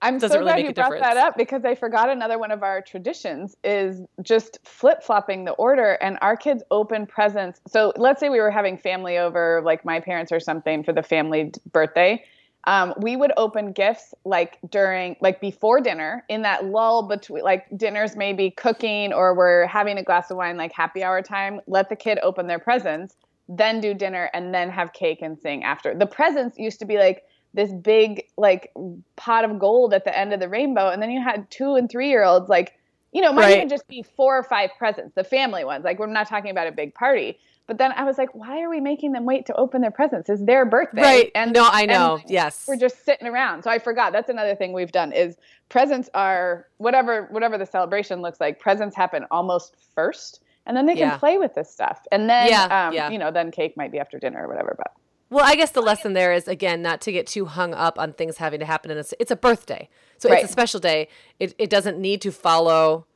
I'm 0.00 0.18
Doesn't 0.18 0.30
so 0.30 0.38
really 0.38 0.52
glad 0.52 0.58
you 0.58 0.72
brought 0.72 0.92
difference. 0.92 1.14
that 1.14 1.16
up 1.16 1.36
because 1.36 1.64
I 1.64 1.74
forgot 1.74 2.08
another 2.08 2.38
one 2.38 2.50
of 2.52 2.62
our 2.62 2.80
traditions 2.80 3.56
is 3.64 4.02
just 4.22 4.58
flip 4.64 5.02
flopping 5.02 5.44
the 5.44 5.52
order 5.52 5.94
and 6.00 6.18
our 6.22 6.36
kids 6.36 6.62
open 6.70 7.06
presents. 7.06 7.60
So 7.66 7.92
let's 7.96 8.20
say 8.20 8.28
we 8.28 8.40
were 8.40 8.50
having 8.50 8.78
family 8.78 9.18
over, 9.18 9.60
like 9.64 9.84
my 9.84 9.98
parents 9.98 10.30
or 10.30 10.38
something, 10.38 10.84
for 10.84 10.92
the 10.92 11.02
family 11.02 11.52
birthday. 11.72 12.24
Um, 12.64 12.94
we 12.98 13.16
would 13.16 13.32
open 13.36 13.72
gifts 13.72 14.14
like 14.24 14.58
during, 14.70 15.16
like 15.20 15.40
before 15.40 15.80
dinner, 15.80 16.24
in 16.28 16.42
that 16.42 16.66
lull 16.66 17.08
between, 17.08 17.42
like 17.42 17.66
dinner's 17.76 18.14
maybe 18.14 18.50
cooking 18.50 19.12
or 19.12 19.34
we're 19.34 19.66
having 19.66 19.96
a 19.98 20.02
glass 20.02 20.30
of 20.30 20.36
wine, 20.36 20.56
like 20.56 20.72
happy 20.72 21.02
hour 21.02 21.22
time. 21.22 21.60
Let 21.66 21.88
the 21.88 21.96
kid 21.96 22.18
open 22.22 22.46
their 22.46 22.58
presents, 22.58 23.16
then 23.48 23.80
do 23.80 23.94
dinner, 23.94 24.30
and 24.34 24.54
then 24.54 24.70
have 24.70 24.92
cake 24.92 25.22
and 25.22 25.38
sing 25.38 25.64
after. 25.64 25.94
The 25.94 26.06
presents 26.06 26.58
used 26.58 26.78
to 26.80 26.84
be 26.84 26.98
like 26.98 27.22
this 27.54 27.72
big 27.72 28.24
like 28.36 28.72
pot 29.16 29.44
of 29.44 29.58
gold 29.58 29.94
at 29.94 30.04
the 30.04 30.16
end 30.16 30.32
of 30.32 30.40
the 30.40 30.48
rainbow 30.48 30.88
and 30.90 31.02
then 31.02 31.10
you 31.10 31.20
had 31.22 31.50
two 31.50 31.74
and 31.74 31.90
three 31.90 32.08
year 32.08 32.22
olds 32.24 32.48
like 32.48 32.78
you 33.12 33.20
know 33.22 33.30
it 33.30 33.34
might 33.34 33.42
Right. 33.42 33.56
even 33.56 33.68
just 33.68 33.88
be 33.88 34.02
four 34.02 34.36
or 34.38 34.42
five 34.42 34.70
presents 34.78 35.14
the 35.14 35.24
family 35.24 35.64
ones 35.64 35.84
like 35.84 35.98
we're 35.98 36.06
not 36.06 36.28
talking 36.28 36.50
about 36.50 36.66
a 36.66 36.72
big 36.72 36.94
party 36.94 37.38
but 37.66 37.78
then 37.78 37.90
i 37.92 38.04
was 38.04 38.18
like 38.18 38.34
why 38.34 38.60
are 38.62 38.68
we 38.68 38.80
making 38.80 39.12
them 39.12 39.24
wait 39.24 39.46
to 39.46 39.54
open 39.56 39.80
their 39.80 39.90
presents 39.90 40.28
it's 40.28 40.44
their 40.44 40.66
birthday 40.66 41.00
Right. 41.02 41.30
and 41.34 41.52
no, 41.54 41.66
I 41.70 41.82
and 41.82 41.90
know. 41.90 42.20
yes. 42.26 42.66
we're 42.68 42.76
just 42.76 43.04
sitting 43.04 43.26
around 43.26 43.62
so 43.62 43.70
i 43.70 43.78
forgot 43.78 44.12
that's 44.12 44.28
another 44.28 44.54
thing 44.54 44.72
we've 44.74 44.92
done 44.92 45.12
is 45.12 45.36
presents 45.70 46.10
are 46.12 46.66
whatever 46.76 47.28
whatever 47.30 47.56
the 47.56 47.66
celebration 47.66 48.20
looks 48.20 48.40
like 48.40 48.60
presents 48.60 48.94
happen 48.94 49.24
almost 49.30 49.74
first 49.94 50.42
and 50.66 50.76
then 50.76 50.84
they 50.84 50.92
can 50.94 51.08
Yeah. 51.08 51.16
play 51.16 51.38
with 51.38 51.54
this 51.54 51.70
stuff 51.72 52.06
and 52.12 52.28
then 52.28 52.48
Yeah, 52.48 52.88
um, 52.88 52.94
yeah. 52.94 53.08
you 53.10 53.18
know 53.18 53.30
then 53.30 53.50
cake 53.50 53.74
might 53.76 53.90
be 53.90 53.98
after 53.98 54.18
dinner 54.18 54.44
or 54.44 54.48
whatever 54.48 54.74
but 54.76 54.92
Well, 55.30 55.44
I 55.44 55.56
guess 55.56 55.72
the 55.72 55.82
lesson 55.82 56.14
there 56.14 56.32
is 56.32 56.48
again 56.48 56.80
not 56.82 57.00
to 57.02 57.12
get 57.12 57.26
too 57.26 57.44
hung 57.44 57.74
up 57.74 57.98
on 57.98 58.12
things 58.14 58.38
having 58.38 58.60
to 58.60 58.66
happen 58.66 58.90
in 58.90 58.96
a. 58.96 59.00
s- 59.00 59.14
It's 59.18 59.30
a 59.30 59.36
birthday, 59.36 59.88
so 60.16 60.28
Right. 60.28 60.40
it's 60.42 60.48
a 60.48 60.52
special 60.52 60.80
day. 60.80 61.08
It 61.38 61.54
it 61.58 61.68
doesn't 61.70 61.98
need 61.98 62.20
to 62.22 62.32
follow 62.32 63.06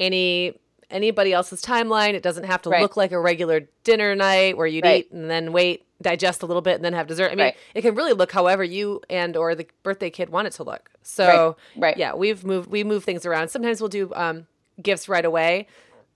any 0.00 0.58
anybody 0.90 1.32
else's 1.32 1.62
timeline. 1.62 2.14
It 2.14 2.22
doesn't 2.22 2.44
have 2.44 2.62
to 2.62 2.70
Right. 2.70 2.82
look 2.82 2.96
like 2.96 3.10
a 3.12 3.18
regular 3.20 3.60
dinner 3.84 4.14
night 4.14 4.56
where 4.56 4.66
you'd 4.66 4.84
Right. 4.84 5.06
eat 5.06 5.12
and 5.12 5.30
then 5.30 5.52
wait, 5.52 5.84
digest 6.02 6.42
a 6.42 6.46
little 6.46 6.60
bit, 6.60 6.74
and 6.76 6.84
then 6.84 6.92
have 6.92 7.06
dessert. 7.06 7.32
I 7.32 7.34
mean, 7.36 7.52
it 7.74 7.82
can 7.82 7.94
really 7.94 8.12
look 8.12 8.32
however 8.32 8.62
you 8.62 9.00
and 9.08 9.36
or 9.36 9.54
the 9.54 9.66
birthday 9.82 10.10
kid 10.10 10.28
want 10.30 10.46
it 10.46 10.52
to 10.54 10.62
look. 10.62 10.90
So 11.02 11.56
right. 11.76 11.96
yeah, 11.96 12.14
we've 12.14 12.44
moved 12.44 12.70
we 12.70 12.84
move 12.84 13.02
things 13.04 13.24
around. 13.24 13.48
Sometimes 13.48 13.80
we'll 13.80 13.88
do 13.88 14.12
um, 14.14 14.46
gifts 14.82 15.08
right 15.08 15.24
away, 15.24 15.68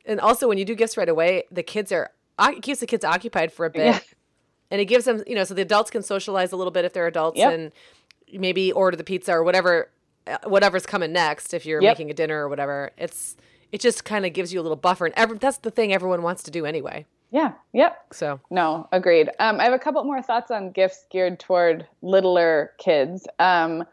and 0.04 0.20
also 0.20 0.46
when 0.48 0.58
you 0.58 0.64
do 0.64 0.74
gifts 0.74 0.96
right 0.96 1.08
away, 1.08 1.44
the 1.50 1.62
kids 1.62 1.90
are 1.92 2.10
it 2.40 2.62
keeps 2.62 2.80
the 2.80 2.86
kids 2.86 3.04
occupied 3.04 3.52
for 3.52 3.66
a 3.66 3.70
bit 3.70 3.86
Yeah. 3.86 3.98
And 4.70 4.80
it 4.80 4.84
gives 4.86 5.04
them 5.04 5.22
you 5.26 5.34
know 5.34 5.44
so 5.44 5.54
the 5.54 5.62
adults 5.62 5.90
can 5.90 6.02
socialize 6.02 6.52
a 6.52 6.56
little 6.56 6.70
bit 6.70 6.84
if 6.84 6.92
they're 6.92 7.06
adults 7.06 7.38
Yep. 7.38 7.52
and 7.52 7.72
maybe 8.40 8.70
order 8.72 8.96
the 8.96 9.04
pizza 9.04 9.32
or 9.32 9.42
whatever 9.42 9.88
uh, 10.26 10.36
whatever's 10.44 10.84
coming 10.86 11.12
next 11.12 11.54
if 11.54 11.64
you're 11.66 11.82
Yep. 11.82 11.90
making 11.92 12.10
a 12.10 12.14
dinner 12.14 12.44
or 12.44 12.48
whatever 12.48 12.90
it's 12.98 13.36
it 13.72 13.80
just 13.80 14.04
kind 14.04 14.24
of 14.26 14.32
gives 14.32 14.52
you 14.52 14.60
a 14.60 14.62
little 14.62 14.76
buffer 14.76 15.06
and 15.06 15.14
every, 15.16 15.38
that's 15.38 15.58
the 15.58 15.70
thing 15.70 15.92
everyone 15.92 16.22
wants 16.22 16.42
to 16.42 16.50
do 16.50 16.64
anyway 16.66 17.04
yeah 17.30 17.52
yep 17.72 18.04
so 18.12 18.40
No, 18.50 18.88
agreed. 18.92 19.28
Um, 19.38 19.60
I 19.60 19.64
have 19.64 19.74
a 19.74 19.78
couple 19.78 20.02
more 20.04 20.22
thoughts 20.22 20.50
on 20.50 20.70
gifts 20.70 21.04
geared 21.10 21.38
toward 21.38 21.86
littler 22.00 22.72
kids. 22.78 23.26
Um, 23.38 23.84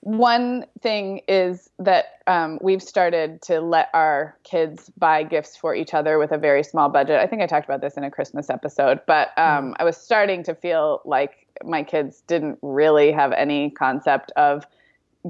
one 0.00 0.64
thing 0.80 1.22
is 1.26 1.68
that 1.78 2.22
um, 2.26 2.58
we've 2.62 2.82
started 2.82 3.42
to 3.42 3.60
let 3.60 3.88
our 3.92 4.36
kids 4.44 4.90
buy 4.96 5.22
gifts 5.24 5.56
for 5.56 5.74
each 5.74 5.92
other 5.92 6.18
with 6.18 6.30
a 6.30 6.38
very 6.38 6.62
small 6.62 6.88
budget. 6.88 7.18
I 7.20 7.26
think 7.26 7.42
I 7.42 7.46
talked 7.46 7.66
about 7.66 7.80
this 7.80 7.96
in 7.96 8.04
a 8.04 8.10
Christmas 8.10 8.48
episode, 8.48 9.00
but 9.06 9.36
um, 9.36 9.74
I 9.78 9.84
was 9.84 9.96
starting 9.96 10.44
to 10.44 10.54
feel 10.54 11.02
like 11.04 11.46
my 11.64 11.82
kids 11.82 12.22
didn't 12.26 12.58
really 12.62 13.10
have 13.10 13.32
any 13.32 13.70
concept 13.70 14.30
of 14.36 14.64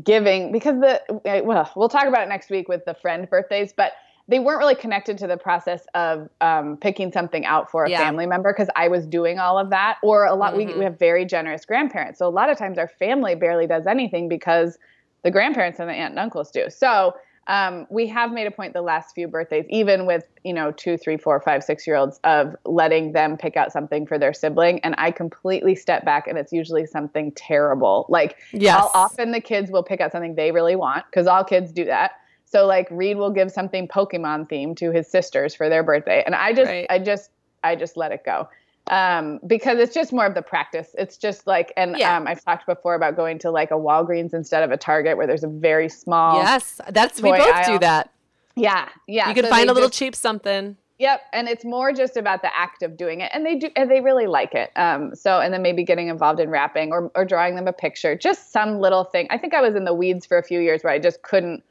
giving 0.04 0.52
because 0.52 0.78
the 0.80 1.00
well 1.44 1.70
we'll 1.74 1.88
talk 1.88 2.06
about 2.06 2.22
it 2.22 2.28
next 2.28 2.50
week 2.50 2.68
with 2.68 2.84
the 2.84 2.94
friend 2.94 3.28
birthdays 3.28 3.72
but 3.72 3.92
they 4.28 4.38
weren't 4.38 4.58
really 4.58 4.74
connected 4.74 5.16
to 5.18 5.26
the 5.26 5.38
process 5.38 5.86
of 5.94 6.28
um, 6.42 6.76
picking 6.76 7.10
something 7.10 7.46
out 7.46 7.70
for 7.70 7.86
a 7.86 7.90
Yeah. 7.90 7.98
family 7.98 8.26
member 8.26 8.52
because 8.52 8.68
i 8.76 8.86
was 8.88 9.06
doing 9.06 9.38
all 9.38 9.58
of 9.58 9.70
that 9.70 9.96
or 10.02 10.26
a 10.26 10.34
lot 10.34 10.56
we, 10.56 10.66
Mhm. 10.66 10.78
we 10.78 10.84
have 10.84 10.98
very 10.98 11.24
generous 11.24 11.64
grandparents 11.64 12.18
so 12.18 12.26
a 12.26 12.30
lot 12.30 12.50
of 12.50 12.58
times 12.58 12.78
our 12.78 12.88
family 12.88 13.34
barely 13.34 13.66
does 13.66 13.86
anything 13.86 14.28
because 14.28 14.78
the 15.24 15.30
grandparents 15.30 15.80
and 15.80 15.88
the 15.88 15.94
aunt 15.94 16.10
and 16.10 16.18
uncles 16.18 16.50
do 16.50 16.68
so 16.68 17.14
um, 17.46 17.86
we 17.88 18.06
have 18.08 18.30
made 18.30 18.46
a 18.46 18.50
point 18.50 18.74
the 18.74 18.82
last 18.82 19.14
few 19.14 19.26
birthdays 19.26 19.64
even 19.70 20.04
with 20.04 20.24
you 20.44 20.52
know 20.52 20.70
two 20.72 20.98
three 20.98 21.16
four 21.16 21.40
five 21.40 21.64
six 21.64 21.86
year 21.86 21.96
olds 21.96 22.20
of 22.24 22.54
letting 22.66 23.12
them 23.12 23.38
pick 23.38 23.56
out 23.56 23.72
something 23.72 24.06
for 24.06 24.18
their 24.18 24.34
sibling 24.34 24.78
and 24.80 24.94
i 24.98 25.10
completely 25.10 25.74
step 25.74 26.04
back 26.04 26.26
and 26.26 26.36
it's 26.36 26.52
usually 26.52 26.84
something 26.84 27.32
terrible 27.32 28.04
like 28.10 28.36
yes 28.52 28.76
I'll, 28.76 28.90
often 28.92 29.32
the 29.32 29.40
kids 29.40 29.70
will 29.70 29.82
pick 29.82 30.00
out 30.02 30.12
something 30.12 30.34
they 30.34 30.52
really 30.52 30.76
want 30.76 31.06
because 31.10 31.26
all 31.26 31.42
kids 31.42 31.72
do 31.72 31.86
that. 31.86 32.12
So 32.51 32.66
like 32.66 32.88
Reed 32.90 33.16
will 33.16 33.30
give 33.30 33.51
something 33.51 33.86
Pokemon 33.88 34.49
themed 34.49 34.76
to 34.78 34.90
his 34.90 35.09
sisters 35.11 35.55
for 35.55 35.68
their 35.68 35.82
birthday, 35.82 36.22
and 36.24 36.34
I 36.34 36.53
just 36.53 36.68
Right. 36.68 36.86
I 36.88 36.99
just 36.99 37.30
I 37.62 37.76
just 37.76 37.96
let 37.96 38.12
it 38.12 38.24
go 38.24 38.49
um, 38.90 39.38
because 39.46 39.78
it's 39.78 39.92
just 39.94 40.12
more 40.12 40.24
of 40.24 40.34
the 40.34 40.42
practice. 40.42 40.94
It's 40.96 41.16
just 41.18 41.46
like 41.46 41.72
and 41.76 41.96
Yeah. 41.99 42.16
um, 42.16 42.26
I've 42.26 42.42
talked 42.44 42.66
before 42.66 42.94
about 42.94 43.16
going 43.16 43.38
to 43.40 43.51
like 43.51 43.70
a 43.70 43.74
Walgreens 43.74 44.32
instead 44.32 44.62
of 44.62 44.70
a 44.70 44.76
Target 44.76 45.16
where 45.16 45.26
there's 45.26 45.44
a 45.44 45.49
very 45.49 45.88
small 45.88 46.36
yes 46.36 46.80
that's 46.90 47.20
we 47.20 47.30
both 47.32 47.66
do 47.66 47.78
that 47.80 48.11
yeah 48.57 48.88
yeah 49.07 49.28
you 49.28 49.34
can 49.34 49.44
so 49.44 49.51
find 49.51 49.68
a 49.70 49.72
little 49.72 49.88
just- 49.88 49.99
cheap 49.99 50.14
something 50.16 50.76
Yep, 51.01 51.20
and 51.32 51.49
it's 51.49 51.64
more 51.64 51.92
just 51.92 52.16
about 52.16 52.42
the 52.42 52.53
act 52.53 52.82
of 52.82 52.96
doing 52.96 53.20
it, 53.20 53.30
and 53.32 53.46
they 53.46 53.55
do, 53.55 53.70
and 53.76 53.88
they 53.88 54.01
really 54.01 54.26
like 54.26 54.53
it. 54.57 54.72
Um, 54.74 55.14
so, 55.14 55.38
and 55.38 55.55
then 55.55 55.62
maybe 55.62 55.84
getting 55.84 56.09
involved 56.09 56.40
in 56.40 56.51
wrapping 56.51 56.90
or 56.90 57.12
or 57.14 57.24
drawing 57.24 57.55
them 57.55 57.68
a 57.68 57.72
picture, 57.72 58.16
just 58.16 58.51
some 58.51 58.80
little 58.80 59.05
thing. 59.05 59.28
I 59.30 59.38
think 59.38 59.55
I 59.55 59.61
was 59.61 59.76
in 59.76 59.84
the 59.84 59.94
weeds 59.94 60.26
for 60.26 60.38
a 60.38 60.42
few 60.42 60.59
years 60.59 60.82
where 60.82 60.92
I 60.92 60.99
just 60.99 61.22
couldn't, 61.22 61.62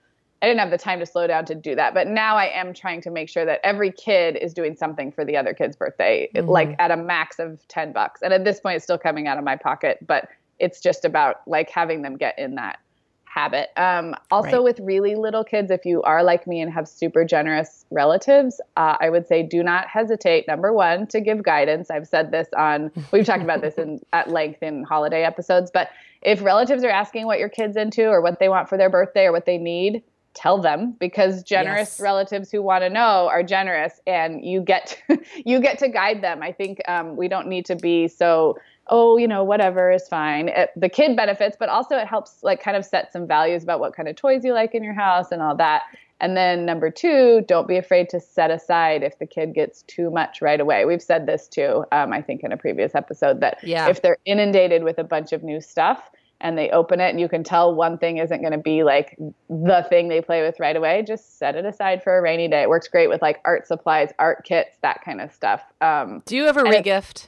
I 0.41 0.45
didn't 0.47 0.59
have 0.59 0.69
the 0.69 0.77
time 0.77 0.99
to 0.99 1.05
slow 1.05 1.25
down 1.25 1.45
to 1.45 1.55
do 1.55 1.75
that. 1.75 1.93
But 1.93 2.07
now 2.07 2.35
I 2.35 2.45
am 2.45 2.73
trying 2.73 3.01
to 3.01 3.09
make 3.09 3.27
sure 3.27 3.43
that 3.45 3.59
every 3.63 3.91
kid 3.91 4.35
is 4.35 4.53
doing 4.53 4.75
something 4.75 5.11
for 5.11 5.25
the 5.25 5.35
other 5.35 5.53
kid's 5.53 5.75
birthday, 5.75 6.29
Mhm. 6.35 6.47
like 6.47 6.75
at 6.79 6.91
a 6.91 6.97
max 6.97 7.39
of 7.39 7.67
ten 7.67 7.91
bucks. 7.91 8.21
And 8.21 8.31
at 8.33 8.43
this 8.43 8.59
point, 8.59 8.75
it's 8.75 8.83
still 8.83 8.99
coming 8.99 9.27
out 9.27 9.37
of 9.37 9.43
my 9.43 9.55
pocket, 9.55 9.97
but 10.05 10.27
it's 10.59 10.79
just 10.79 11.05
about 11.05 11.41
like 11.47 11.69
having 11.69 12.01
them 12.03 12.17
get 12.17 12.37
in 12.37 12.55
that 12.55 12.77
habit. 13.25 13.69
Um, 13.77 14.15
also, 14.31 14.57
Right. 14.57 14.63
with 14.63 14.79
really 14.79 15.15
little 15.15 15.43
kids, 15.43 15.69
if 15.69 15.85
you 15.85 16.01
are 16.03 16.23
like 16.23 16.47
me 16.47 16.59
and 16.61 16.71
have 16.71 16.87
super 16.87 17.23
generous 17.23 17.85
relatives, 17.91 18.59
uh, 18.77 18.97
I 18.99 19.09
would 19.09 19.27
say 19.27 19.43
do 19.43 19.61
not 19.61 19.87
hesitate. 19.87 20.47
Number 20.47 20.73
one, 20.73 21.05
to 21.07 21.21
give 21.21 21.43
guidance. 21.43 21.91
I've 21.91 22.07
said 22.07 22.31
this 22.31 22.47
on, 22.55 22.91
we've 23.11 23.25
talked 23.25 23.43
about 23.43 23.61
this 23.61 23.75
in, 23.77 24.01
at 24.13 24.29
length 24.31 24.63
in 24.63 24.83
holiday 24.83 25.23
episodes, 25.23 25.69
but 25.71 25.89
if 26.23 26.41
relatives 26.43 26.83
are 26.83 26.89
asking 26.89 27.25
what 27.27 27.37
your 27.37 27.49
kid's 27.49 27.77
into 27.77 28.07
or 28.07 28.21
what 28.21 28.39
they 28.39 28.49
want 28.49 28.69
for 28.69 28.77
their 28.77 28.89
birthday 28.89 29.25
or 29.25 29.31
what 29.31 29.45
they 29.45 29.57
need, 29.59 30.01
tell 30.37 30.61
them 30.61 30.95
because 30.99 31.41
generous 31.41 31.89
Yes. 31.97 31.99
relatives 31.99 32.51
who 32.51 32.61
want 32.61 32.83
to 32.83 32.89
know 32.91 33.27
are 33.27 33.41
generous 33.41 33.99
and 34.05 34.45
you 34.45 34.61
get 34.61 35.01
you 35.45 35.59
get 35.59 35.79
to 35.79 35.89
guide 35.89 36.21
them 36.21 36.43
i 36.43 36.51
think 36.51 36.79
um, 36.87 37.15
we 37.17 37.27
don't 37.27 37.47
need 37.47 37.65
to 37.65 37.75
be 37.75 38.07
so 38.07 38.55
oh 38.89 39.17
you 39.17 39.27
know 39.27 39.43
whatever 39.43 39.91
is 39.91 40.07
fine 40.07 40.47
it, 40.49 40.69
the 40.75 40.89
kid 40.89 41.17
benefits 41.17 41.57
but 41.59 41.69
also 41.69 41.97
it 41.97 42.05
helps 42.07 42.43
like 42.43 42.61
kind 42.61 42.77
of 42.77 42.85
set 42.85 43.11
some 43.11 43.25
values 43.27 43.63
about 43.63 43.79
what 43.79 43.95
kind 43.95 44.07
of 44.07 44.15
toys 44.15 44.45
you 44.45 44.53
like 44.53 44.75
in 44.75 44.83
your 44.83 44.93
house 44.93 45.31
and 45.31 45.41
all 45.41 45.55
that 45.55 45.81
and 46.19 46.37
then 46.37 46.65
number 46.65 46.89
two 46.91 47.43
don't 47.47 47.67
be 47.67 47.77
afraid 47.77 48.07
to 48.09 48.19
set 48.19 48.51
aside 48.51 49.01
if 49.01 49.17
the 49.19 49.25
kid 49.25 49.53
gets 49.55 49.81
too 49.83 50.11
much 50.11 50.39
right 50.41 50.59
away 50.61 50.85
we've 50.85 51.01
said 51.01 51.25
this 51.25 51.47
too 51.47 51.83
um, 51.91 52.13
i 52.13 52.21
think 52.21 52.43
in 52.43 52.51
a 52.51 52.57
previous 52.57 52.93
episode 52.93 53.39
that 53.41 53.57
Yeah. 53.63 53.89
if 53.89 54.03
they're 54.03 54.17
inundated 54.25 54.83
with 54.83 54.99
a 54.99 55.03
bunch 55.03 55.33
of 55.33 55.41
new 55.43 55.59
stuff 55.61 56.11
and 56.39 56.57
they 56.57 56.69
open 56.69 56.99
it 56.99 57.09
and 57.09 57.19
you 57.19 57.27
can 57.27 57.43
tell 57.43 57.73
one 57.73 57.97
thing 57.97 58.17
isn't 58.17 58.41
going 58.41 58.51
to 58.51 58.57
be 58.57 58.83
like 58.83 59.17
the 59.49 59.85
thing 59.89 60.07
they 60.07 60.21
play 60.21 60.41
with 60.43 60.59
right 60.59 60.75
away 60.75 61.03
just 61.05 61.37
set 61.39 61.55
it 61.55 61.65
aside 61.65 62.03
for 62.03 62.17
a 62.17 62.21
rainy 62.21 62.47
day 62.47 62.61
it 62.61 62.69
works 62.69 62.87
great 62.87 63.09
with 63.09 63.21
like 63.21 63.39
art 63.45 63.65
supplies 63.67 64.11
art 64.19 64.43
kits 64.45 64.77
that 64.81 65.03
kind 65.03 65.19
of 65.21 65.31
stuff 65.31 65.61
um, 65.81 66.21
do 66.25 66.35
you 66.35 66.45
ever 66.45 66.63
regift 66.63 67.27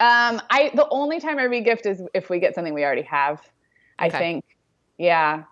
um, 0.00 0.40
I 0.48 0.70
the 0.74 0.86
only 0.90 1.18
time 1.18 1.38
I 1.38 1.46
regift 1.46 1.84
is 1.84 2.02
if 2.14 2.30
we 2.30 2.38
get 2.38 2.54
something 2.54 2.72
we 2.72 2.84
already 2.84 3.02
have. 3.02 3.42
I 3.98 4.08
think, 4.10 4.44
yeah. 4.96 5.42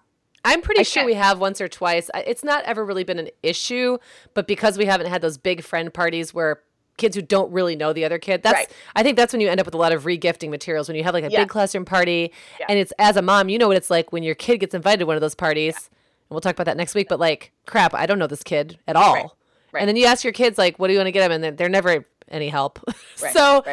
I'm 0.45 0.63
pretty 0.63 0.81
I 0.81 0.85
sure 0.85 1.01
can't- 1.01 1.07
we 1.07 1.15
have 1.15 1.41
once 1.41 1.61
or 1.61 1.67
twice. 1.67 2.11
It's 2.15 2.45
not 2.45 2.63
ever 2.65 2.85
really 2.85 3.03
been 3.03 3.19
an 3.19 3.31
issue, 3.43 3.99
but 4.35 4.47
because 4.47 4.79
we 4.79 4.85
haven't 4.85 5.09
had 5.09 5.21
those 5.21 5.37
big 5.37 5.65
friend 5.65 5.93
parties 5.93 6.33
where 6.33 6.61
kids 6.97 7.15
who 7.17 7.23
don't 7.23 7.51
really 7.53 7.77
know 7.77 7.93
the 7.93 8.05
other 8.05 8.19
kid, 8.19 8.43
that's 8.43 8.55
Right. 8.55 8.71
I 8.95 9.03
think 9.03 9.17
that's 9.17 9.33
when 9.33 9.41
you 9.41 9.49
end 9.49 9.61
up 9.61 9.67
with 9.67 9.75
a 9.75 9.79
lot 9.79 9.93
of 9.93 10.05
regifting 10.05 10.51
materials 10.51 10.89
when 10.89 10.97
you 10.97 11.05
have 11.05 11.15
like 11.15 11.25
a 11.25 11.31
Yeah. 11.31 11.41
big 11.41 11.49
classroom 11.49 11.85
party 11.85 12.33
Yeah. 12.59 12.67
and 12.69 12.79
it's 12.79 12.93
as 12.99 13.17
a 13.17 13.23
mom, 13.23 13.49
you 13.49 13.59
know 13.59 13.69
what 13.69 13.77
it's 13.77 13.91
like 13.91 14.13
when 14.13 14.23
your 14.23 14.35
kid 14.35 14.59
gets 14.59 14.75
invited 14.75 15.01
to 15.01 15.07
one 15.07 15.17
of 15.17 15.21
those 15.21 15.35
parties. 15.35 15.75
And 15.77 16.35
we'll 16.35 16.41
talk 16.41 16.55
about 16.55 16.65
that 16.67 16.77
next 16.77 16.95
week, 16.95 17.09
but 17.09 17.21
like, 17.21 17.53
crap, 17.67 17.95
I 17.95 18.07
don't 18.07 18.19
know 18.19 18.27
this 18.27 18.43
kid 18.43 18.79
at 18.89 18.97
all. 18.97 19.15
Right. 19.15 19.27
Right. 19.73 19.81
And 19.81 19.89
then 19.89 19.97
you 19.97 20.07
ask 20.07 20.25
your 20.25 20.33
kids 20.33 20.57
like, 20.59 20.79
what 20.79 20.87
do 20.89 20.95
you 20.95 20.99
want 20.99 21.09
to 21.09 21.13
get 21.13 21.21
them? 21.21 21.33
And 21.33 21.45
they're, 21.45 21.51
they're 21.53 21.69
never 21.69 22.07
any 22.29 22.49
help. 22.49 22.79
So 23.17 23.65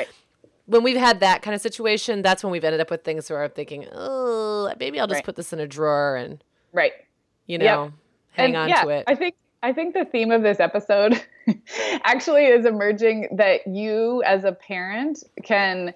when 0.65 0.83
we've 0.83 0.97
had 0.97 1.19
that 1.19 1.41
kind 1.41 1.53
of 1.55 1.61
situation, 1.61 2.21
that's 2.21 2.43
when 2.43 2.51
we've 2.51 2.63
ended 2.63 2.79
up 2.81 2.89
with 2.89 3.03
things 3.03 3.29
where 3.29 3.43
I'm 3.43 3.49
thinking, 3.51 3.85
oh, 3.93 4.73
maybe 4.79 4.99
I'll 4.99 5.07
just 5.07 5.23
put 5.25 5.35
this 5.35 5.51
in 5.53 5.59
a 5.59 5.67
drawer 5.67 6.15
and 6.15 6.43
Right. 6.71 6.93
you 7.45 7.57
know 7.57 7.91
hang 8.31 8.47
And, 8.55 8.57
on 8.57 8.69
yeah, 8.69 8.81
to 8.83 8.89
it. 8.89 9.03
I 9.07 9.15
think 9.15 9.35
I 9.61 9.71
think 9.73 9.93
the 9.93 10.05
theme 10.05 10.31
of 10.31 10.41
this 10.43 10.59
episode 10.59 11.21
actually 12.03 12.45
is 12.45 12.65
emerging 12.65 13.29
that 13.37 13.67
you 13.67 14.23
as 14.23 14.43
a 14.43 14.51
parent 14.51 15.23
can 15.43 15.93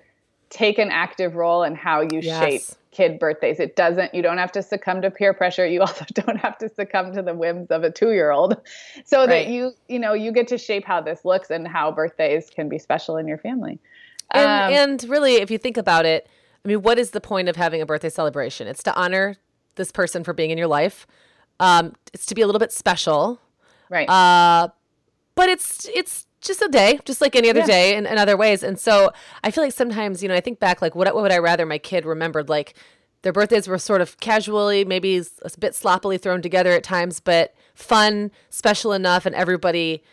take 0.49 0.77
an 0.77 0.89
active 0.89 1.35
role 1.35 1.63
in 1.63 1.75
how 1.75 2.01
you 2.01 2.21
shape 2.21 2.63
kid 2.91 3.19
birthdays. 3.19 3.59
It 3.59 3.75
doesn't 3.75 4.13
you 4.13 4.21
don't 4.21 4.37
have 4.37 4.51
to 4.53 4.63
succumb 4.63 5.01
to 5.01 5.11
peer 5.11 5.33
pressure. 5.33 5.65
You 5.65 5.81
also 5.87 6.05
don't 6.13 6.37
have 6.37 6.57
to 6.59 6.69
succumb 6.69 7.13
to 7.13 7.21
the 7.21 7.33
whims 7.33 7.69
of 7.69 7.83
a 7.83 7.91
2-year-old. 7.91 8.57
So 9.05 9.19
Right. 9.19 9.29
that 9.29 9.47
you 9.47 9.73
you 9.87 9.99
know, 9.99 10.13
you 10.13 10.31
get 10.31 10.47
to 10.49 10.57
shape 10.57 10.85
how 10.85 11.01
this 11.01 11.23
looks 11.23 11.49
and 11.49 11.67
how 11.67 11.91
birthdays 11.91 12.49
can 12.49 12.69
be 12.69 12.79
special 12.79 13.17
in 13.17 13.27
your 13.27 13.37
family. 13.37 13.79
and, 14.31 14.43
Um, 14.43 14.73
and 14.73 15.03
really, 15.09 15.35
if 15.35 15.51
you 15.51 15.57
think 15.57 15.77
about 15.77 16.05
it, 16.05 16.27
I 16.65 16.67
mean, 16.67 16.81
what 16.81 16.97
is 16.97 17.11
the 17.11 17.21
point 17.21 17.47
of 17.47 17.55
having 17.55 17.81
a 17.81 17.85
birthday 17.85 18.09
celebration? 18.09 18.67
It's 18.67 18.83
to 18.83 18.95
honor 18.95 19.35
this 19.75 19.91
person 19.91 20.23
for 20.23 20.33
being 20.33 20.49
in 20.49 20.57
your 20.57 20.67
life. 20.67 21.07
Um, 21.59 21.93
it's 22.13 22.25
to 22.27 22.35
be 22.35 22.41
a 22.41 22.45
little 22.45 22.59
bit 22.59 22.71
special, 22.71 23.39
right. 23.89 24.09
uh, 24.09 24.69
but 25.37 25.47
it's 25.47 25.87
it's 25.95 26.25
just 26.41 26.61
a 26.61 26.67
day, 26.67 26.99
just 27.05 27.21
like 27.21 27.35
any 27.35 27.49
other 27.49 27.61
Yeah. 27.61 27.65
day 27.65 27.95
in, 27.95 28.05
in 28.05 28.17
other 28.17 28.35
ways. 28.37 28.61
And 28.63 28.77
so 28.79 29.11
I 29.43 29.49
feel 29.51 29.63
like 29.63 29.73
sometimes, 29.73 30.21
you 30.21 30.29
know, 30.29 30.35
I 30.35 30.39
think 30.41 30.59
back 30.59 30.81
like, 30.81 30.93
what, 30.95 31.07
what 31.15 31.23
would 31.23 31.31
I 31.31 31.39
rather 31.39 31.65
my 31.65 31.77
kid 31.79 32.05
remembered? 32.05 32.47
Like 32.47 32.75
their 33.23 33.33
birthdays 33.33 33.67
were 33.67 33.79
sort 33.79 34.01
of 34.01 34.19
casually, 34.19 34.85
maybe 34.85 35.17
a 35.17 35.49
bit 35.59 35.73
sloppily 35.73 36.17
thrown 36.19 36.41
together 36.43 36.71
at 36.73 36.83
times, 36.83 37.19
but 37.19 37.55
fun, 37.73 38.31
special 38.51 38.93
enough, 38.93 39.25
and 39.25 39.33
everybody 39.35 40.03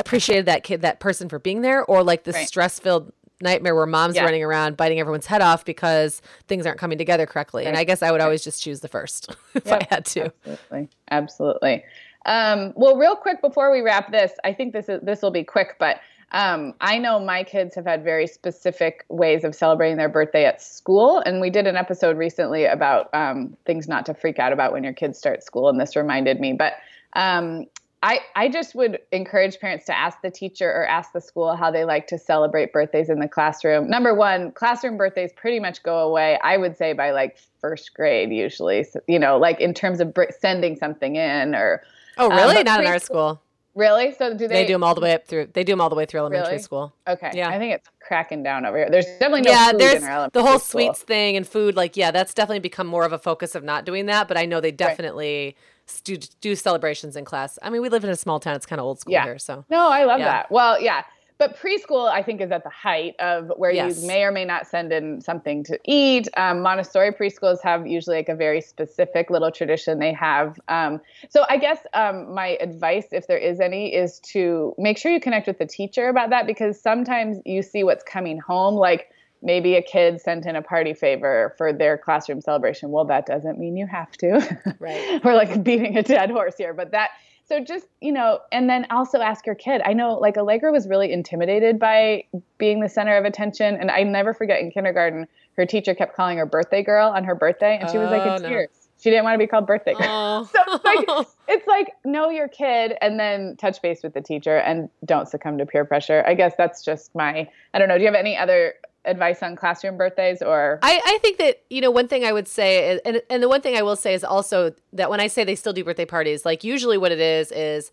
appreciated 0.00 0.46
that 0.46 0.64
kid, 0.64 0.80
that 0.82 1.00
person 1.00 1.28
for 1.28 1.38
being 1.38 1.60
there, 1.60 1.84
or 1.84 2.02
like 2.02 2.24
this 2.24 2.34
Right. 2.36 2.48
stress 2.48 2.78
filled 2.78 3.12
nightmare 3.40 3.74
where 3.74 3.86
mom's 3.86 4.16
Yeah. 4.16 4.24
running 4.24 4.42
around 4.42 4.76
biting 4.76 5.00
everyone's 5.00 5.26
head 5.26 5.42
off 5.42 5.64
because 5.64 6.22
things 6.48 6.64
aren't 6.66 6.78
coming 6.78 6.96
together 6.98 7.26
correctly. 7.26 7.66
And 7.66 7.76
I 7.76 7.84
guess 7.84 8.02
I 8.02 8.10
would 8.10 8.20
always 8.20 8.42
just 8.42 8.62
choose 8.62 8.80
the 8.80 8.88
first 8.88 9.34
if 9.54 9.70
I 9.70 9.86
had 9.90 10.04
to. 10.06 10.32
Absolutely. 10.46 10.88
Absolutely. 11.10 11.84
Um, 12.26 12.72
well, 12.76 12.96
real 12.96 13.16
quick 13.16 13.40
before 13.40 13.72
we 13.72 13.80
wrap 13.80 14.10
this, 14.12 14.32
I 14.44 14.52
think 14.52 14.72
this 14.72 14.88
is 14.88 15.00
this 15.02 15.22
will 15.22 15.30
be 15.30 15.44
quick, 15.44 15.76
but 15.78 16.00
um, 16.32 16.72
I 16.80 16.98
know 16.98 17.20
my 17.20 17.44
kids 17.44 17.74
have 17.74 17.84
had 17.84 18.02
very 18.02 18.26
specific 18.26 19.04
ways 19.08 19.44
of 19.44 19.54
celebrating 19.54 19.98
their 19.98 20.08
birthday 20.08 20.46
at 20.46 20.62
school, 20.62 21.18
and 21.18 21.40
we 21.40 21.50
did 21.50 21.66
an 21.66 21.76
episode 21.76 22.16
recently 22.16 22.64
about 22.64 23.12
um, 23.12 23.56
things 23.66 23.86
not 23.86 24.06
to 24.06 24.14
freak 24.14 24.38
out 24.38 24.52
about 24.52 24.72
when 24.72 24.82
your 24.82 24.94
kids 24.94 25.18
start 25.18 25.42
school, 25.42 25.68
and 25.68 25.80
this 25.80 25.94
reminded 25.94 26.40
me. 26.40 26.54
But 26.54 26.74
um, 27.14 27.66
I 28.02 28.20
I 28.34 28.48
just 28.48 28.74
would 28.74 28.98
encourage 29.12 29.60
parents 29.60 29.84
to 29.86 29.96
ask 29.96 30.22
the 30.22 30.30
teacher 30.30 30.68
or 30.68 30.86
ask 30.86 31.12
the 31.12 31.20
school 31.20 31.54
how 31.54 31.70
they 31.70 31.84
like 31.84 32.06
to 32.08 32.18
celebrate 32.18 32.72
birthdays 32.72 33.08
in 33.08 33.20
the 33.20 33.28
classroom. 33.28 33.88
Number 33.88 34.14
one, 34.14 34.52
classroom 34.52 34.96
birthdays 34.96 35.32
pretty 35.34 35.60
much 35.60 35.82
go 35.82 35.98
away. 35.98 36.38
I 36.42 36.56
would 36.56 36.76
say 36.76 36.94
by 36.94 37.10
like 37.10 37.38
first 37.60 37.94
grade 37.94 38.32
usually. 38.32 38.84
So, 38.84 39.00
you 39.06 39.18
know, 39.18 39.38
like 39.38 39.60
in 39.60 39.74
terms 39.74 40.00
of 40.00 40.14
br- 40.14 40.24
sending 40.40 40.76
something 40.76 41.16
in 41.16 41.54
or 41.54 41.82
Oh, 42.18 42.30
um, 42.30 42.36
really? 42.36 42.54
but 42.54 42.66
Not 42.66 42.80
in 42.80 42.86
our 42.86 42.98
school. 42.98 43.40
really. 43.74 44.12
So 44.14 44.30
do 44.34 44.46
They, 44.48 44.54
they? 44.62 44.66
do 44.66 44.74
them 44.74 44.84
all 44.84 44.94
the 44.94 45.00
way 45.00 45.14
up 45.14 45.26
through. 45.26 45.48
They 45.52 45.64
do 45.64 45.72
them 45.72 45.80
all 45.80 45.88
the 45.88 45.94
way 45.96 46.04
through 46.06 46.20
elementary 46.20 46.50
Really? 46.52 46.62
school. 46.62 46.92
Okay. 47.08 47.30
Yeah. 47.34 47.48
I 47.48 47.58
think 47.58 47.74
it's 47.74 47.88
cracking 48.06 48.42
down 48.42 48.66
over 48.66 48.76
here. 48.76 48.90
There's 48.90 49.06
definitely 49.06 49.42
no 49.42 49.50
yeah, 49.50 49.70
food 49.70 49.80
there's 49.80 50.02
the 50.32 50.42
whole 50.42 50.58
school. 50.58 50.82
sweets 50.82 51.02
thing 51.02 51.36
and 51.36 51.46
food. 51.46 51.74
Like, 51.76 51.96
yeah, 51.96 52.10
that's 52.10 52.34
definitely 52.34 52.60
become 52.60 52.86
more 52.86 53.04
of 53.04 53.12
a 53.12 53.18
focus 53.18 53.54
of 53.54 53.64
not 53.64 53.84
doing 53.86 54.06
that. 54.06 54.28
But 54.28 54.36
I 54.36 54.44
know 54.44 54.60
they 54.60 54.72
definitely 54.72 55.56
s- 55.88 56.00
do, 56.02 56.16
do 56.40 56.54
celebrations 56.54 57.16
in 57.16 57.24
class. 57.24 57.58
I 57.62 57.70
mean, 57.70 57.80
we 57.82 57.88
live 57.88 58.04
in 58.04 58.10
a 58.10 58.16
small 58.16 58.40
town. 58.40 58.56
It's 58.56 58.66
kind 58.66 58.78
of 58.80 58.84
old 58.86 59.00
school 59.00 59.12
Yeah. 59.12 59.24
here, 59.24 59.38
so 59.38 59.64
No, 59.70 59.88
I 59.88 60.04
love 60.04 60.18
Yeah. 60.20 60.26
that. 60.26 60.50
Well, 60.52 60.80
yeah. 60.80 61.04
But 61.42 61.58
preschool, 61.58 62.08
I 62.08 62.22
think, 62.22 62.40
is 62.40 62.52
at 62.52 62.62
the 62.62 62.70
height 62.70 63.16
of 63.18 63.50
where 63.56 63.72
Yes. 63.72 64.00
you 64.00 64.06
may 64.06 64.22
or 64.22 64.30
may 64.30 64.44
not 64.44 64.64
send 64.68 64.92
in 64.92 65.20
something 65.20 65.64
to 65.64 65.76
eat. 65.84 66.28
Um, 66.36 66.60
Montessori 66.62 67.10
preschools 67.10 67.60
have 67.64 67.84
usually 67.84 68.14
like 68.14 68.28
a 68.28 68.36
very 68.36 68.60
specific 68.60 69.28
little 69.28 69.50
tradition 69.50 69.98
they 69.98 70.12
have. 70.12 70.60
Um, 70.68 71.00
so 71.30 71.44
I 71.48 71.56
guess 71.56 71.80
um, 71.94 72.32
my 72.32 72.56
advice, 72.60 73.06
if 73.10 73.26
there 73.26 73.38
is 73.38 73.58
any, 73.58 73.92
is 73.92 74.20
to 74.34 74.72
make 74.78 74.98
sure 74.98 75.10
you 75.10 75.18
connect 75.18 75.48
with 75.48 75.58
the 75.58 75.66
teacher 75.66 76.08
about 76.08 76.30
that 76.30 76.46
because 76.46 76.80
sometimes 76.80 77.38
you 77.44 77.62
see 77.62 77.82
what's 77.82 78.04
coming 78.04 78.38
home. 78.38 78.76
Like 78.76 79.10
maybe 79.42 79.74
a 79.74 79.82
kid 79.82 80.20
sent 80.20 80.46
in 80.46 80.54
a 80.54 80.62
party 80.62 80.94
favor 80.94 81.56
for 81.58 81.72
their 81.72 81.98
classroom 81.98 82.40
celebration. 82.40 82.92
Well, 82.92 83.06
that 83.06 83.26
doesn't 83.26 83.58
mean 83.58 83.76
you 83.76 83.88
have 83.88 84.12
to. 84.18 84.58
Right. 84.78 85.20
We're 85.24 85.34
like 85.34 85.64
beating 85.64 85.96
a 85.98 86.04
dead 86.04 86.30
horse 86.30 86.54
here, 86.56 86.72
but 86.72 86.92
that 86.92 87.10
so 87.44 87.60
just 87.60 87.86
you 88.00 88.12
know 88.12 88.38
and 88.50 88.68
then 88.70 88.86
also 88.90 89.20
ask 89.20 89.44
your 89.46 89.54
kid. 89.54 89.82
I 89.84 89.92
know 89.92 90.14
like 90.14 90.36
allegra 90.36 90.72
was 90.72 90.88
really 90.88 91.12
intimidated 91.12 91.78
by 91.78 92.24
being 92.58 92.80
the 92.80 92.88
center 92.88 93.16
of 93.16 93.24
attention 93.24 93.76
and 93.76 93.90
i 93.90 94.02
never 94.02 94.32
forget 94.32 94.60
in 94.60 94.70
kindergarten 94.70 95.26
her 95.56 95.66
teacher 95.66 95.94
kept 95.94 96.14
calling 96.16 96.38
her 96.38 96.46
birthday 96.46 96.82
girl 96.82 97.08
on 97.10 97.24
her 97.24 97.34
birthday 97.34 97.76
and 97.80 97.90
she 97.90 97.98
was 97.98 98.10
like 98.10 98.22
Oh, 98.22 98.36
in 98.36 98.42
no. 98.42 98.48
tears. 98.48 98.68
She 99.02 99.10
didn't 99.10 99.24
want 99.24 99.34
to 99.34 99.38
be 99.38 99.48
called 99.48 99.66
birthday 99.66 99.94
girl. 99.94 100.06
Oh. 100.08 100.44
so 100.52 100.60
it's 100.76 100.84
like 100.84 101.26
it's 101.48 101.66
like 101.66 101.88
know 102.04 102.30
your 102.30 102.46
kid 102.48 102.94
and 103.00 103.18
then 103.18 103.56
touch 103.56 103.82
base 103.82 104.00
with 104.04 104.14
the 104.14 104.20
teacher 104.20 104.58
and 104.58 104.88
don't 105.04 105.28
succumb 105.28 105.58
to 105.58 105.66
peer 105.66 105.84
pressure. 105.84 106.22
I 106.24 106.34
guess 106.34 106.54
that's 106.56 106.84
just 106.84 107.12
my 107.14 107.48
i 107.74 107.78
don't 107.78 107.88
know. 107.88 107.96
Do 107.98 108.02
you 108.02 108.06
have 108.08 108.14
any 108.14 108.36
other 108.36 108.74
advice 109.04 109.42
on 109.42 109.56
classroom 109.56 109.96
birthdays 109.96 110.42
or 110.42 110.78
I, 110.82 111.00
I 111.04 111.18
think 111.22 111.38
that 111.38 111.62
you 111.70 111.80
know 111.80 111.90
one 111.90 112.06
thing 112.08 112.24
I 112.24 112.32
would 112.32 112.46
say 112.46 112.90
is, 112.92 113.00
and 113.04 113.20
and 113.28 113.42
the 113.42 113.48
one 113.48 113.60
thing 113.60 113.76
I 113.76 113.82
will 113.82 113.96
say 113.96 114.14
is 114.14 114.22
also 114.24 114.72
that 114.92 115.10
when 115.10 115.20
I 115.20 115.26
say 115.26 115.42
they 115.44 115.56
still 115.56 115.72
do 115.72 115.82
birthday 115.84 116.04
parties, 116.04 116.44
like 116.44 116.62
usually 116.64 116.98
what 116.98 117.10
it 117.12 117.20
is 117.20 117.50
is 117.52 117.90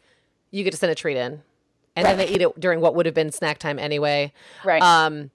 you 0.51 0.63
get 0.63 0.71
to 0.71 0.77
send 0.77 0.91
a 0.91 0.95
treat 0.95 1.17
in, 1.17 1.41
and 1.95 2.05
then 2.05 2.17
they 2.17 2.27
eat 2.27 2.41
it 2.41 2.59
during 2.59 2.79
what 2.79 2.95
would 2.95 3.05
have 3.05 3.15
been 3.15 3.31
snack 3.31 3.57
time 3.57 3.79
anyway. 3.79 4.31
right 4.63 4.81
Um, 4.83 5.31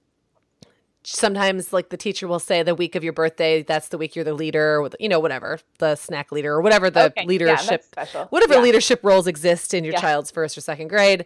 sometimes 1.03 1.71
like 1.71 1.89
the 1.89 1.97
teacher 1.97 2.27
will 2.27 2.39
say 2.39 2.63
the 2.63 2.73
week 2.73 2.95
of 2.95 3.03
your 3.03 3.13
birthday, 3.13 3.61
that's 3.61 3.89
the 3.89 3.97
week 3.97 4.15
you're 4.15 4.25
the 4.25 4.33
leader, 4.33 4.87
you 4.99 5.07
know 5.09 5.19
whatever 5.19 5.59
the 5.77 5.95
snack 5.95 6.31
leader 6.31 6.53
or 6.53 6.61
whatever 6.61 6.89
the 6.89 7.05
Okay, 7.05 7.25
leadership, 7.25 7.83
special. 7.83 8.25
whatever 8.31 8.55
Yeah. 8.55 8.61
leadership 8.61 9.01
roles 9.03 9.27
exist 9.27 9.73
in 9.73 9.83
your 9.83 9.93
Yeah. 9.93 10.01
child's 10.01 10.31
first 10.31 10.57
or 10.57 10.61
second 10.61 10.87
grade. 10.87 11.25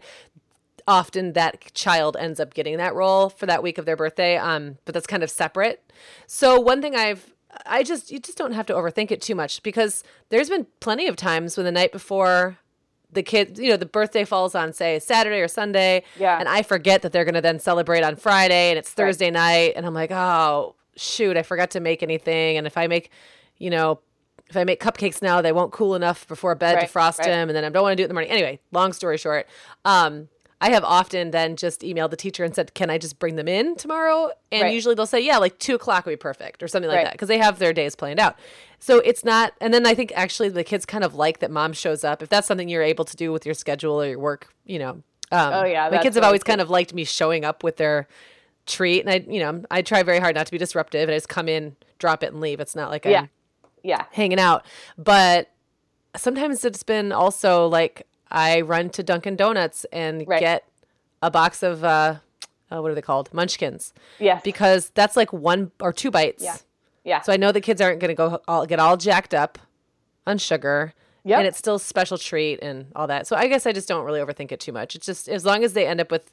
Often 0.90 1.34
that 1.34 1.72
child 1.72 2.16
ends 2.18 2.40
up 2.40 2.52
getting 2.52 2.76
that 2.78 2.96
role 2.96 3.28
for 3.30 3.46
that 3.46 3.62
week 3.62 3.78
of 3.78 3.84
their 3.86 3.94
birthday, 3.96 4.36
um, 4.36 4.78
but 4.84 4.92
that's 4.92 5.06
kind 5.06 5.22
of 5.22 5.30
separate. 5.30 5.88
So 6.26 6.58
one 6.58 6.82
thing 6.82 6.96
I've 6.96 7.32
I 7.64 7.84
just 7.84 8.10
you 8.10 8.18
just 8.18 8.36
don't 8.36 8.52
have 8.52 8.66
to 8.66 8.74
overthink 8.74 9.12
it 9.12 9.22
too 9.22 9.36
much 9.36 9.62
because 9.62 10.02
there's 10.30 10.48
been 10.48 10.66
plenty 10.80 11.06
of 11.06 11.14
times 11.14 11.56
when 11.56 11.64
the 11.64 11.70
night 11.72 11.92
before 11.92 12.58
the 13.12 13.22
kid, 13.22 13.58
you 13.58 13.68
know, 13.70 13.76
the 13.76 13.86
birthday 13.86 14.24
falls 14.24 14.54
on 14.56 14.72
say 14.72 14.98
Saturday 14.98 15.40
or 15.40 15.48
Sunday, 15.48 16.02
Yeah. 16.18 16.38
and 16.40 16.48
I 16.48 16.62
forget 16.62 17.02
that 17.02 17.12
they're 17.12 17.24
going 17.24 17.34
to 17.34 17.40
then 17.40 17.58
celebrate 17.60 18.02
on 18.02 18.16
Friday 18.16 18.70
and 18.70 18.78
it's 18.78 18.88
Right. 18.90 18.96
Thursday 18.96 19.30
night 19.30 19.74
and 19.76 19.86
I'm 19.86 19.94
like, 19.94 20.10
"Oh, 20.10 20.74
shoot, 20.96 21.36
I 21.36 21.42
forgot 21.44 21.70
to 21.72 21.80
make 21.80 22.02
anything." 22.02 22.56
And 22.56 22.66
if 22.66 22.76
I 22.76 22.88
make, 22.88 23.10
you 23.58 23.70
know, 23.70 24.00
if 24.48 24.56
I 24.56 24.64
make 24.64 24.80
cupcakes 24.80 25.22
now, 25.22 25.40
they 25.40 25.52
won't 25.52 25.70
cool 25.72 25.94
enough 25.94 26.26
before 26.26 26.56
bed 26.56 26.80
to 26.80 26.86
frost 26.88 27.20
right. 27.20 27.26
them 27.28 27.48
and 27.48 27.54
then 27.56 27.64
I 27.64 27.68
don't 27.68 27.82
want 27.84 27.92
to 27.92 27.96
do 27.96 28.02
it 28.02 28.06
in 28.06 28.08
the 28.10 28.14
morning. 28.14 28.32
Anyway, 28.32 28.58
long 28.72 28.92
story 28.92 29.16
short, 29.18 29.46
um 29.84 30.28
I 30.60 30.70
have 30.70 30.84
often 30.84 31.30
then 31.30 31.56
just 31.56 31.80
emailed 31.80 32.10
the 32.10 32.16
teacher 32.16 32.44
and 32.44 32.54
said, 32.54 32.74
"Can 32.74 32.90
I 32.90 32.98
just 32.98 33.18
bring 33.18 33.36
them 33.36 33.48
in 33.48 33.76
tomorrow?" 33.76 34.30
And 34.52 34.64
Right. 34.64 34.74
usually 34.74 34.94
they'll 34.94 35.06
say, 35.06 35.20
"Yeah, 35.20 35.38
like 35.38 35.58
two 35.58 35.74
o'clock 35.76 36.04
would 36.04 36.12
be 36.12 36.16
perfect," 36.16 36.62
or 36.62 36.68
something 36.68 36.88
like 36.88 36.96
Right. 36.98 37.04
that, 37.04 37.12
because 37.12 37.28
they 37.28 37.38
have 37.38 37.58
their 37.58 37.72
days 37.72 37.96
planned 37.96 38.20
out. 38.20 38.36
So 38.78 38.98
it's 38.98 39.24
not. 39.24 39.54
And 39.60 39.72
then 39.72 39.86
I 39.86 39.94
think 39.94 40.12
actually 40.14 40.50
the 40.50 40.64
kids 40.64 40.84
kind 40.84 41.02
of 41.04 41.14
like 41.14 41.38
that 41.38 41.50
mom 41.50 41.72
shows 41.72 42.04
up. 42.04 42.22
If 42.22 42.28
that's 42.28 42.46
something 42.46 42.68
you're 42.68 42.82
able 42.82 43.04
to 43.06 43.16
do 43.16 43.32
with 43.32 43.46
your 43.46 43.54
schedule 43.54 44.00
or 44.02 44.06
your 44.06 44.18
work, 44.18 44.52
you 44.66 44.78
know. 44.78 45.02
Um, 45.32 45.54
Oh, 45.54 45.64
yeah, 45.64 45.88
my 45.90 45.98
kids 45.98 46.16
have 46.16 46.24
always 46.24 46.42
kind 46.42 46.60
of 46.60 46.68
liked 46.70 46.92
me 46.92 47.04
showing 47.04 47.44
up 47.44 47.62
with 47.62 47.76
their 47.76 48.08
treat, 48.66 49.00
and 49.00 49.10
I, 49.10 49.24
you 49.32 49.40
know, 49.40 49.62
I 49.70 49.80
try 49.82 50.02
very 50.02 50.18
hard 50.18 50.34
not 50.34 50.46
to 50.46 50.52
be 50.52 50.58
disruptive, 50.58 51.02
and 51.02 51.12
I 51.12 51.16
just 51.16 51.28
come 51.28 51.48
in, 51.48 51.76
drop 51.98 52.22
it, 52.22 52.32
and 52.32 52.40
leave. 52.40 52.60
It's 52.60 52.74
not 52.76 52.90
like 52.90 53.06
Yeah. 53.06 53.20
I'm 53.20 53.30
yeah 53.82 54.04
hanging 54.12 54.38
out. 54.40 54.66
But 54.98 55.48
sometimes 56.16 56.64
it's 56.64 56.82
been 56.82 57.12
also 57.12 57.66
like 57.68 58.06
I 58.30 58.60
run 58.62 58.90
to 58.90 59.02
Dunkin' 59.02 59.36
Donuts 59.36 59.84
and 59.92 60.26
Right. 60.26 60.40
get 60.40 60.64
a 61.22 61.30
box 61.30 61.62
of 61.62 61.84
uh, 61.84 62.16
uh, 62.70 62.80
what 62.80 62.90
are 62.90 62.94
they 62.94 63.02
called? 63.02 63.32
Munchkins. 63.34 63.92
yes 64.18 64.42
Because 64.44 64.90
that's 64.90 65.16
like 65.16 65.32
one 65.32 65.72
or 65.80 65.92
two 65.92 66.10
bites. 66.10 66.42
Yeah. 66.42 66.56
yeah 67.04 67.20
So 67.22 67.32
I 67.32 67.36
know 67.36 67.50
the 67.52 67.60
kids 67.60 67.80
aren't 67.80 68.00
going 68.00 68.10
to 68.10 68.14
go 68.14 68.40
all, 68.46 68.64
get 68.66 68.78
all 68.78 68.96
jacked 68.96 69.34
up 69.34 69.58
on 70.26 70.38
sugar. 70.38 70.94
Yep. 71.24 71.38
And 71.38 71.46
it's 71.46 71.58
still 71.58 71.74
a 71.74 71.80
special 71.80 72.16
treat 72.16 72.60
and 72.62 72.86
all 72.96 73.06
that. 73.08 73.26
So 73.26 73.36
I 73.36 73.46
guess 73.48 73.66
I 73.66 73.72
just 73.72 73.88
don't 73.88 74.04
really 74.06 74.20
overthink 74.20 74.52
it 74.52 74.60
too 74.60 74.72
much. 74.72 74.94
It's 74.96 75.04
just 75.04 75.28
as 75.28 75.44
long 75.44 75.64
as 75.64 75.74
they 75.74 75.86
end 75.86 76.00
up 76.00 76.10
with 76.10 76.32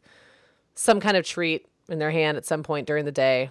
some 0.75 0.99
kind 1.01 1.17
of 1.17 1.25
treat 1.25 1.65
in 1.89 1.99
their 1.99 2.11
hand 2.11 2.37
at 2.37 2.45
some 2.45 2.63
point 2.63 2.87
during 2.87 3.03
the 3.05 3.11
day, 3.11 3.49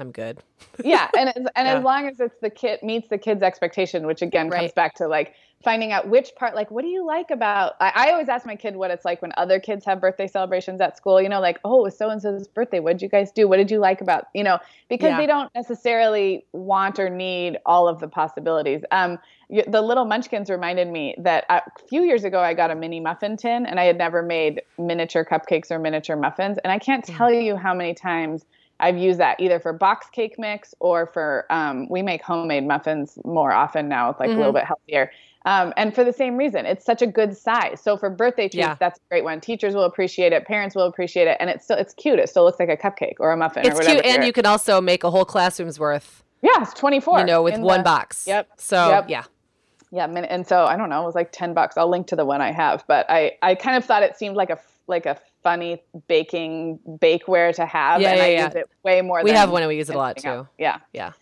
I'm 0.00 0.12
good. 0.12 0.42
yeah, 0.84 1.08
and 1.16 1.28
it's, 1.28 1.38
and 1.56 1.66
Yeah. 1.66 1.78
as 1.78 1.84
long 1.84 2.08
as 2.08 2.20
it's 2.20 2.34
the 2.40 2.50
kid 2.50 2.82
meets 2.82 3.08
the 3.08 3.18
kid's 3.18 3.42
expectation, 3.42 4.06
which 4.06 4.22
again 4.22 4.50
comes 4.50 4.72
back 4.72 4.94
to 4.96 5.06
like 5.08 5.34
finding 5.62 5.92
out 5.92 6.08
which 6.08 6.30
part, 6.36 6.54
like, 6.54 6.70
what 6.70 6.82
do 6.82 6.88
you 6.88 7.04
like 7.06 7.30
about? 7.30 7.74
I, 7.80 7.92
I 7.94 8.10
always 8.12 8.30
ask 8.30 8.46
my 8.46 8.56
kid 8.56 8.76
what 8.76 8.90
it's 8.90 9.04
like 9.04 9.20
when 9.20 9.30
other 9.36 9.60
kids 9.60 9.84
have 9.84 10.00
birthday 10.00 10.26
celebrations 10.26 10.80
at 10.80 10.96
school. 10.96 11.20
You 11.20 11.28
know, 11.28 11.40
like, 11.40 11.58
oh, 11.64 11.80
it 11.80 11.82
was 11.82 11.98
so 11.98 12.08
and 12.08 12.20
so's 12.20 12.48
birthday. 12.48 12.80
What 12.80 12.92
did 12.92 13.02
you 13.02 13.08
guys 13.10 13.30
do? 13.30 13.46
What 13.46 13.58
did 13.58 13.70
you 13.70 13.78
like 13.78 14.00
about? 14.00 14.28
You 14.34 14.42
know, 14.42 14.58
because 14.88 15.10
Yeah. 15.10 15.18
they 15.18 15.26
don't 15.26 15.54
necessarily 15.54 16.46
want 16.52 16.98
or 16.98 17.10
need 17.10 17.58
all 17.66 17.88
of 17.88 18.00
the 18.00 18.08
possibilities. 18.08 18.82
Um, 18.90 19.18
the 19.50 19.82
little 19.82 20.04
Munchkins 20.06 20.48
reminded 20.48 20.88
me 20.88 21.14
that 21.18 21.44
a 21.50 21.60
few 21.88 22.04
years 22.04 22.24
ago 22.24 22.40
I 22.40 22.54
got 22.54 22.70
a 22.70 22.74
mini 22.74 23.00
muffin 23.00 23.36
tin, 23.36 23.66
and 23.66 23.78
I 23.78 23.84
had 23.84 23.98
never 23.98 24.22
made 24.22 24.62
miniature 24.78 25.24
cupcakes 25.24 25.70
or 25.70 25.78
miniature 25.78 26.16
muffins, 26.16 26.56
and 26.62 26.72
I 26.72 26.78
can't 26.78 27.04
tell 27.04 27.30
you 27.32 27.56
how 27.56 27.74
many 27.74 27.94
times. 27.94 28.44
I've 28.80 28.96
used 28.98 29.20
that 29.20 29.38
either 29.40 29.60
for 29.60 29.72
box 29.72 30.06
cake 30.10 30.36
mix 30.38 30.74
or 30.80 31.06
for 31.06 31.46
um, 31.50 31.88
we 31.88 32.02
make 32.02 32.22
homemade 32.22 32.66
muffins 32.66 33.18
more 33.24 33.52
often 33.52 33.88
now, 33.88 34.08
with 34.08 34.18
like 34.20 34.28
a 34.28 34.30
Mm-hmm. 34.32 34.38
little 34.38 34.52
bit 34.52 34.64
healthier. 34.64 35.10
Um, 35.46 35.72
and 35.78 35.94
for 35.94 36.04
the 36.04 36.12
same 36.12 36.36
reason, 36.36 36.66
it's 36.66 36.84
such 36.84 37.00
a 37.00 37.06
good 37.06 37.34
size. 37.36 37.80
So 37.80 37.96
for 37.96 38.10
birthday 38.10 38.42
treats, 38.44 38.56
Yeah. 38.56 38.76
that's 38.78 38.98
a 38.98 39.02
great 39.08 39.24
one. 39.24 39.40
Teachers 39.40 39.74
will 39.74 39.84
appreciate 39.84 40.32
it, 40.34 40.44
parents 40.46 40.74
will 40.76 40.84
appreciate 40.86 41.28
it, 41.28 41.38
and 41.40 41.48
it's 41.48 41.64
still 41.64 41.78
it's 41.78 41.94
cute. 41.94 42.18
It 42.18 42.28
still 42.28 42.44
looks 42.44 42.60
like 42.60 42.68
a 42.68 42.76
cupcake 42.76 43.14
or 43.20 43.32
a 43.32 43.36
muffin 43.38 43.64
or 43.64 43.68
It's 43.68 43.78
whatever. 43.78 43.94
cute, 44.02 44.06
and 44.06 44.22
you're- 44.22 44.32
can 44.32 44.44
also 44.46 44.80
make 44.82 45.02
a 45.02 45.10
whole 45.10 45.24
classroom's 45.24 45.80
worth, 45.80 46.22
yeah, 46.42 46.50
it's 46.60 46.74
twenty 46.74 47.00
four. 47.00 47.20
you 47.20 47.24
know, 47.24 47.42
with 47.42 47.58
one 47.58 47.82
box. 47.82 48.26
Yep. 48.26 48.48
So 48.58 48.88
Yep. 48.90 49.04
yeah, 49.08 49.24
Yeah, 49.92 50.04
and 50.06 50.46
so 50.46 50.64
I 50.66 50.76
don't 50.76 50.90
know, 50.90 51.02
it 51.02 51.06
was 51.06 51.14
like 51.14 51.32
ten 51.32 51.54
bucks. 51.54 51.76
I'll 51.78 51.88
link 51.88 52.06
to 52.08 52.16
the 52.16 52.24
one 52.26 52.40
I 52.42 52.52
have, 52.52 52.84
but 52.86 53.06
I 53.08 53.32
I 53.42 53.54
kind 53.54 53.76
of 53.78 53.84
thought 53.86 54.02
it 54.02 54.16
seemed 54.16 54.36
like 54.36 54.50
a 54.50 54.58
like 54.88 55.06
a 55.06 55.16
funny 55.42 55.82
baking 56.08 56.78
bakeware 56.86 57.54
to 57.54 57.66
have, 57.66 58.00
Yeah, 58.00 58.10
and 58.10 58.18
yeah, 58.18 58.24
I 58.24 58.28
yeah. 58.28 58.44
use 58.46 58.54
it 58.54 58.70
way 58.82 59.02
more. 59.02 59.18
Than 59.20 59.24
we 59.24 59.30
have 59.32 59.50
one 59.50 59.62
and 59.62 59.68
we 59.68 59.76
use 59.76 59.90
it 59.90 59.94
a 59.96 59.98
lot 59.98 60.16
too. 60.16 60.28
else. 60.28 60.48
Yeah. 60.58 60.78
Yeah. 60.92 61.12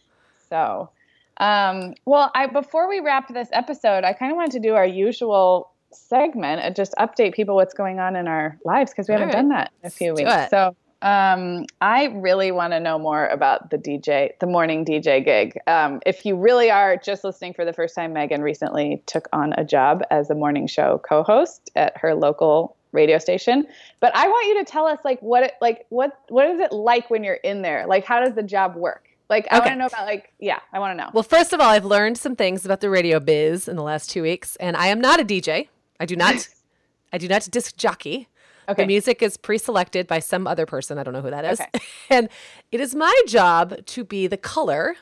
So, 0.49 0.91
um, 1.39 1.95
well, 2.05 2.31
I 2.35 2.47
before 2.47 2.89
we 2.89 3.01
wrap 3.01 3.33
this 3.33 3.49
episode, 3.53 4.05
I 4.05 4.13
kind 4.13 4.33
of 4.33 4.37
wanted 4.37 4.53
to 4.53 4.61
do 4.61 4.75
our 4.75 4.87
usual 4.87 5.71
segment 5.91 6.61
and 6.63 6.75
just 6.77 6.95
update 6.99 7.35
people 7.35 7.55
what's 7.55 7.75
going 7.75 7.99
on 7.99 8.17
in 8.17 8.29
our 8.29 8.59
lives 8.65 8.91
because 8.91 9.09
we 9.09 9.13
haven't 9.13 9.29
All 9.29 9.33
done 9.33 9.49
that 9.51 9.71
in 9.83 9.87
a 9.87 9.91
few 9.91 10.15
do 10.15 10.25
weeks. 10.25 10.51
So, 10.51 10.75
um, 11.01 11.67
I 11.81 12.07
really 12.07 12.51
want 12.51 12.73
to 12.73 12.81
know 12.81 12.99
more 12.99 13.27
about 13.29 13.71
the 13.71 13.79
DJ, 13.79 14.31
the 14.41 14.47
morning 14.47 14.85
DJ 14.85 15.25
gig. 15.25 15.57
Um, 15.69 16.01
if 16.05 16.27
you 16.27 16.37
really 16.37 16.71
are 16.73 16.97
just 16.97 17.23
listening 17.23 17.55
for 17.55 17.65
the 17.65 17.73
first 17.73 17.95
time, 17.95 18.13
Meagan 18.13 18.43
recently 18.43 19.01
took 19.07 19.29
on 19.33 19.53
a 19.57 19.65
job 19.65 20.03
as 20.11 20.29
a 20.29 20.35
morning 20.35 20.67
show 20.67 21.01
co-host 21.09 21.71
at 21.77 21.97
her 21.99 22.17
local 22.17 22.77
radio 22.93 23.19
station. 23.19 23.67
But 24.01 24.15
I 24.17 24.29
want 24.29 24.49
you 24.49 24.65
to 24.65 24.71
tell 24.71 24.87
us 24.87 24.99
like 25.05 25.21
what 25.21 25.43
it 25.43 25.53
like 25.61 25.87
what 25.91 26.19
what 26.29 26.47
is 26.49 26.61
it 26.61 26.73
like 26.73 27.11
when 27.11 27.23
you're 27.25 27.35
in 27.35 27.63
there? 27.63 27.87
Like 27.87 28.05
how 28.05 28.21
does 28.21 28.35
the 28.35 28.43
job 28.43 28.75
work? 28.77 29.05
Like 29.29 29.47
I 29.51 29.59
Okay. 29.59 29.67
want 29.71 29.75
to 29.75 29.79
know 29.79 29.87
about 29.87 30.07
like 30.07 30.33
yeah, 30.39 30.61
I 30.73 30.79
want 30.79 30.99
to 30.99 31.05
know. 31.05 31.11
Well, 31.13 31.23
first 31.23 31.53
of 31.53 31.61
all, 31.61 31.69
I've 31.69 31.85
learned 31.85 32.17
some 32.19 32.35
things 32.35 32.65
about 32.65 32.81
the 32.81 32.89
radio 32.91 33.21
biz 33.21 33.69
in 33.69 33.77
the 33.77 33.83
last 33.83 34.09
two 34.11 34.23
weeks, 34.23 34.57
and 34.57 34.77
I 34.77 34.87
am 34.87 35.01
not 35.01 35.21
a 35.21 35.25
DJ. 35.25 35.69
I 36.01 36.07
do 36.07 36.17
not, 36.17 36.49
I 37.13 37.19
do 37.19 37.29
not 37.29 37.47
disc 37.51 37.77
jockey. 37.77 38.29
Okay. 38.71 38.83
The 38.83 38.87
music 38.87 39.23
is 39.23 39.37
pre-selected 39.37 40.07
by 40.07 40.19
some 40.21 40.47
other 40.47 40.65
person. 40.67 40.99
I 40.99 41.03
don't 41.03 41.13
know 41.15 41.23
who 41.23 41.31
that 41.31 41.45
is, 41.45 41.61
Okay. 41.61 41.71
and 42.11 42.29
it 42.71 42.81
is 42.81 42.95
my 42.95 43.15
job 43.27 43.85
to 43.87 44.05
be 44.05 44.27
the 44.27 44.37
color 44.37 44.95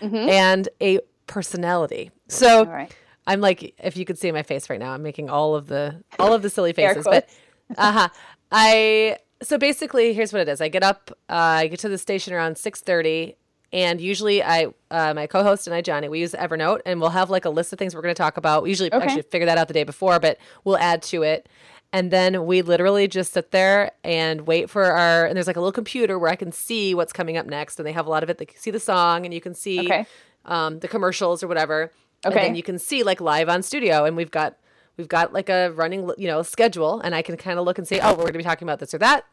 and 0.00 0.68
a 0.80 0.98
personality. 1.26 2.10
So 2.28 2.46
Mm-hmm. 2.64 2.70
All 2.70 2.76
right. 2.76 2.96
I'm 3.26 3.40
like, 3.40 3.74
if 3.82 3.96
you 3.96 4.04
could 4.04 4.18
see 4.18 4.32
my 4.32 4.42
face 4.42 4.68
right 4.68 4.80
now, 4.80 4.92
I'm 4.92 5.02
making 5.02 5.30
all 5.30 5.54
of 5.54 5.66
the 5.68 6.02
all 6.18 6.32
of 6.32 6.42
the 6.42 6.50
silly 6.50 6.72
faces. 6.72 7.04
But 7.04 7.28
uh 7.76 7.92
huh. 7.92 8.08
I 8.50 9.18
so 9.42 9.58
basically, 9.58 10.12
here's 10.12 10.32
what 10.32 10.40
it 10.42 10.48
is. 10.48 10.60
I 10.60 10.68
get 10.68 10.82
up, 10.82 11.10
uh, 11.28 11.34
I 11.34 11.66
get 11.68 11.80
to 11.80 11.88
the 11.88 11.98
station 11.98 12.32
around 12.32 12.58
six 12.58 12.80
thirty, 12.80 13.36
and 13.72 14.00
usually 14.00 14.42
I, 14.42 14.66
uh, 14.90 15.14
my 15.14 15.26
co-host 15.26 15.66
and 15.66 15.74
I, 15.74 15.80
Jonny, 15.80 16.08
we 16.08 16.20
use 16.20 16.32
Evernote, 16.32 16.80
and 16.86 17.00
we'll 17.00 17.10
have 17.10 17.28
like 17.30 17.44
a 17.44 17.50
list 17.50 17.72
of 17.72 17.78
things 17.78 17.94
we're 17.94 18.02
going 18.02 18.14
to 18.14 18.18
talk 18.22 18.36
about. 18.36 18.62
We 18.62 18.68
usually 18.68 18.92
Okay. 18.92 19.04
actually 19.04 19.22
figure 19.22 19.46
that 19.46 19.58
out 19.58 19.66
the 19.68 19.74
day 19.74 19.84
before, 19.84 20.20
but 20.20 20.38
we'll 20.64 20.78
add 20.78 21.02
to 21.04 21.22
it. 21.22 21.48
And 21.94 22.10
then 22.10 22.46
we 22.46 22.62
literally 22.62 23.06
just 23.08 23.32
sit 23.34 23.50
there 23.50 23.90
and 24.04 24.46
wait 24.46 24.70
for 24.70 24.84
our. 24.84 25.26
And 25.26 25.36
there's 25.36 25.46
like 25.46 25.56
a 25.56 25.60
little 25.60 25.72
computer 25.72 26.18
where 26.18 26.30
I 26.30 26.36
can 26.36 26.50
see 26.52 26.94
what's 26.94 27.12
coming 27.12 27.36
up 27.36 27.46
next, 27.46 27.78
and 27.78 27.86
they 27.86 27.92
have 27.92 28.06
a 28.06 28.10
lot 28.10 28.22
of 28.22 28.30
it. 28.30 28.38
They 28.38 28.46
can 28.46 28.58
see 28.58 28.70
the 28.70 28.80
song, 28.80 29.24
and 29.26 29.34
you 29.34 29.40
can 29.40 29.54
see 29.54 29.80
Okay. 29.80 30.06
um, 30.44 30.78
the 30.78 30.88
commercials 30.88 31.42
or 31.42 31.48
whatever. 31.48 31.90
And 32.24 32.32
Okay. 32.34 32.46
then 32.46 32.54
you 32.54 32.62
can 32.62 32.78
see 32.78 33.02
like 33.02 33.20
live 33.20 33.48
on 33.48 33.62
studio, 33.62 34.04
and 34.04 34.16
we've 34.16 34.30
got 34.30 34.56
we've 34.96 35.08
got 35.08 35.32
like 35.32 35.48
a 35.48 35.70
running 35.72 36.10
you 36.18 36.28
know 36.28 36.42
schedule, 36.42 37.00
and 37.00 37.14
I 37.14 37.22
can 37.22 37.36
kind 37.36 37.58
of 37.58 37.64
look 37.64 37.78
and 37.78 37.86
say, 37.88 37.98
oh, 38.00 38.10
we're 38.12 38.22
going 38.24 38.32
to 38.34 38.38
be 38.38 38.44
talking 38.44 38.66
about 38.66 38.78
this 38.78 38.94
or 38.94 38.98
that. 38.98 39.24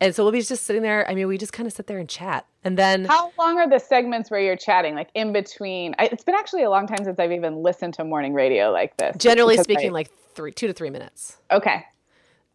And 0.00 0.14
so 0.14 0.22
we'll 0.24 0.32
be 0.32 0.42
just 0.42 0.64
sitting 0.64 0.82
there. 0.82 1.08
I 1.08 1.14
mean, 1.14 1.26
we 1.26 1.38
just 1.38 1.54
kind 1.54 1.66
of 1.66 1.72
sit 1.72 1.86
there 1.86 1.98
and 1.98 2.08
chat, 2.08 2.46
and 2.64 2.76
then 2.76 3.04
How 3.06 3.32
long 3.38 3.58
are 3.58 3.68
the 3.68 3.78
segments 3.78 4.30
where 4.30 4.40
you're 4.40 4.56
chatting, 4.56 4.94
like 4.94 5.08
in 5.14 5.32
between? 5.32 5.94
I, 5.98 6.06
it's 6.12 6.24
been 6.24 6.34
actually 6.34 6.64
a 6.64 6.70
long 6.70 6.86
time 6.86 7.02
since 7.04 7.18
I've 7.18 7.32
even 7.32 7.56
listened 7.62 7.94
to 7.94 8.04
morning 8.04 8.34
radio 8.34 8.70
like 8.70 8.96
this. 8.98 9.16
generally 9.16 9.56
speaking, 9.56 9.90
I- 9.90 9.94
like 9.94 10.10
three, 10.34 10.52
two 10.52 10.66
to 10.66 10.72
three 10.74 10.90
minutes. 10.90 11.38
okay, 11.50 11.84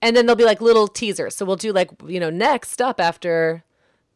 and 0.04 0.16
then 0.16 0.26
there'll 0.26 0.36
be 0.38 0.46
like 0.46 0.62
little 0.62 0.88
teasers. 0.88 1.36
So 1.36 1.46
we'll 1.46 1.56
do 1.56 1.72
like 1.72 1.90
you 2.06 2.20
know 2.20 2.30
next 2.30 2.82
up 2.82 3.00
after 3.00 3.64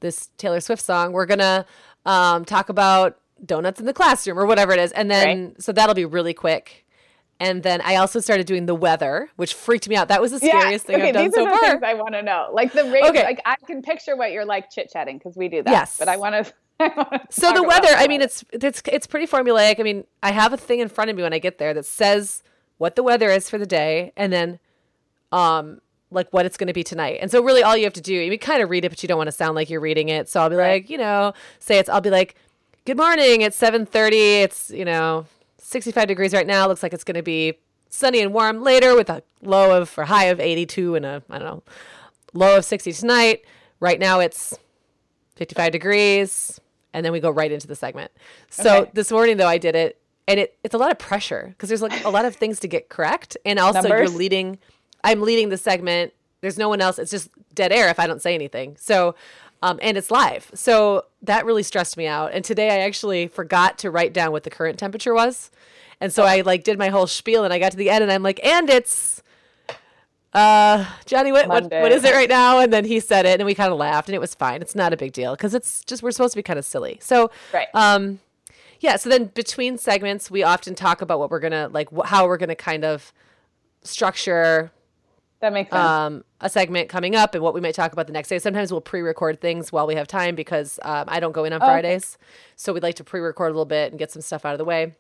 this 0.01 0.29
Taylor 0.37 0.59
Swift 0.59 0.83
song, 0.83 1.11
we're 1.13 1.25
gonna 1.25 1.65
um, 2.05 2.45
talk 2.45 2.69
about 2.69 3.17
donuts 3.43 3.79
in 3.79 3.85
the 3.85 3.93
classroom 3.93 4.37
or 4.39 4.45
whatever 4.45 4.71
it 4.73 4.79
is, 4.79 4.91
and 4.91 5.09
then 5.09 5.55
so 5.59 5.71
that'll 5.71 5.95
be 5.95 6.05
really 6.05 6.33
quick. 6.33 6.83
And 7.37 7.63
then 7.63 7.81
I 7.81 7.97
also 7.97 8.21
started 8.21 8.45
doing 8.45 8.65
the 8.65 8.75
weather, 8.75 9.29
which 9.35 9.53
freaked 9.53 9.89
me 9.89 9.95
out. 9.97 10.07
That 10.07 10.21
was 10.21 10.31
the 10.31 10.39
scariest 10.39 10.85
thing 10.85 10.95
okay, 10.95 11.09
I've 11.09 11.13
done 11.13 11.31
so 11.33 11.45
far. 11.45 11.59
things 11.71 11.83
I 11.83 11.93
want 11.95 12.13
to 12.13 12.21
know. 12.21 12.49
Like 12.53 12.71
the 12.71 12.85
radio, 12.85 13.09
Okay. 13.09 13.23
like 13.23 13.41
I 13.45 13.57
can 13.67 13.81
picture 13.81 14.15
what 14.15 14.31
you're 14.31 14.45
like 14.45 14.71
chit 14.71 14.89
chatting 14.91 15.17
because 15.17 15.35
we 15.35 15.49
do 15.49 15.61
that. 15.63 15.69
Yes. 15.69 15.97
but 15.99 16.07
I 16.07 16.15
want 16.17 16.45
to. 16.45 16.53
So 17.29 17.51
the 17.53 17.63
weather, 17.63 17.89
I 17.89 18.07
mean, 18.07 18.21
it's 18.21 18.43
it's 18.51 18.81
it's 18.85 19.07
pretty 19.07 19.27
formulaic. 19.27 19.79
I 19.79 19.83
mean, 19.83 20.05
I 20.23 20.31
have 20.31 20.51
a 20.53 20.57
thing 20.57 20.79
in 20.79 20.87
front 20.89 21.09
of 21.09 21.15
me 21.17 21.23
when 21.23 21.33
I 21.33 21.39
get 21.39 21.57
there 21.57 21.73
that 21.73 21.85
says 21.85 22.41
what 22.77 22.95
the 22.95 23.03
weather 23.03 23.29
is 23.29 23.49
for 23.49 23.57
the 23.57 23.65
day, 23.65 24.11
and 24.17 24.31
then, 24.33 24.59
um, 25.31 25.79
like 26.11 26.27
what 26.31 26.45
it's 26.45 26.57
going 26.57 26.67
to 26.67 26.73
be 26.73 26.83
tonight. 26.83 27.19
And 27.21 27.31
so 27.31 27.41
really, 27.43 27.63
all 27.63 27.75
you 27.77 27.83
have 27.85 27.93
to 27.93 28.01
do, 28.01 28.13
you 28.13 28.37
kind 28.37 28.61
of 28.61 28.69
read 28.69 28.85
it, 28.85 28.89
but 28.89 29.01
you 29.03 29.07
don't 29.07 29.17
want 29.17 29.27
to 29.27 29.31
sound 29.33 29.55
like 29.55 29.69
you're 29.69 29.79
reading 29.81 30.09
it. 30.09 30.29
So 30.29 30.41
I'll 30.41 30.49
be 30.49 30.55
Right. 30.55 30.73
like, 30.83 30.89
you 30.89 30.97
know, 30.97 31.33
say 31.59 31.79
it's, 31.79 31.89
I'll 31.89 32.01
be 32.01 32.09
like, 32.09 32.35
good 32.85 32.97
morning. 32.97 33.41
It's 33.41 33.57
seven 33.57 33.85
thirty. 33.85 34.41
It's 34.41 34.69
you 34.69 34.85
know, 34.85 35.25
sixty 35.57 35.91
five 35.91 36.07
degrees 36.07 36.33
right 36.33 36.47
now. 36.47 36.67
Looks 36.67 36.83
like 36.83 36.93
it's 36.93 37.03
going 37.03 37.15
to 37.15 37.23
be 37.23 37.57
sunny 37.89 38.19
and 38.21 38.33
warm 38.33 38.61
later 38.61 38.95
with 38.95 39.09
a 39.09 39.23
low 39.41 39.79
of 39.79 39.97
or 39.97 40.05
high 40.05 40.25
of 40.25 40.39
eighty 40.39 40.65
two 40.65 40.95
and 40.95 41.05
a 41.05 41.23
I 41.29 41.39
don't 41.39 41.47
know, 41.47 41.63
low 42.33 42.57
of 42.57 42.65
sixty 42.65 42.91
tonight. 42.93 43.43
Right 43.81 43.99
now 43.99 44.19
it's 44.21 44.57
55 45.35 45.73
degrees 45.73 46.61
and 46.93 47.05
then 47.05 47.11
we 47.11 47.19
go 47.19 47.29
right 47.29 47.51
into 47.51 47.67
the 47.67 47.75
segment 47.75 48.09
so 48.49 48.83
Okay. 48.83 48.91
this 48.93 49.11
morning 49.11 49.35
though 49.35 49.49
i 49.49 49.57
did 49.57 49.75
it 49.75 49.99
and 50.29 50.39
it, 50.39 50.57
it's 50.63 50.73
a 50.73 50.77
lot 50.77 50.93
of 50.93 50.97
pressure 50.97 51.47
because 51.49 51.67
there's 51.67 51.81
like 51.81 52.05
a 52.05 52.09
lot 52.09 52.23
of 52.23 52.33
things 52.37 52.61
to 52.61 52.69
get 52.69 52.87
correct 52.87 53.35
and 53.45 53.59
also 53.59 53.81
Numbers? 53.81 54.09
you're 54.11 54.17
leading 54.17 54.57
i'm 55.03 55.21
leading 55.21 55.49
the 55.49 55.57
segment 55.57 56.13
there's 56.39 56.57
no 56.57 56.69
one 56.69 56.79
else 56.79 56.97
it's 56.97 57.11
just 57.11 57.29
dead 57.53 57.73
air 57.73 57.89
if 57.89 57.99
i 57.99 58.07
don't 58.07 58.21
say 58.21 58.33
anything 58.33 58.77
so 58.79 59.13
um, 59.65 59.79
and 59.81 59.97
it's 59.97 60.11
live 60.11 60.49
so 60.53 61.05
that 61.21 61.45
really 61.45 61.63
stressed 61.63 61.97
me 61.97 62.05
out 62.07 62.31
and 62.33 62.45
today 62.45 62.69
i 62.69 62.79
actually 62.79 63.27
forgot 63.27 63.77
to 63.79 63.89
write 63.89 64.13
down 64.13 64.31
what 64.31 64.43
the 64.43 64.49
current 64.49 64.77
temperature 64.77 65.13
was 65.13 65.49
and 65.99 66.13
so 66.13 66.23
i 66.23 66.41
like 66.41 66.63
did 66.63 66.77
my 66.77 66.89
whole 66.89 67.07
spiel 67.07 67.43
and 67.43 67.53
i 67.53 67.59
got 67.59 67.71
to 67.71 67.77
the 67.77 67.89
end 67.89 68.03
and 68.03 68.11
i'm 68.11 68.23
like 68.23 68.39
and 68.45 68.69
it's 68.69 69.21
uh, 70.33 70.85
Jonny, 71.05 71.31
what, 71.31 71.47
what, 71.47 71.63
what 71.71 71.91
is 71.93 72.03
it 72.03 72.13
right 72.13 72.27
now? 72.27 72.59
And 72.59 72.73
then 72.73 72.83
he 72.83 72.99
said 72.99 73.25
it, 73.25 73.39
and 73.39 73.45
we 73.45 73.55
kind 73.55 73.71
of 73.71 73.77
laughed, 73.79 74.09
and 74.09 74.15
it 74.15 74.19
was 74.19 74.35
fine. 74.35 74.61
It's 74.61 74.75
not 74.75 74.91
a 74.91 74.97
big 74.97 75.13
deal 75.13 75.31
because 75.33 75.53
it's 75.53 75.81
just 75.85 76.03
we're 76.03 76.11
supposed 76.11 76.33
to 76.33 76.37
be 76.39 76.43
kind 76.43 76.59
of 76.59 76.65
silly. 76.65 76.97
So, 77.01 77.31
Right. 77.53 77.69
um, 77.73 78.19
yeah. 78.81 78.97
So 78.97 79.09
then 79.09 79.27
between 79.33 79.77
segments, 79.77 80.29
we 80.29 80.43
often 80.43 80.75
talk 80.75 81.01
about 81.01 81.19
what 81.19 81.31
we're 81.31 81.39
gonna 81.39 81.69
like, 81.71 81.87
wh- 81.89 82.05
how 82.07 82.27
we're 82.27 82.35
gonna 82.35 82.53
kind 82.53 82.83
of 82.83 83.13
structure 83.81 84.71
that 85.45 85.53
makes 85.53 85.69
sense. 85.69 85.79
um, 85.79 86.23
a 86.41 86.49
segment 86.49 86.89
coming 86.89 87.15
up 87.15 87.35
and 87.35 87.43
what 87.43 87.53
we 87.53 87.61
might 87.61 87.75
talk 87.75 87.93
about 87.93 88.07
the 88.07 88.13
next 88.13 88.29
day. 88.29 88.39
Sometimes 88.39 88.71
we'll 88.71 88.81
pre-record 88.81 89.39
things 89.41 89.71
while 89.71 89.85
we 89.85 89.93
have 89.95 90.07
time 90.07 90.33
because 90.35 90.79
um, 90.81 91.05
I 91.07 91.19
don't 91.19 91.33
go 91.33 91.43
in 91.45 91.53
on 91.53 91.61
Oh, 91.61 91.65
okay. 91.65 91.73
Fridays, 91.73 92.17
so 92.55 92.73
we'd 92.73 92.83
like 92.83 92.95
to 92.95 93.03
pre-record 93.03 93.49
a 93.49 93.53
little 93.53 93.65
bit 93.65 93.91
and 93.91 93.99
get 93.99 94.11
some 94.11 94.21
stuff 94.23 94.43
out 94.43 94.53
of 94.53 94.57
the 94.57 94.65
way. 94.65 94.95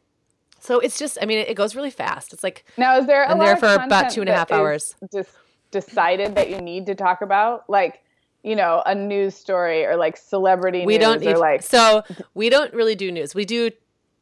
So 0.59 0.79
it's 0.79 0.97
just, 0.99 1.17
I 1.21 1.25
mean, 1.25 1.39
it, 1.39 1.49
it 1.49 1.53
goes 1.55 1.75
really 1.75 1.89
fast. 1.89 2.31
It's 2.31 2.43
like 2.43 2.63
now, 2.77 2.97
is 2.97 3.07
there 3.07 3.23
a 3.23 3.29
I'm 3.31 3.39
there 3.39 3.57
for 3.57 3.73
about 3.73 4.11
two 4.11 4.21
and 4.21 4.29
a 4.29 4.33
half 4.33 4.51
hours. 4.51 4.95
Just 5.11 5.31
decided 5.71 6.35
that 6.35 6.49
you 6.49 6.61
need 6.61 6.85
to 6.85 6.95
talk 6.95 7.21
about, 7.21 7.69
like 7.69 8.01
you 8.43 8.55
know, 8.55 8.83
a 8.85 8.93
news 8.93 9.33
story 9.35 9.85
or 9.85 9.95
like 9.95 10.15
celebrity 10.15 10.85
we 10.85 10.99
news 10.99 11.01
don't 11.01 11.25
or 11.27 11.37
like 11.39 11.63
so 11.63 12.03
we 12.35 12.47
don't 12.49 12.71
really 12.75 12.93
do 12.93 13.11
news 13.11 13.33
we 13.33 13.43
do 13.43 13.71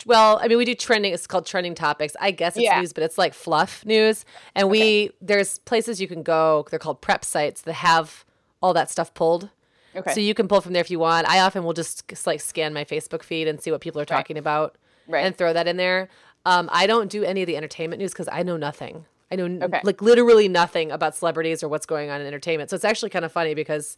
well 0.05 0.39
i 0.41 0.47
mean 0.47 0.57
we 0.57 0.65
do 0.65 0.75
trending 0.75 1.13
it's 1.13 1.27
called 1.27 1.45
trending 1.45 1.75
topics. 1.75 2.15
I 2.19 2.31
guess 2.31 2.55
it's 2.55 2.63
Yeah. 2.63 2.79
news 2.79 2.93
but 2.93 3.03
it's 3.03 3.17
like 3.17 3.33
fluff 3.33 3.85
news. 3.85 4.25
And 4.55 4.69
we 4.69 5.11
there's 5.21 5.59
places 5.59 6.01
you 6.01 6.07
can 6.07 6.23
go 6.23 6.65
they're 6.69 6.79
called 6.79 7.01
prep 7.01 7.23
sites 7.23 7.61
that 7.61 7.73
have 7.73 8.25
all 8.61 8.73
that 8.73 8.89
stuff 8.91 9.13
pulled. 9.13 9.49
Okay, 9.95 10.13
so 10.13 10.19
you 10.19 10.33
can 10.33 10.47
pull 10.47 10.59
from 10.61 10.73
there 10.73 10.81
if 10.81 10.89
you 10.89 10.97
want. 10.99 11.29
I 11.29 11.39
often 11.39 11.63
will 11.63 11.73
just 11.73 12.03
s- 12.11 12.25
like 12.25 12.41
scan 12.41 12.73
my 12.73 12.83
facebook 12.83 13.21
feed 13.23 13.47
and 13.47 13.61
see 13.61 13.69
what 13.71 13.81
people 13.81 14.01
are 14.01 14.05
talking 14.05 14.37
about 14.37 14.75
Right. 15.07 15.25
and 15.25 15.35
throw 15.37 15.53
that 15.53 15.67
in 15.67 15.77
there. 15.77 16.09
Um, 16.45 16.69
i 16.71 16.87
don't 16.87 17.09
do 17.09 17.23
any 17.23 17.41
of 17.43 17.47
the 17.47 17.55
entertainment 17.55 17.99
news 18.01 18.11
because 18.11 18.27
i 18.31 18.43
know 18.43 18.57
nothing. 18.57 19.05
I 19.31 19.35
know 19.35 19.45
n- 19.45 19.63
Okay. 19.63 19.81
like 19.83 20.01
literally 20.01 20.47
nothing 20.47 20.91
about 20.91 21.15
celebrities 21.15 21.63
or 21.63 21.67
what's 21.69 21.85
going 21.85 22.09
on 22.09 22.19
in 22.21 22.27
entertainment. 22.27 22.69
So 22.69 22.75
it's 22.75 22.85
actually 22.85 23.09
kind 23.11 23.25
of 23.25 23.31
funny 23.31 23.53
because 23.53 23.95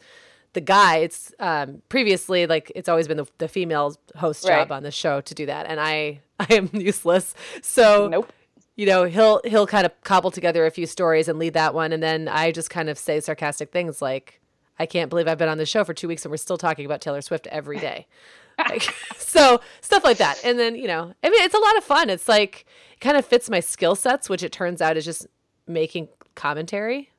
the 0.56 0.62
guy. 0.62 0.98
It's 0.98 1.32
um, 1.40 1.84
previously 1.90 2.48
like 2.48 2.72
it's 2.76 2.90
always 2.90 3.08
been 3.08 3.18
the, 3.18 3.28
the 3.38 3.48
female 3.48 3.96
host 4.16 4.44
Right. 4.44 4.56
job 4.62 4.72
on 4.72 4.82
the 4.82 4.90
show 4.92 5.22
to 5.22 5.34
do 5.36 5.46
that, 5.46 5.68
and 5.68 5.80
I 5.80 6.22
I 6.40 6.48
am 6.56 6.70
useless. 6.74 7.36
So 7.62 8.08
Nope. 8.08 8.34
you 8.76 8.88
know 8.88 9.04
he'll 9.04 9.42
he'll 9.46 9.68
kind 9.68 9.86
of 9.86 9.92
cobble 10.04 10.32
together 10.32 10.66
a 10.66 10.72
few 10.72 10.88
stories 10.88 11.28
and 11.28 11.38
lead 11.38 11.54
that 11.54 11.74
one, 11.76 11.94
and 11.94 12.02
then 12.02 12.28
I 12.28 12.52
just 12.52 12.70
kind 12.72 12.90
of 12.90 12.98
say 12.98 13.20
sarcastic 13.20 13.72
things 13.72 14.02
like, 14.02 14.42
"I 14.80 14.86
can't 14.88 15.10
believe 15.12 15.28
I've 15.28 15.38
been 15.38 15.50
on 15.50 15.60
the 15.60 15.66
show 15.68 15.84
for 15.84 15.94
two 15.94 16.08
weeks 16.08 16.26
and 16.26 16.32
we're 16.32 16.38
still 16.38 16.58
talking 16.58 16.86
about 16.86 17.02
Taylor 17.02 17.22
Swift 17.22 17.46
every 17.48 17.78
day." 17.80 18.08
like, 18.58 18.84
so 19.18 19.60
stuff 19.82 20.04
like 20.04 20.18
that, 20.18 20.40
and 20.44 20.58
then 20.58 20.76
you 20.76 20.88
know, 20.88 21.14
I 21.24 21.30
mean, 21.30 21.44
it's 21.44 21.54
a 21.56 21.60
lot 21.60 21.78
of 21.78 21.84
fun. 21.84 22.10
It's 22.10 22.28
like 22.28 22.66
it 22.94 23.00
kind 23.02 23.18
of 23.18 23.26
fits 23.26 23.50
my 23.50 23.60
skill 23.60 23.96
sets, 23.96 24.30
which 24.30 24.42
it 24.44 24.52
turns 24.52 24.82
out 24.82 24.98
is 24.98 25.06
just 25.06 25.28
making 25.68 26.08
commentary. 26.36 27.10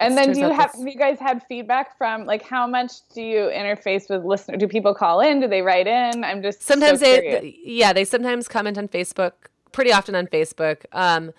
And 0.00 0.16
then 0.16 0.32
do 0.32 0.40
you 0.40 0.50
have, 0.50 0.72
have 0.72 0.86
you 0.86 0.96
guys 0.96 1.18
had 1.18 1.42
feedback 1.48 1.96
from 1.98 2.24
like 2.26 2.42
how 2.42 2.66
much 2.66 2.92
do 3.14 3.22
you 3.22 3.50
interface 3.54 4.08
with 4.10 4.24
listeners? 4.24 4.58
Do 4.58 4.68
people 4.68 4.94
call 4.94 5.20
in? 5.20 5.40
Do 5.40 5.48
they 5.48 5.62
write 5.62 5.86
in? 5.86 6.24
I'm 6.24 6.42
just 6.42 6.62
so 6.62 6.74
sometimes 6.74 7.00
they 7.00 7.20
th- 7.20 7.56
yeah 7.64 7.92
they 7.92 8.04
sometimes 8.04 8.48
comment 8.48 8.78
on 8.78 8.88
facebook 8.88 9.32
pretty 9.72 9.92
often 9.92 10.14
on 10.14 10.26
facebook 10.26 10.84
um 10.92 11.32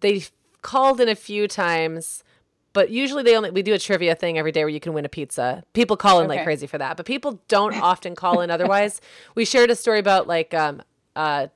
they 0.00 0.22
called 0.62 1.00
in 1.00 1.08
a 1.08 1.14
few 1.14 1.46
times 1.48 2.24
but 2.72 2.90
usually 2.90 3.22
they 3.22 3.36
only 3.36 3.50
we 3.50 3.62
do 3.62 3.74
a 3.74 3.78
trivia 3.78 4.14
thing 4.14 4.38
every 4.38 4.52
day 4.52 4.62
where 4.64 4.68
you 4.68 4.80
can 4.80 4.92
win 4.92 5.04
a 5.04 5.08
pizza 5.08 5.62
people 5.72 5.96
call 5.96 6.20
in 6.20 6.28
like 6.28 6.42
crazy 6.44 6.66
for 6.66 6.78
that 6.78 6.96
but 6.96 7.06
people 7.06 7.40
don't 7.48 7.74
often 7.80 8.14
call 8.14 8.40
in 8.40 8.50
otherwise 8.56 9.00
we 9.34 9.44
shared 9.44 9.70
a 9.70 9.76
story 9.76 9.98
about 9.98 10.26
like 10.26 10.54
um 10.54 10.82
uh, 11.16 11.46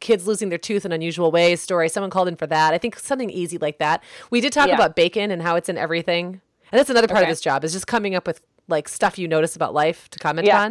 kids 0.00 0.26
losing 0.26 0.48
their 0.48 0.58
tooth 0.58 0.84
in 0.84 0.92
unusual 0.92 1.30
ways 1.30 1.60
story. 1.62 1.88
Someone 1.88 2.10
called 2.10 2.28
in 2.28 2.36
for 2.36 2.46
that. 2.46 2.74
I 2.74 2.78
think 2.78 2.98
something 2.98 3.30
easy 3.30 3.58
like 3.58 3.78
that. 3.78 4.02
We 4.30 4.40
did 4.40 4.52
talk 4.52 4.68
Yeah. 4.68 4.74
about 4.74 4.94
bacon 4.96 5.30
and 5.30 5.42
how 5.42 5.56
it's 5.56 5.68
in 5.68 5.78
everything. 5.78 6.40
And 6.72 6.78
that's 6.78 6.90
another 6.90 7.08
part 7.08 7.22
of 7.22 7.28
this 7.28 7.40
job 7.40 7.64
is 7.64 7.72
just 7.72 7.86
coming 7.86 8.14
up 8.14 8.26
with 8.26 8.40
like 8.68 8.88
stuff 8.88 9.18
you 9.18 9.28
notice 9.28 9.54
about 9.56 9.72
life 9.72 10.10
to 10.10 10.18
comment 10.18 10.46
Yeah. 10.46 10.62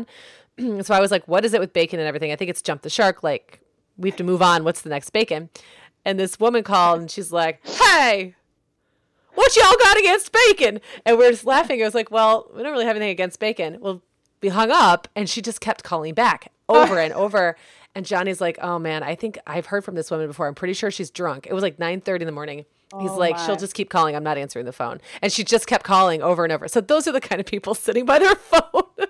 on. 0.57 0.83
so 0.83 0.93
I 0.93 0.99
was 0.99 1.11
like, 1.11 1.27
what 1.27 1.45
is 1.45 1.53
it 1.53 1.59
with 1.59 1.73
bacon 1.73 1.99
and 1.99 2.07
everything? 2.07 2.31
I 2.31 2.35
think 2.35 2.49
it's 2.49 2.61
jump 2.61 2.81
the 2.81 2.89
shark. 2.89 3.23
Like, 3.23 3.61
we 3.97 4.09
have 4.09 4.17
to 4.17 4.23
move 4.23 4.41
on. 4.41 4.63
What's 4.63 4.81
the 4.81 4.89
next 4.89 5.11
bacon? 5.11 5.49
And 6.03 6.19
this 6.19 6.39
woman 6.39 6.63
called 6.63 6.99
and 6.99 7.09
she's 7.09 7.31
like, 7.31 7.65
hey, 7.65 8.35
what 9.33 9.55
y'all 9.55 9.73
got 9.79 9.97
against 9.97 10.31
bacon? 10.31 10.81
And 11.05 11.17
we're 11.17 11.31
just 11.31 11.45
laughing. 11.45 11.81
I 11.81 11.85
was 11.85 11.95
like, 11.95 12.11
well, 12.11 12.49
we 12.55 12.61
don't 12.63 12.71
really 12.71 12.85
have 12.85 12.95
anything 12.95 13.11
against 13.11 13.39
bacon. 13.39 13.77
Well, 13.79 14.01
we 14.41 14.49
hung 14.49 14.69
up 14.71 15.07
and 15.15 15.29
she 15.29 15.41
just 15.41 15.61
kept 15.61 15.83
calling 15.83 16.13
back 16.13 16.51
over 16.69 16.99
and 16.99 17.13
over. 17.23 17.55
And 17.95 18.05
Jonny's 18.05 18.41
like, 18.41 18.57
oh 18.61 18.77
man, 18.77 19.03
I 19.03 19.15
think 19.15 19.37
I've 19.47 19.67
heard 19.67 19.83
from 19.85 19.95
this 19.95 20.11
woman 20.11 20.27
before. 20.27 20.47
I'm 20.47 20.55
pretty 20.55 20.73
sure 20.73 20.91
she's 20.91 21.09
drunk. 21.09 21.47
It 21.49 21.53
was 21.53 21.63
like 21.63 21.77
9.30 21.77 22.19
in 22.21 22.25
the 22.25 22.31
morning. 22.33 22.65
He's 22.99 23.09
Oh, 23.11 23.17
like, 23.17 23.35
my. 23.35 23.45
she'll 23.45 23.55
just 23.55 23.73
keep 23.73 23.89
calling. 23.89 24.15
I'm 24.15 24.23
not 24.23 24.37
answering 24.37 24.65
the 24.65 24.71
phone. 24.73 24.99
And 25.21 25.31
she 25.31 25.43
just 25.43 25.65
kept 25.65 25.83
calling 25.85 26.21
over 26.21 26.43
and 26.43 26.51
over. 26.53 26.67
So 26.67 26.81
those 26.81 27.07
are 27.07 27.11
the 27.13 27.21
kind 27.21 27.39
of 27.41 27.47
people 27.47 27.73
sitting 27.73 28.05
by 28.05 28.19
their 28.19 28.35
phone, 28.35 28.83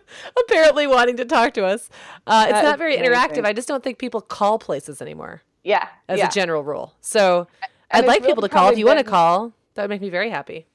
apparently 0.48 0.88
wanting 0.88 1.18
to 1.18 1.26
talk 1.26 1.54
to 1.56 1.66
us. 1.66 1.90
Uh, 2.28 2.46
it's 2.50 2.64
not 2.64 2.78
very 2.78 2.96
amazing. 2.96 3.14
interactive. 3.14 3.46
I 3.46 3.54
just 3.54 3.68
don't 3.68 3.84
think 3.84 3.98
people 3.98 4.22
call 4.22 4.60
places 4.60 5.02
anymore 5.02 5.42
yeah, 5.64 5.88
as 6.08 6.20
yeah. 6.20 6.28
a 6.28 6.32
general 6.32 6.64
rule. 6.64 6.94
So 7.02 7.48
And 7.92 8.06
I'd 8.06 8.08
like 8.08 8.22
really 8.22 8.32
people 8.32 8.44
to 8.44 8.50
call. 8.50 8.70
If 8.70 8.78
you 8.78 8.86
want 8.86 9.00
to 9.00 9.04
call, 9.04 9.52
that 9.74 9.84
would 9.84 9.90
make 9.90 10.02
me 10.02 10.10
very 10.10 10.30
happy. 10.30 10.68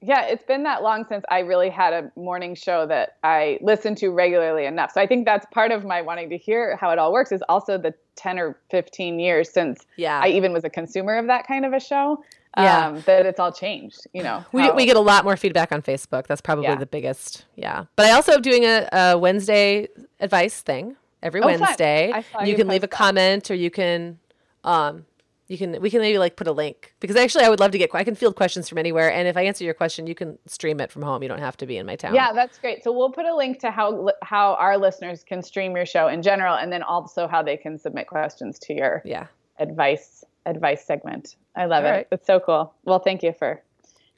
Yeah, 0.00 0.26
it's 0.26 0.44
been 0.44 0.62
that 0.62 0.82
long 0.84 1.04
since 1.08 1.24
I 1.28 1.40
really 1.40 1.70
had 1.70 1.92
a 1.92 2.12
morning 2.14 2.54
show 2.54 2.86
that 2.86 3.16
I 3.24 3.58
listened 3.62 3.96
to 3.98 4.10
regularly 4.10 4.64
enough. 4.64 4.92
So 4.92 5.00
I 5.00 5.06
think 5.08 5.24
that's 5.24 5.44
part 5.52 5.72
of 5.72 5.84
my 5.84 6.02
wanting 6.02 6.30
to 6.30 6.38
hear 6.38 6.76
how 6.76 6.90
it 6.90 6.98
all 7.00 7.12
works 7.12 7.32
is 7.32 7.42
also 7.48 7.76
the 7.78 7.92
10 8.14 8.38
or 8.38 8.56
15 8.70 9.18
years 9.18 9.50
since 9.50 9.84
Yeah. 9.96 10.20
I 10.22 10.28
even 10.28 10.52
was 10.52 10.62
a 10.62 10.70
consumer 10.70 11.16
of 11.18 11.26
that 11.26 11.46
kind 11.48 11.64
of 11.64 11.72
a 11.72 11.80
show. 11.80 12.22
Yeah. 12.56 12.86
Um, 12.88 13.00
that 13.06 13.26
it's 13.26 13.38
all 13.40 13.52
changed, 13.52 14.06
you 14.12 14.22
know. 14.22 14.44
We, 14.52 14.62
how- 14.62 14.74
we 14.74 14.86
get 14.86 14.96
a 14.96 15.00
lot 15.00 15.24
more 15.24 15.36
feedback 15.36 15.70
on 15.72 15.82
Facebook. 15.82 16.26
That's 16.28 16.40
probably 16.40 16.64
Yeah. 16.64 16.76
the 16.76 16.86
biggest. 16.86 17.44
Yeah. 17.56 17.84
But 17.96 18.06
I 18.06 18.12
also 18.12 18.32
am 18.32 18.42
doing 18.42 18.64
a, 18.64 18.88
a 18.92 19.18
Wednesday 19.18 19.88
advice 20.20 20.60
thing 20.62 20.96
every 21.22 21.40
Oh. 21.42 21.46
Wednesday. 21.46 22.12
You 22.40 22.46
you 22.50 22.54
can 22.56 22.66
leave 22.68 22.82
a 22.84 22.86
that. 22.86 22.90
comment 22.90 23.50
or 23.50 23.54
you 23.54 23.70
can, 23.70 24.18
um, 24.64 25.06
you 25.48 25.56
can, 25.58 25.80
we 25.80 25.90
can 25.90 26.00
maybe 26.00 26.18
like 26.18 26.36
put 26.36 26.46
a 26.46 26.52
link 26.52 26.94
because 27.00 27.16
actually 27.16 27.44
I 27.44 27.48
would 27.48 27.58
love 27.58 27.70
to 27.72 27.78
get, 27.78 27.90
I 27.94 28.04
can 28.04 28.14
field 28.14 28.36
questions 28.36 28.68
from 28.68 28.78
anywhere. 28.78 29.10
And 29.10 29.26
if 29.26 29.36
I 29.36 29.42
answer 29.42 29.64
your 29.64 29.74
question, 29.74 30.06
you 30.06 30.14
can 30.14 30.38
stream 30.46 30.78
it 30.80 30.92
from 30.92 31.02
home. 31.02 31.22
You 31.22 31.28
don't 31.28 31.38
have 31.38 31.56
to 31.58 31.66
be 31.66 31.78
in 31.78 31.86
my 31.86 31.96
town. 31.96 32.14
Yeah, 32.14 32.32
that's 32.32 32.58
great. 32.58 32.84
So 32.84 32.92
we'll 32.92 33.10
put 33.10 33.24
a 33.24 33.34
link 33.34 33.58
to 33.60 33.70
how 33.70 34.10
how 34.22 34.54
our 34.54 34.76
listeners 34.76 35.24
can 35.24 35.42
stream 35.42 35.74
your 35.74 35.86
show 35.86 36.08
in 36.08 36.22
general, 36.22 36.54
and 36.54 36.70
then 36.70 36.82
also 36.82 37.26
how 37.26 37.42
they 37.42 37.56
can 37.56 37.78
submit 37.78 38.06
questions 38.06 38.58
to 38.60 38.74
your 38.74 39.02
Yeah. 39.04 39.26
advice 39.58 40.22
advice 40.46 40.84
segment. 40.84 41.36
I 41.56 41.64
love 41.64 41.84
All 41.84 41.90
it. 41.90 41.92
right. 41.92 42.06
It's 42.12 42.26
so 42.26 42.40
cool. 42.40 42.74
Well, 42.84 42.98
thank 42.98 43.22
you 43.22 43.32
for 43.32 43.62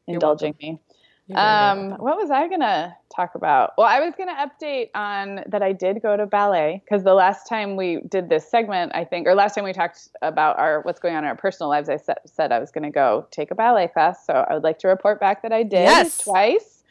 indulging 0.07 0.55
me. 0.61 0.67
You're 0.69 0.69
very 0.69 0.79
welcome. 0.79 0.90
Um, 1.37 1.93
what 1.99 2.17
was 2.17 2.31
I 2.31 2.49
gonna 2.49 2.97
talk 3.15 3.35
about? 3.35 3.73
Well, 3.79 3.87
I 3.87 4.01
was 4.01 4.15
gonna 4.17 4.35
update 4.35 4.91
on 4.95 5.43
that 5.47 5.63
I 5.63 5.73
did 5.73 6.03
go 6.03 6.17
to 6.17 6.27
ballet 6.27 6.83
because 6.85 7.05
the 7.05 7.15
last 7.15 7.49
time 7.49 7.77
we 7.77 8.01
did 8.09 8.29
this 8.29 8.49
segment, 8.49 8.93
I 8.95 9.05
think, 9.05 9.27
or 9.27 9.35
last 9.35 9.55
time 9.55 9.65
we 9.65 9.73
talked 9.73 10.09
about 10.23 10.59
our 10.59 10.83
what's 10.83 11.01
going 11.01 11.15
on 11.15 11.25
in 11.25 11.29
our 11.29 11.37
personal 11.37 11.69
lives, 11.71 11.89
I 11.89 11.97
sa- 11.97 12.15
said 12.25 12.53
I 12.53 12.59
was 12.59 12.71
gonna 12.71 12.91
go 12.91 13.27
take 13.31 13.51
a 13.51 13.55
ballet 13.55 13.89
class. 13.89 14.27
So 14.27 14.33
I 14.49 14.55
would 14.55 14.65
like 14.65 14.79
to 14.81 14.89
report 14.89 15.21
back 15.21 15.43
that 15.43 15.53
I 15.53 15.63
did 15.63 15.83
Yes. 15.83 16.19
twice. 16.19 16.85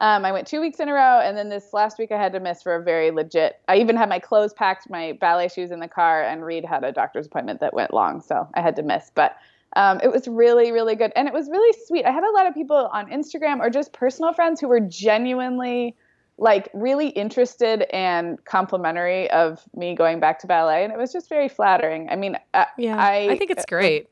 Um, 0.00 0.24
I 0.24 0.32
went 0.32 0.48
two 0.48 0.60
weeks 0.60 0.80
in 0.80 0.88
a 0.88 0.92
row, 0.92 1.20
and 1.20 1.36
then 1.36 1.48
this 1.48 1.72
last 1.72 1.98
week 2.00 2.10
I 2.10 2.18
had 2.20 2.32
to 2.32 2.40
miss 2.40 2.62
for 2.62 2.74
a 2.74 2.82
very 2.82 3.12
legit. 3.12 3.60
I 3.68 3.76
even 3.76 3.96
had 3.96 4.08
my 4.08 4.18
clothes 4.18 4.52
packed, 4.52 4.90
my 4.90 5.16
ballet 5.20 5.46
shoes 5.48 5.70
in 5.70 5.78
the 5.78 5.86
car, 5.86 6.22
and 6.24 6.44
Reed 6.44 6.64
had 6.64 6.82
a 6.82 6.90
doctor's 6.90 7.26
appointment 7.26 7.60
that 7.60 7.72
went 7.74 7.94
long, 7.94 8.20
so 8.20 8.48
I 8.54 8.60
had 8.60 8.74
to 8.76 8.82
miss. 8.82 9.12
But 9.14 9.36
um, 9.76 10.00
it 10.02 10.10
was 10.10 10.28
really, 10.28 10.72
really 10.72 10.94
good, 10.94 11.12
and 11.16 11.26
it 11.26 11.34
was 11.34 11.48
really 11.48 11.76
sweet. 11.86 12.04
I 12.04 12.10
had 12.12 12.24
a 12.24 12.30
lot 12.30 12.46
of 12.46 12.54
people 12.54 12.88
on 12.92 13.10
Instagram 13.10 13.60
or 13.60 13.70
just 13.70 13.92
personal 13.92 14.32
friends 14.32 14.60
who 14.60 14.68
were 14.68 14.80
genuinely 14.80 15.96
like 16.36 16.68
really 16.74 17.08
interested 17.10 17.82
and 17.94 18.44
complimentary 18.44 19.30
of 19.30 19.62
me 19.74 19.94
going 19.94 20.20
back 20.20 20.38
to 20.40 20.46
ballet, 20.46 20.84
and 20.84 20.92
it 20.92 20.98
was 20.98 21.12
just 21.12 21.28
very 21.28 21.48
flattering. 21.48 22.08
I 22.10 22.16
mean, 22.16 22.36
I, 22.52 22.66
Yeah. 22.76 22.96
I, 22.96 23.28
I, 23.30 23.38
think 23.38 23.50
it's 23.50 23.64
great. 23.66 24.08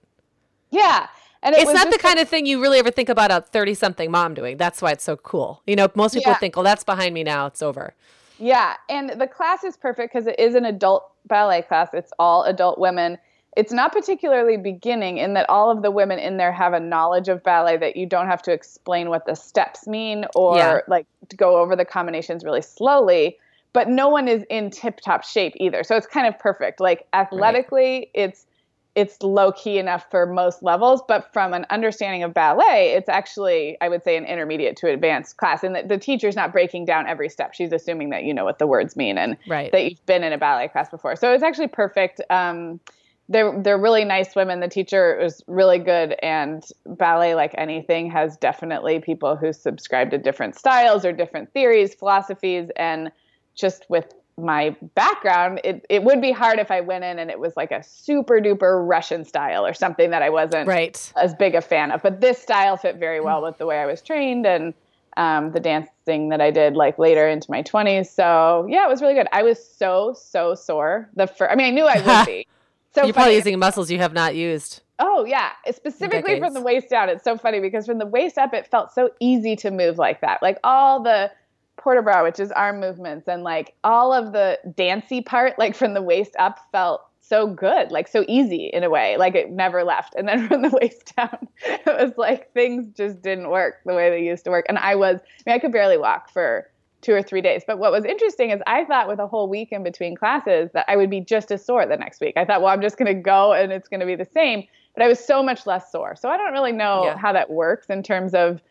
yeah, 0.70 1.08
and 1.42 1.54
it 1.54 1.62
it's 1.62 1.72
not 1.72 1.90
the 1.90 1.98
kind 1.98 2.18
of 2.18 2.28
thing 2.28 2.46
you 2.46 2.60
really 2.60 2.78
ever 2.78 2.90
think 2.90 3.08
about 3.08 3.30
a 3.32 3.40
30 3.40 3.74
something 3.74 4.10
mom 4.10 4.34
doing. 4.34 4.56
That's 4.56 4.80
why 4.80 4.92
it's 4.92 5.04
so 5.04 5.16
cool. 5.16 5.62
You 5.66 5.76
know, 5.76 5.88
most 5.94 6.14
people 6.14 6.32
Yeah. 6.32 6.38
think, 6.38 6.56
oh, 6.56 6.62
that's 6.62 6.84
behind 6.84 7.14
me 7.14 7.24
now. 7.24 7.46
It's 7.46 7.62
over. 7.62 7.94
Yeah, 8.38 8.74
and 8.88 9.10
the 9.20 9.26
class 9.26 9.64
is 9.64 9.76
perfect 9.76 10.12
because 10.12 10.26
it 10.26 10.38
is 10.38 10.54
an 10.54 10.64
adult 10.64 11.08
ballet 11.26 11.62
class. 11.62 11.90
It's 11.92 12.12
all 12.18 12.44
adult 12.44 12.78
women. 12.78 13.18
It's 13.56 13.72
not 13.72 13.92
particularly 13.92 14.56
beginning 14.56 15.18
in 15.18 15.34
that 15.34 15.48
all 15.50 15.70
of 15.70 15.82
the 15.82 15.90
women 15.90 16.18
in 16.18 16.38
there 16.38 16.52
have 16.52 16.72
a 16.72 16.80
knowledge 16.80 17.28
of 17.28 17.42
ballet 17.42 17.76
that 17.76 17.96
you 17.96 18.06
don't 18.06 18.26
have 18.26 18.42
to 18.42 18.52
explain 18.52 19.10
what 19.10 19.26
the 19.26 19.34
steps 19.34 19.86
mean 19.86 20.24
or 20.34 20.56
Yeah. 20.56 20.78
like 20.88 21.06
to 21.28 21.36
go 21.36 21.58
over 21.58 21.76
the 21.76 21.84
combinations 21.84 22.44
really 22.44 22.62
slowly. 22.62 23.36
But 23.74 23.88
no 23.88 24.08
one 24.08 24.28
is 24.28 24.44
in 24.50 24.70
tip 24.70 25.00
top 25.00 25.24
shape 25.24 25.54
either. 25.56 25.82
So 25.84 25.96
it's 25.96 26.06
kind 26.06 26.26
of 26.26 26.38
perfect. 26.38 26.80
Like 26.80 27.06
athletically, 27.12 28.10
it's 28.14 28.46
it's 28.94 29.22
low 29.22 29.52
key 29.52 29.78
enough 29.78 30.04
for 30.10 30.26
most 30.26 30.62
levels, 30.62 31.02
but 31.08 31.32
from 31.32 31.54
an 31.54 31.64
understanding 31.70 32.22
of 32.22 32.34
ballet, 32.34 32.92
it's 32.92 33.08
actually, 33.08 33.78
I 33.80 33.88
would 33.88 34.04
say, 34.04 34.18
an 34.18 34.26
intermediate 34.26 34.76
to 34.78 34.88
advanced 34.90 35.38
class. 35.38 35.64
And 35.64 35.74
the, 35.74 35.82
the 35.82 35.96
teacher's 35.96 36.36
not 36.36 36.52
breaking 36.52 36.84
down 36.84 37.06
every 37.06 37.30
step. 37.30 37.54
She's 37.54 37.72
assuming 37.72 38.10
that 38.10 38.24
you 38.24 38.34
know 38.34 38.44
what 38.44 38.58
the 38.58 38.66
words 38.66 38.94
mean 38.94 39.16
and 39.16 39.38
Right. 39.46 39.72
that 39.72 39.84
you've 39.84 40.04
been 40.04 40.22
in 40.22 40.34
a 40.34 40.38
ballet 40.38 40.68
class 40.68 40.90
before. 40.90 41.16
So 41.16 41.32
it's 41.32 41.42
actually 41.42 41.68
perfect. 41.68 42.20
Um, 42.28 42.80
they're 43.28 43.60
they're 43.62 43.78
really 43.78 44.04
nice 44.04 44.34
women. 44.34 44.60
The 44.60 44.68
teacher 44.68 45.18
was 45.20 45.42
really 45.46 45.78
good, 45.78 46.14
and 46.22 46.62
ballet, 46.86 47.34
like 47.34 47.54
anything, 47.56 48.10
has 48.10 48.36
definitely 48.36 49.00
people 49.00 49.36
who 49.36 49.52
subscribe 49.52 50.10
to 50.10 50.18
different 50.18 50.56
styles 50.56 51.04
or 51.04 51.12
different 51.12 51.52
theories, 51.52 51.94
philosophies, 51.94 52.68
and 52.76 53.10
just 53.54 53.86
with 53.88 54.12
my 54.38 54.74
background, 54.94 55.60
it, 55.62 55.84
it 55.90 56.02
would 56.04 56.20
be 56.20 56.32
hard 56.32 56.58
if 56.58 56.70
I 56.70 56.80
went 56.80 57.04
in 57.04 57.18
and 57.18 57.30
it 57.30 57.38
was 57.38 57.54
like 57.56 57.70
a 57.70 57.82
super 57.82 58.40
duper 58.40 58.86
Russian 58.86 59.24
style 59.24 59.66
or 59.66 59.74
something 59.74 60.10
that 60.10 60.22
I 60.22 60.30
wasn't 60.30 60.66
Right. 60.68 61.12
as 61.16 61.34
big 61.34 61.54
a 61.54 61.60
fan 61.60 61.90
of. 61.92 62.02
But 62.02 62.20
this 62.20 62.40
style 62.40 62.76
fit 62.76 62.96
very 62.96 63.20
well 63.20 63.42
with 63.42 63.58
the 63.58 63.66
way 63.66 63.78
I 63.78 63.86
was 63.86 64.00
trained 64.00 64.46
and 64.46 64.72
um, 65.18 65.52
the 65.52 65.60
dancing 65.60 66.30
that 66.30 66.40
I 66.40 66.50
did 66.50 66.74
like 66.74 66.98
later 66.98 67.28
into 67.28 67.50
my 67.50 67.62
20s. 67.62 68.06
So 68.08 68.66
yeah, 68.70 68.86
it 68.86 68.88
was 68.88 69.02
really 69.02 69.14
good. 69.14 69.28
I 69.32 69.42
was 69.42 69.62
so 69.62 70.14
so 70.18 70.54
sore. 70.54 71.10
The 71.14 71.26
first, 71.26 71.52
I 71.52 71.54
mean, 71.54 71.66
I 71.66 71.70
knew 71.70 71.84
I 71.84 72.00
would 72.00 72.26
be. 72.26 72.46
So 72.94 73.04
You're 73.04 73.14
probably 73.14 73.36
using 73.36 73.58
muscles 73.58 73.90
you 73.90 73.98
have 73.98 74.12
not 74.12 74.34
used. 74.34 74.82
Oh 74.98 75.24
yeah, 75.24 75.52
specifically 75.70 76.38
from 76.38 76.54
the 76.54 76.60
waist 76.60 76.90
down. 76.90 77.08
It's 77.08 77.24
so 77.24 77.36
funny 77.36 77.58
because 77.58 77.86
from 77.86 77.98
the 77.98 78.06
waist 78.06 78.38
up, 78.38 78.54
it 78.54 78.66
felt 78.66 78.92
so 78.92 79.10
easy 79.18 79.56
to 79.56 79.70
move 79.70 79.98
like 79.98 80.20
that. 80.20 80.42
Like 80.42 80.58
all 80.62 81.02
the 81.02 81.30
port 81.76 82.02
bras, 82.04 82.22
which 82.22 82.38
is 82.38 82.52
arm 82.52 82.80
movements, 82.80 83.26
and 83.26 83.42
like 83.42 83.74
all 83.82 84.12
of 84.12 84.32
the 84.32 84.58
dancey 84.76 85.22
part, 85.22 85.58
like 85.58 85.74
from 85.74 85.94
the 85.94 86.02
waist 86.02 86.36
up, 86.38 86.58
felt 86.70 87.02
so 87.22 87.46
good, 87.46 87.90
like 87.90 88.08
so 88.08 88.24
easy 88.28 88.66
in 88.66 88.84
a 88.84 88.90
way. 88.90 89.16
Like 89.16 89.34
it 89.34 89.50
never 89.50 89.82
left. 89.84 90.14
And 90.14 90.28
then 90.28 90.46
from 90.48 90.62
the 90.62 90.68
waist 90.68 91.14
down, 91.16 91.48
it 91.64 91.86
was 91.86 92.12
like 92.18 92.52
things 92.52 92.86
just 92.94 93.22
didn't 93.22 93.48
work 93.48 93.76
the 93.86 93.94
way 93.94 94.10
they 94.10 94.22
used 94.22 94.44
to 94.44 94.50
work. 94.50 94.66
And 94.68 94.78
I 94.78 94.94
was, 94.96 95.16
I 95.16 95.50
mean, 95.50 95.56
I 95.56 95.58
could 95.58 95.72
barely 95.72 95.96
walk 95.96 96.30
for 96.30 96.68
two 97.02 97.12
or 97.12 97.22
three 97.22 97.40
days. 97.42 97.62
But 97.66 97.78
what 97.78 97.92
was 97.92 98.04
interesting 98.04 98.50
is 98.50 98.60
I 98.66 98.84
thought 98.84 99.08
with 99.08 99.18
a 99.18 99.26
whole 99.26 99.48
week 99.48 99.68
in 99.72 99.82
between 99.82 100.16
classes 100.16 100.70
that 100.72 100.86
I 100.88 100.96
would 100.96 101.10
be 101.10 101.20
just 101.20 101.50
as 101.52 101.64
sore 101.64 101.84
the 101.84 101.96
next 101.96 102.20
week. 102.20 102.34
I 102.36 102.44
thought, 102.44 102.62
well, 102.62 102.70
I'm 102.72 102.80
just 102.80 102.96
going 102.96 103.14
to 103.14 103.20
go 103.20 103.52
and 103.52 103.70
it's 103.72 103.88
going 103.88 104.00
to 104.00 104.06
be 104.06 104.14
the 104.14 104.24
same. 104.32 104.64
But 104.94 105.02
I 105.04 105.08
was 105.08 105.18
so 105.18 105.42
much 105.42 105.66
less 105.66 105.90
sore. 105.90 106.16
So 106.16 106.28
I 106.28 106.36
don't 106.36 106.52
really 106.52 106.72
know 106.72 107.04
Yeah. 107.04 107.18
how 107.18 107.32
that 107.32 107.50
works 107.50 107.86
in 107.88 108.02
terms 108.02 108.34
of 108.34 108.62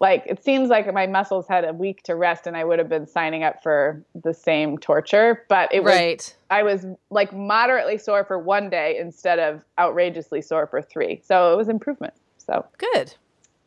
like 0.00 0.22
it 0.26 0.42
seems 0.44 0.68
like 0.68 0.92
my 0.94 1.06
muscles 1.08 1.46
had 1.48 1.64
a 1.64 1.72
week 1.72 2.04
to 2.04 2.14
rest 2.14 2.46
and 2.46 2.56
I 2.56 2.62
would 2.64 2.78
have 2.78 2.88
been 2.88 3.06
signing 3.06 3.42
up 3.42 3.62
for 3.64 4.04
the 4.14 4.32
same 4.32 4.78
torture, 4.78 5.44
but 5.48 5.72
it 5.74 5.82
was 5.82 5.92
Right. 5.92 6.36
I 6.50 6.62
was 6.62 6.86
like 7.10 7.32
moderately 7.32 7.98
sore 7.98 8.24
for 8.24 8.38
one 8.38 8.70
day 8.70 8.96
instead 8.96 9.40
of 9.40 9.64
outrageously 9.78 10.40
sore 10.42 10.68
for 10.68 10.80
three. 10.82 11.20
So 11.24 11.52
it 11.52 11.56
was 11.56 11.68
improvement. 11.68 12.14
So 12.38 12.64
Good. 12.78 13.14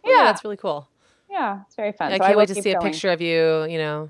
Well, 0.04 0.14
Yeah. 0.18 0.24
that's 0.24 0.44
really 0.44 0.58
cool. 0.58 0.88
Yeah, 1.32 1.62
it's 1.66 1.76
very 1.76 1.92
fun. 1.94 2.12
I 2.12 2.18
So 2.18 2.24
can't 2.24 2.36
will 2.36 2.40
wait 2.40 2.48
to 2.50 2.62
see 2.62 2.72
a 2.72 2.80
picture 2.80 3.10
of 3.12 3.22
you. 3.22 3.64
You 3.64 3.78
know, 3.78 4.10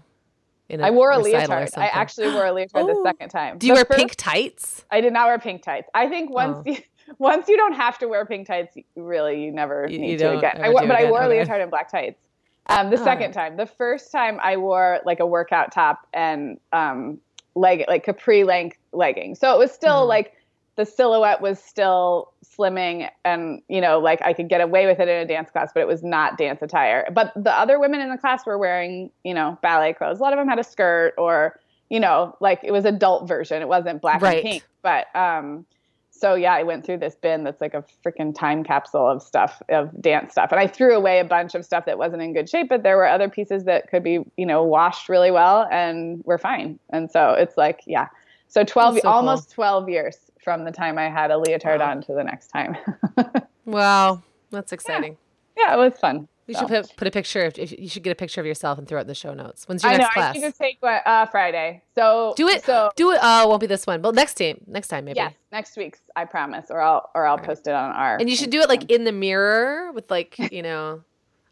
in 0.69 0.82
a 0.82 0.88
I 0.88 0.89
wore 0.89 1.11
a 1.11 1.17
leotard. 1.19 1.69
I 1.78 1.88
actually 1.88 2.34
wore 2.34 2.45
a 2.45 2.51
leotard 2.53 2.88
the 2.88 2.95
Oh. 2.97 3.03
second 3.03 3.30
time. 3.30 3.57
Do 3.57 3.67
you 3.67 3.74
The 3.74 3.78
wear 3.80 3.86
first- 3.86 3.97
pink 3.99 4.15
tights? 4.15 4.86
I 4.89 5.01
did 5.01 5.13
not 5.13 5.28
wear 5.28 5.38
pink 5.39 5.61
tights. 5.63 5.89
I 5.93 6.07
think 6.09 6.30
once 6.32 6.57
Oh. 6.67 6.72
you 6.72 6.78
once 7.19 7.47
you 7.47 7.57
don't 7.57 7.74
have 7.74 7.97
to 7.99 8.07
wear 8.07 8.26
pink 8.26 8.47
tights, 8.47 8.76
really 8.95 9.43
you 9.43 9.51
never 9.51 9.88
You- 9.89 9.99
need 9.99 10.11
you 10.13 10.17
to 10.19 10.38
again. 10.38 10.57
I 10.57 10.65
ever 10.65 10.72
wore, 10.74 10.82
do 10.82 10.88
but 10.88 10.97
I 10.97 11.09
wore 11.11 11.22
a 11.22 11.26
okay. 11.26 11.39
leotard 11.39 11.61
and 11.61 11.69
black 11.69 11.89
tights. 11.91 12.19
Um, 12.67 12.89
the 12.89 12.99
Oh. 12.99 13.03
second 13.03 13.34
time, 13.34 13.57
the 13.57 13.65
first 13.65 14.11
time 14.11 14.39
I 14.41 14.55
wore 14.57 14.99
like 15.05 15.19
a 15.19 15.26
workout 15.26 15.72
top 15.72 16.07
and 16.13 16.59
um, 16.74 17.19
leg 17.55 17.84
like 17.88 18.03
capri 18.05 18.43
length 18.43 18.78
leggings. 18.93 19.39
So 19.39 19.53
it 19.53 19.57
was 19.59 19.72
still 19.72 20.05
Mhm. 20.05 20.09
like 20.09 20.34
the 20.78 20.86
silhouette 20.86 21.41
was 21.41 21.59
still 21.61 22.31
slimming 22.58 23.10
and 23.24 23.62
you 23.70 23.80
know 23.82 23.99
like 23.99 24.22
I 24.22 24.34
could 24.34 24.49
get 24.49 24.62
away 24.62 24.86
with 24.86 24.99
it 24.99 25.08
in 25.08 25.18
a 25.18 25.26
dance 25.26 25.49
class, 25.52 25.72
but 25.74 25.82
it 25.82 25.88
was 25.88 26.04
not 26.04 26.38
dance 26.38 26.62
attire. 26.62 27.08
But 27.14 27.32
the 27.36 27.52
other 27.58 27.80
women 27.80 28.02
in 28.02 28.10
the 28.10 28.18
class 28.18 28.45
were 28.45 28.58
wearing 28.58 29.12
you 29.24 29.34
know 29.34 29.58
ballet 29.62 29.93
clothes. 29.93 30.20
A 30.20 30.22
lot 30.24 30.34
of 30.34 30.39
them 30.39 30.47
had 30.47 30.60
a 30.60 30.64
skirt 30.64 31.14
or 31.18 31.60
you 31.89 31.99
know 31.99 32.36
like 32.39 32.60
it 32.64 32.72
was 32.72 32.86
adult 32.86 33.28
version. 33.28 33.62
It 33.62 33.68
wasn't 33.68 34.02
black 34.02 34.22
Right. 34.22 34.38
and 34.43 34.43
pink. 34.43 34.64
But 34.82 35.08
um, 35.16 35.66
so 36.10 36.36
yeah, 36.36 36.54
I 36.54 36.64
went 36.64 36.86
through 36.86 36.97
this 36.97 37.16
bin 37.16 37.43
that's 37.43 37.62
like 37.62 37.74
a 37.74 37.84
freaking 38.06 38.36
time 38.36 38.64
capsule 38.64 39.08
of 39.08 39.24
stuff 39.24 39.62
of 39.70 39.89
dance 40.02 40.34
stuff, 40.34 40.52
and 40.52 40.60
I 40.60 40.68
threw 40.68 40.95
away 40.95 41.20
a 41.20 41.26
bunch 41.26 41.56
of 41.56 41.66
stuff 41.66 41.86
that 41.86 41.97
wasn't 41.97 42.22
in 42.22 42.34
good 42.34 42.49
shape. 42.49 42.70
But 42.70 42.84
there 42.84 42.97
were 42.97 43.08
other 43.08 43.30
pieces 43.30 43.64
that 43.64 43.89
could 43.89 44.04
be 44.04 44.20
you 44.38 44.45
know 44.45 44.64
washed 44.64 45.10
really 45.10 45.32
well 45.32 45.68
and 45.72 46.22
were 46.26 46.38
fine. 46.38 46.80
And 46.91 47.10
so 47.10 47.32
it's 47.32 47.58
like 47.58 47.82
yeah, 47.88 48.08
so 48.47 48.64
twelve 48.64 48.95
That's 48.95 49.04
so 49.04 49.10
cool. 49.10 49.18
almost 49.18 49.52
twelve 49.52 49.89
years 49.89 50.18
from 50.44 50.64
the 50.66 50.72
time 50.72 50.98
I 50.98 51.10
had 51.10 51.32
a 51.32 51.38
leotard 51.38 51.80
Wow. 51.80 51.92
on 51.92 52.02
to 52.04 52.14
the 52.14 52.24
next 52.24 52.48
time. 52.48 52.76
Wow, 53.66 54.24
that's 54.50 54.72
exciting. 54.72 55.18
yeah, 55.56 55.74
it 55.74 55.78
was 55.78 55.94
fun. 56.00 56.28
You 56.48 56.56
So. 56.56 56.62
should 56.62 56.68
put, 56.70 56.98
put 56.98 57.08
a 57.08 57.12
picture. 57.12 57.44
Of, 57.46 57.60
if, 57.60 57.72
you 57.80 57.88
should 57.88 58.02
get 58.04 58.12
a 58.12 58.16
picture 58.16 58.42
of 58.42 58.48
yourself 58.48 58.80
and 58.80 58.88
throw 58.88 58.98
it 58.98 59.02
in 59.02 59.08
the 59.08 59.16
show 59.16 59.34
notes. 59.36 59.68
When's 59.68 59.84
your 59.84 59.92
I 59.92 59.98
know. 59.98 60.00
next 60.00 60.18
I 60.18 60.20
class? 60.20 60.36
need 60.36 60.42
to 60.42 60.52
take 60.52 60.78
one 60.82 61.00
uh, 61.06 61.28
Friday. 61.28 61.84
So 61.96 62.34
Do 62.36 62.48
it. 62.50 62.66
So 62.66 62.89
Do 62.96 63.12
it. 63.12 63.20
Oh, 63.22 63.44
it 63.44 63.48
won't 63.50 63.62
be 63.62 63.68
this 63.68 63.86
one. 63.86 64.02
Well, 64.02 64.12
next 64.14 64.34
time. 64.39 64.60
Next 64.68 64.88
time, 64.88 65.06
maybe. 65.06 65.18
yes, 65.18 65.34
next 65.52 65.78
week's 65.78 66.00
I 66.16 66.26
promise, 66.26 66.66
or 66.72 66.82
I'll 66.82 67.10
or 67.14 67.28
I'll 67.28 67.38
post 67.38 67.68
it 67.68 67.74
on 67.74 67.92
our. 67.92 68.18
And 68.18 68.30
you 68.30 68.36
should 68.36 68.50
do 68.50 68.62
it 68.62 68.68
like 68.68 68.89
in 68.92 69.04
the 69.04 69.12
mirror 69.12 69.92
with 69.94 70.10
like 70.10 70.38
you 70.52 70.64
know. 70.64 71.04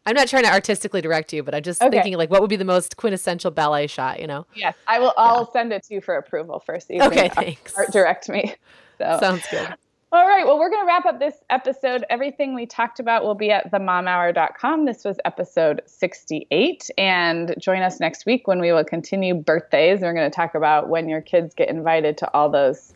I'm 0.06 0.14
not 0.14 0.28
trying 0.28 0.44
to 0.44 0.50
artistically 0.50 1.00
direct 1.00 1.32
you, 1.32 1.42
but 1.42 1.54
I'm 1.54 1.62
just 1.62 1.82
Okay. 1.82 1.90
thinking 1.90 2.16
like 2.16 2.30
what 2.30 2.40
would 2.40 2.50
be 2.50 2.56
the 2.56 2.64
most 2.64 2.96
quintessential 2.96 3.50
ballet 3.50 3.86
shot. 3.86 4.20
You 4.20 4.26
know. 4.26 4.46
Yes, 4.54 4.74
I 4.86 4.98
will. 4.98 5.12
I'll 5.16 5.50
send 5.52 5.72
it 5.72 5.82
to 5.84 5.94
you 5.94 6.00
for 6.00 6.16
approval 6.16 6.60
first. 6.60 6.88
So 6.88 6.94
Okay, 7.02 7.28
thanks. 7.28 7.76
art 7.76 7.92
direct 7.92 8.28
me. 8.28 8.54
So. 8.98 9.18
Sounds 9.20 9.44
good. 9.50 9.68
All 10.12 10.26
right. 10.26 10.44
Well, 10.44 10.58
we're 10.58 10.70
going 10.70 10.82
to 10.82 10.86
wrap 10.86 11.06
up 11.06 11.20
this 11.20 11.36
episode. 11.50 12.04
Everything 12.10 12.52
we 12.52 12.66
talked 12.66 12.98
about 12.98 13.22
will 13.22 13.36
be 13.36 13.52
at 13.52 13.70
themomhour.com. 13.70 14.84
This 14.84 15.04
was 15.04 15.18
episode 15.24 15.82
68. 15.86 16.90
And 16.98 17.54
join 17.60 17.80
us 17.82 18.00
next 18.00 18.26
week 18.26 18.48
when 18.48 18.60
we 18.60 18.72
will 18.72 18.84
continue 18.84 19.34
birthdays. 19.34 20.00
We're 20.00 20.12
going 20.12 20.28
to 20.28 20.34
talk 20.34 20.56
about 20.56 20.88
when 20.88 21.08
your 21.08 21.20
kids 21.20 21.54
get 21.54 21.68
invited 21.68 22.18
to 22.18 22.34
all 22.34 22.50
those 22.50 22.92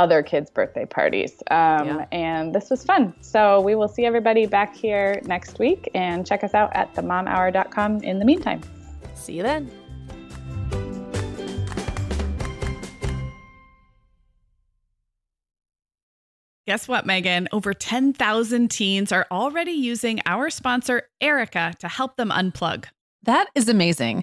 other 0.00 0.22
kids' 0.22 0.50
birthday 0.50 0.86
parties. 0.86 1.32
Um, 1.50 1.86
Yeah. 1.86 2.06
And 2.10 2.54
this 2.54 2.70
was 2.70 2.82
fun. 2.82 3.14
So 3.20 3.60
we 3.60 3.74
will 3.74 3.88
see 3.88 4.06
everybody 4.06 4.46
back 4.46 4.74
here 4.74 5.20
next 5.24 5.58
week 5.58 5.90
and 5.94 6.26
check 6.26 6.42
us 6.42 6.54
out 6.54 6.74
at 6.74 6.92
themomhour.com 6.94 8.02
in 8.02 8.18
the 8.18 8.24
meantime. 8.24 8.62
See 9.14 9.34
you 9.34 9.42
then. 9.42 9.70
Guess 16.66 16.86
what, 16.86 17.04
Meagan? 17.04 17.48
Over 17.52 17.74
10,000 17.74 18.70
teens 18.70 19.10
are 19.12 19.26
already 19.30 19.72
using 19.72 20.20
our 20.24 20.50
sponsor, 20.50 21.02
Erika, 21.20 21.74
to 21.80 21.88
help 21.88 22.16
them 22.16 22.30
unplug. 22.30 22.84
That 23.24 23.48
is 23.54 23.68
amazing. 23.68 24.22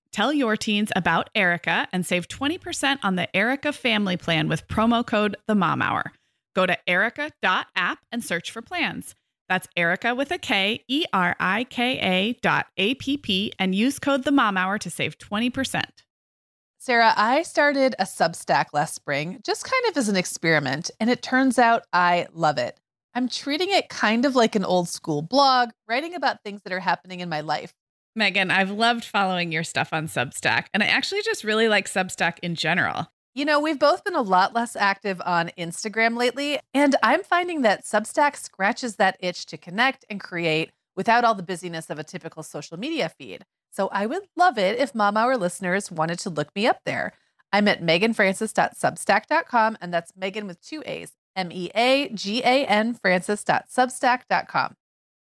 Tell 0.11 0.33
your 0.33 0.57
teens 0.57 0.91
about 0.95 1.29
Erika 1.33 1.87
and 1.93 2.05
save 2.05 2.27
20% 2.27 2.97
on 3.01 3.15
the 3.15 3.33
Erika 3.35 3.71
family 3.71 4.17
plan 4.17 4.49
with 4.49 4.67
promo 4.67 5.05
code 5.05 5.37
The 5.47 5.55
Mom 5.55 5.81
Hour. 5.81 6.11
Go 6.53 6.65
to 6.65 6.77
erika.app 6.89 7.99
and 8.11 8.23
search 8.23 8.51
for 8.51 8.61
plans. 8.61 9.15
That's 9.47 9.67
Erika 9.75 10.13
with 10.13 10.31
a 10.31 10.37
K, 10.37 10.83
E 10.87 11.05
R 11.13 11.35
I 11.39 11.63
K 11.65 11.99
A 11.99 12.33
dot 12.41 12.67
A 12.77 12.95
P 12.95 13.17
P, 13.17 13.53
and 13.57 13.73
use 13.73 13.99
code 13.99 14.23
The 14.23 14.31
Mom 14.31 14.57
Hour 14.57 14.77
to 14.79 14.89
save 14.89 15.17
20%. 15.17 15.81
Sarah, 16.77 17.13
I 17.15 17.43
started 17.43 17.95
a 17.99 18.03
Substack 18.03 18.67
last 18.73 18.95
spring, 18.95 19.39
just 19.45 19.63
kind 19.63 19.89
of 19.89 19.97
as 19.97 20.09
an 20.09 20.15
experiment, 20.15 20.89
and 20.99 21.09
it 21.09 21.21
turns 21.21 21.59
out 21.59 21.83
I 21.93 22.27
love 22.33 22.57
it. 22.57 22.79
I'm 23.13 23.29
treating 23.29 23.69
it 23.71 23.89
kind 23.89 24.25
of 24.25 24.35
like 24.35 24.55
an 24.55 24.65
old 24.65 24.89
school 24.89 25.21
blog, 25.21 25.69
writing 25.87 26.15
about 26.15 26.43
things 26.43 26.61
that 26.63 26.73
are 26.73 26.79
happening 26.79 27.19
in 27.19 27.29
my 27.29 27.41
life. 27.41 27.73
Meagan, 28.15 28.51
I've 28.51 28.71
loved 28.71 29.05
following 29.05 29.51
your 29.51 29.63
stuff 29.63 29.93
on 29.93 30.07
Substack, 30.07 30.65
and 30.73 30.83
I 30.83 30.87
actually 30.87 31.21
just 31.21 31.43
really 31.43 31.67
like 31.69 31.87
Substack 31.87 32.39
in 32.43 32.55
general. 32.55 33.07
You 33.33 33.45
know, 33.45 33.61
we've 33.61 33.79
both 33.79 34.03
been 34.03 34.15
a 34.15 34.21
lot 34.21 34.53
less 34.53 34.75
active 34.75 35.21
on 35.25 35.51
Instagram 35.57 36.17
lately, 36.17 36.59
and 36.73 36.97
I'm 37.01 37.23
finding 37.23 37.61
that 37.61 37.85
Substack 37.85 38.35
scratches 38.35 38.97
that 38.97 39.15
itch 39.21 39.45
to 39.45 39.57
connect 39.57 40.03
and 40.09 40.19
create 40.19 40.71
without 40.97 41.23
all 41.23 41.35
the 41.35 41.41
busyness 41.41 41.89
of 41.89 41.97
a 41.97 42.03
typical 42.03 42.43
social 42.43 42.77
media 42.77 43.07
feed. 43.07 43.45
So 43.71 43.87
I 43.93 44.05
would 44.05 44.23
love 44.35 44.57
it 44.57 44.77
if 44.77 44.93
Mom 44.93 45.15
Hour 45.15 45.37
listeners 45.37 45.89
wanted 45.89 46.19
to 46.19 46.29
look 46.29 46.53
me 46.53 46.67
up 46.67 46.79
there. 46.85 47.13
I'm 47.53 47.69
at 47.69 47.81
meaganfrancis.substack.com, 47.81 49.77
and 49.79 49.93
that's 49.93 50.11
Meagan 50.17 50.47
with 50.47 50.61
two 50.61 50.83
A's, 50.85 51.13
M 51.33 51.49
E 51.53 51.71
A 51.73 52.09
G 52.09 52.41
A 52.43 52.65
N 52.65 52.93
Francis.substack.com. 52.93 54.75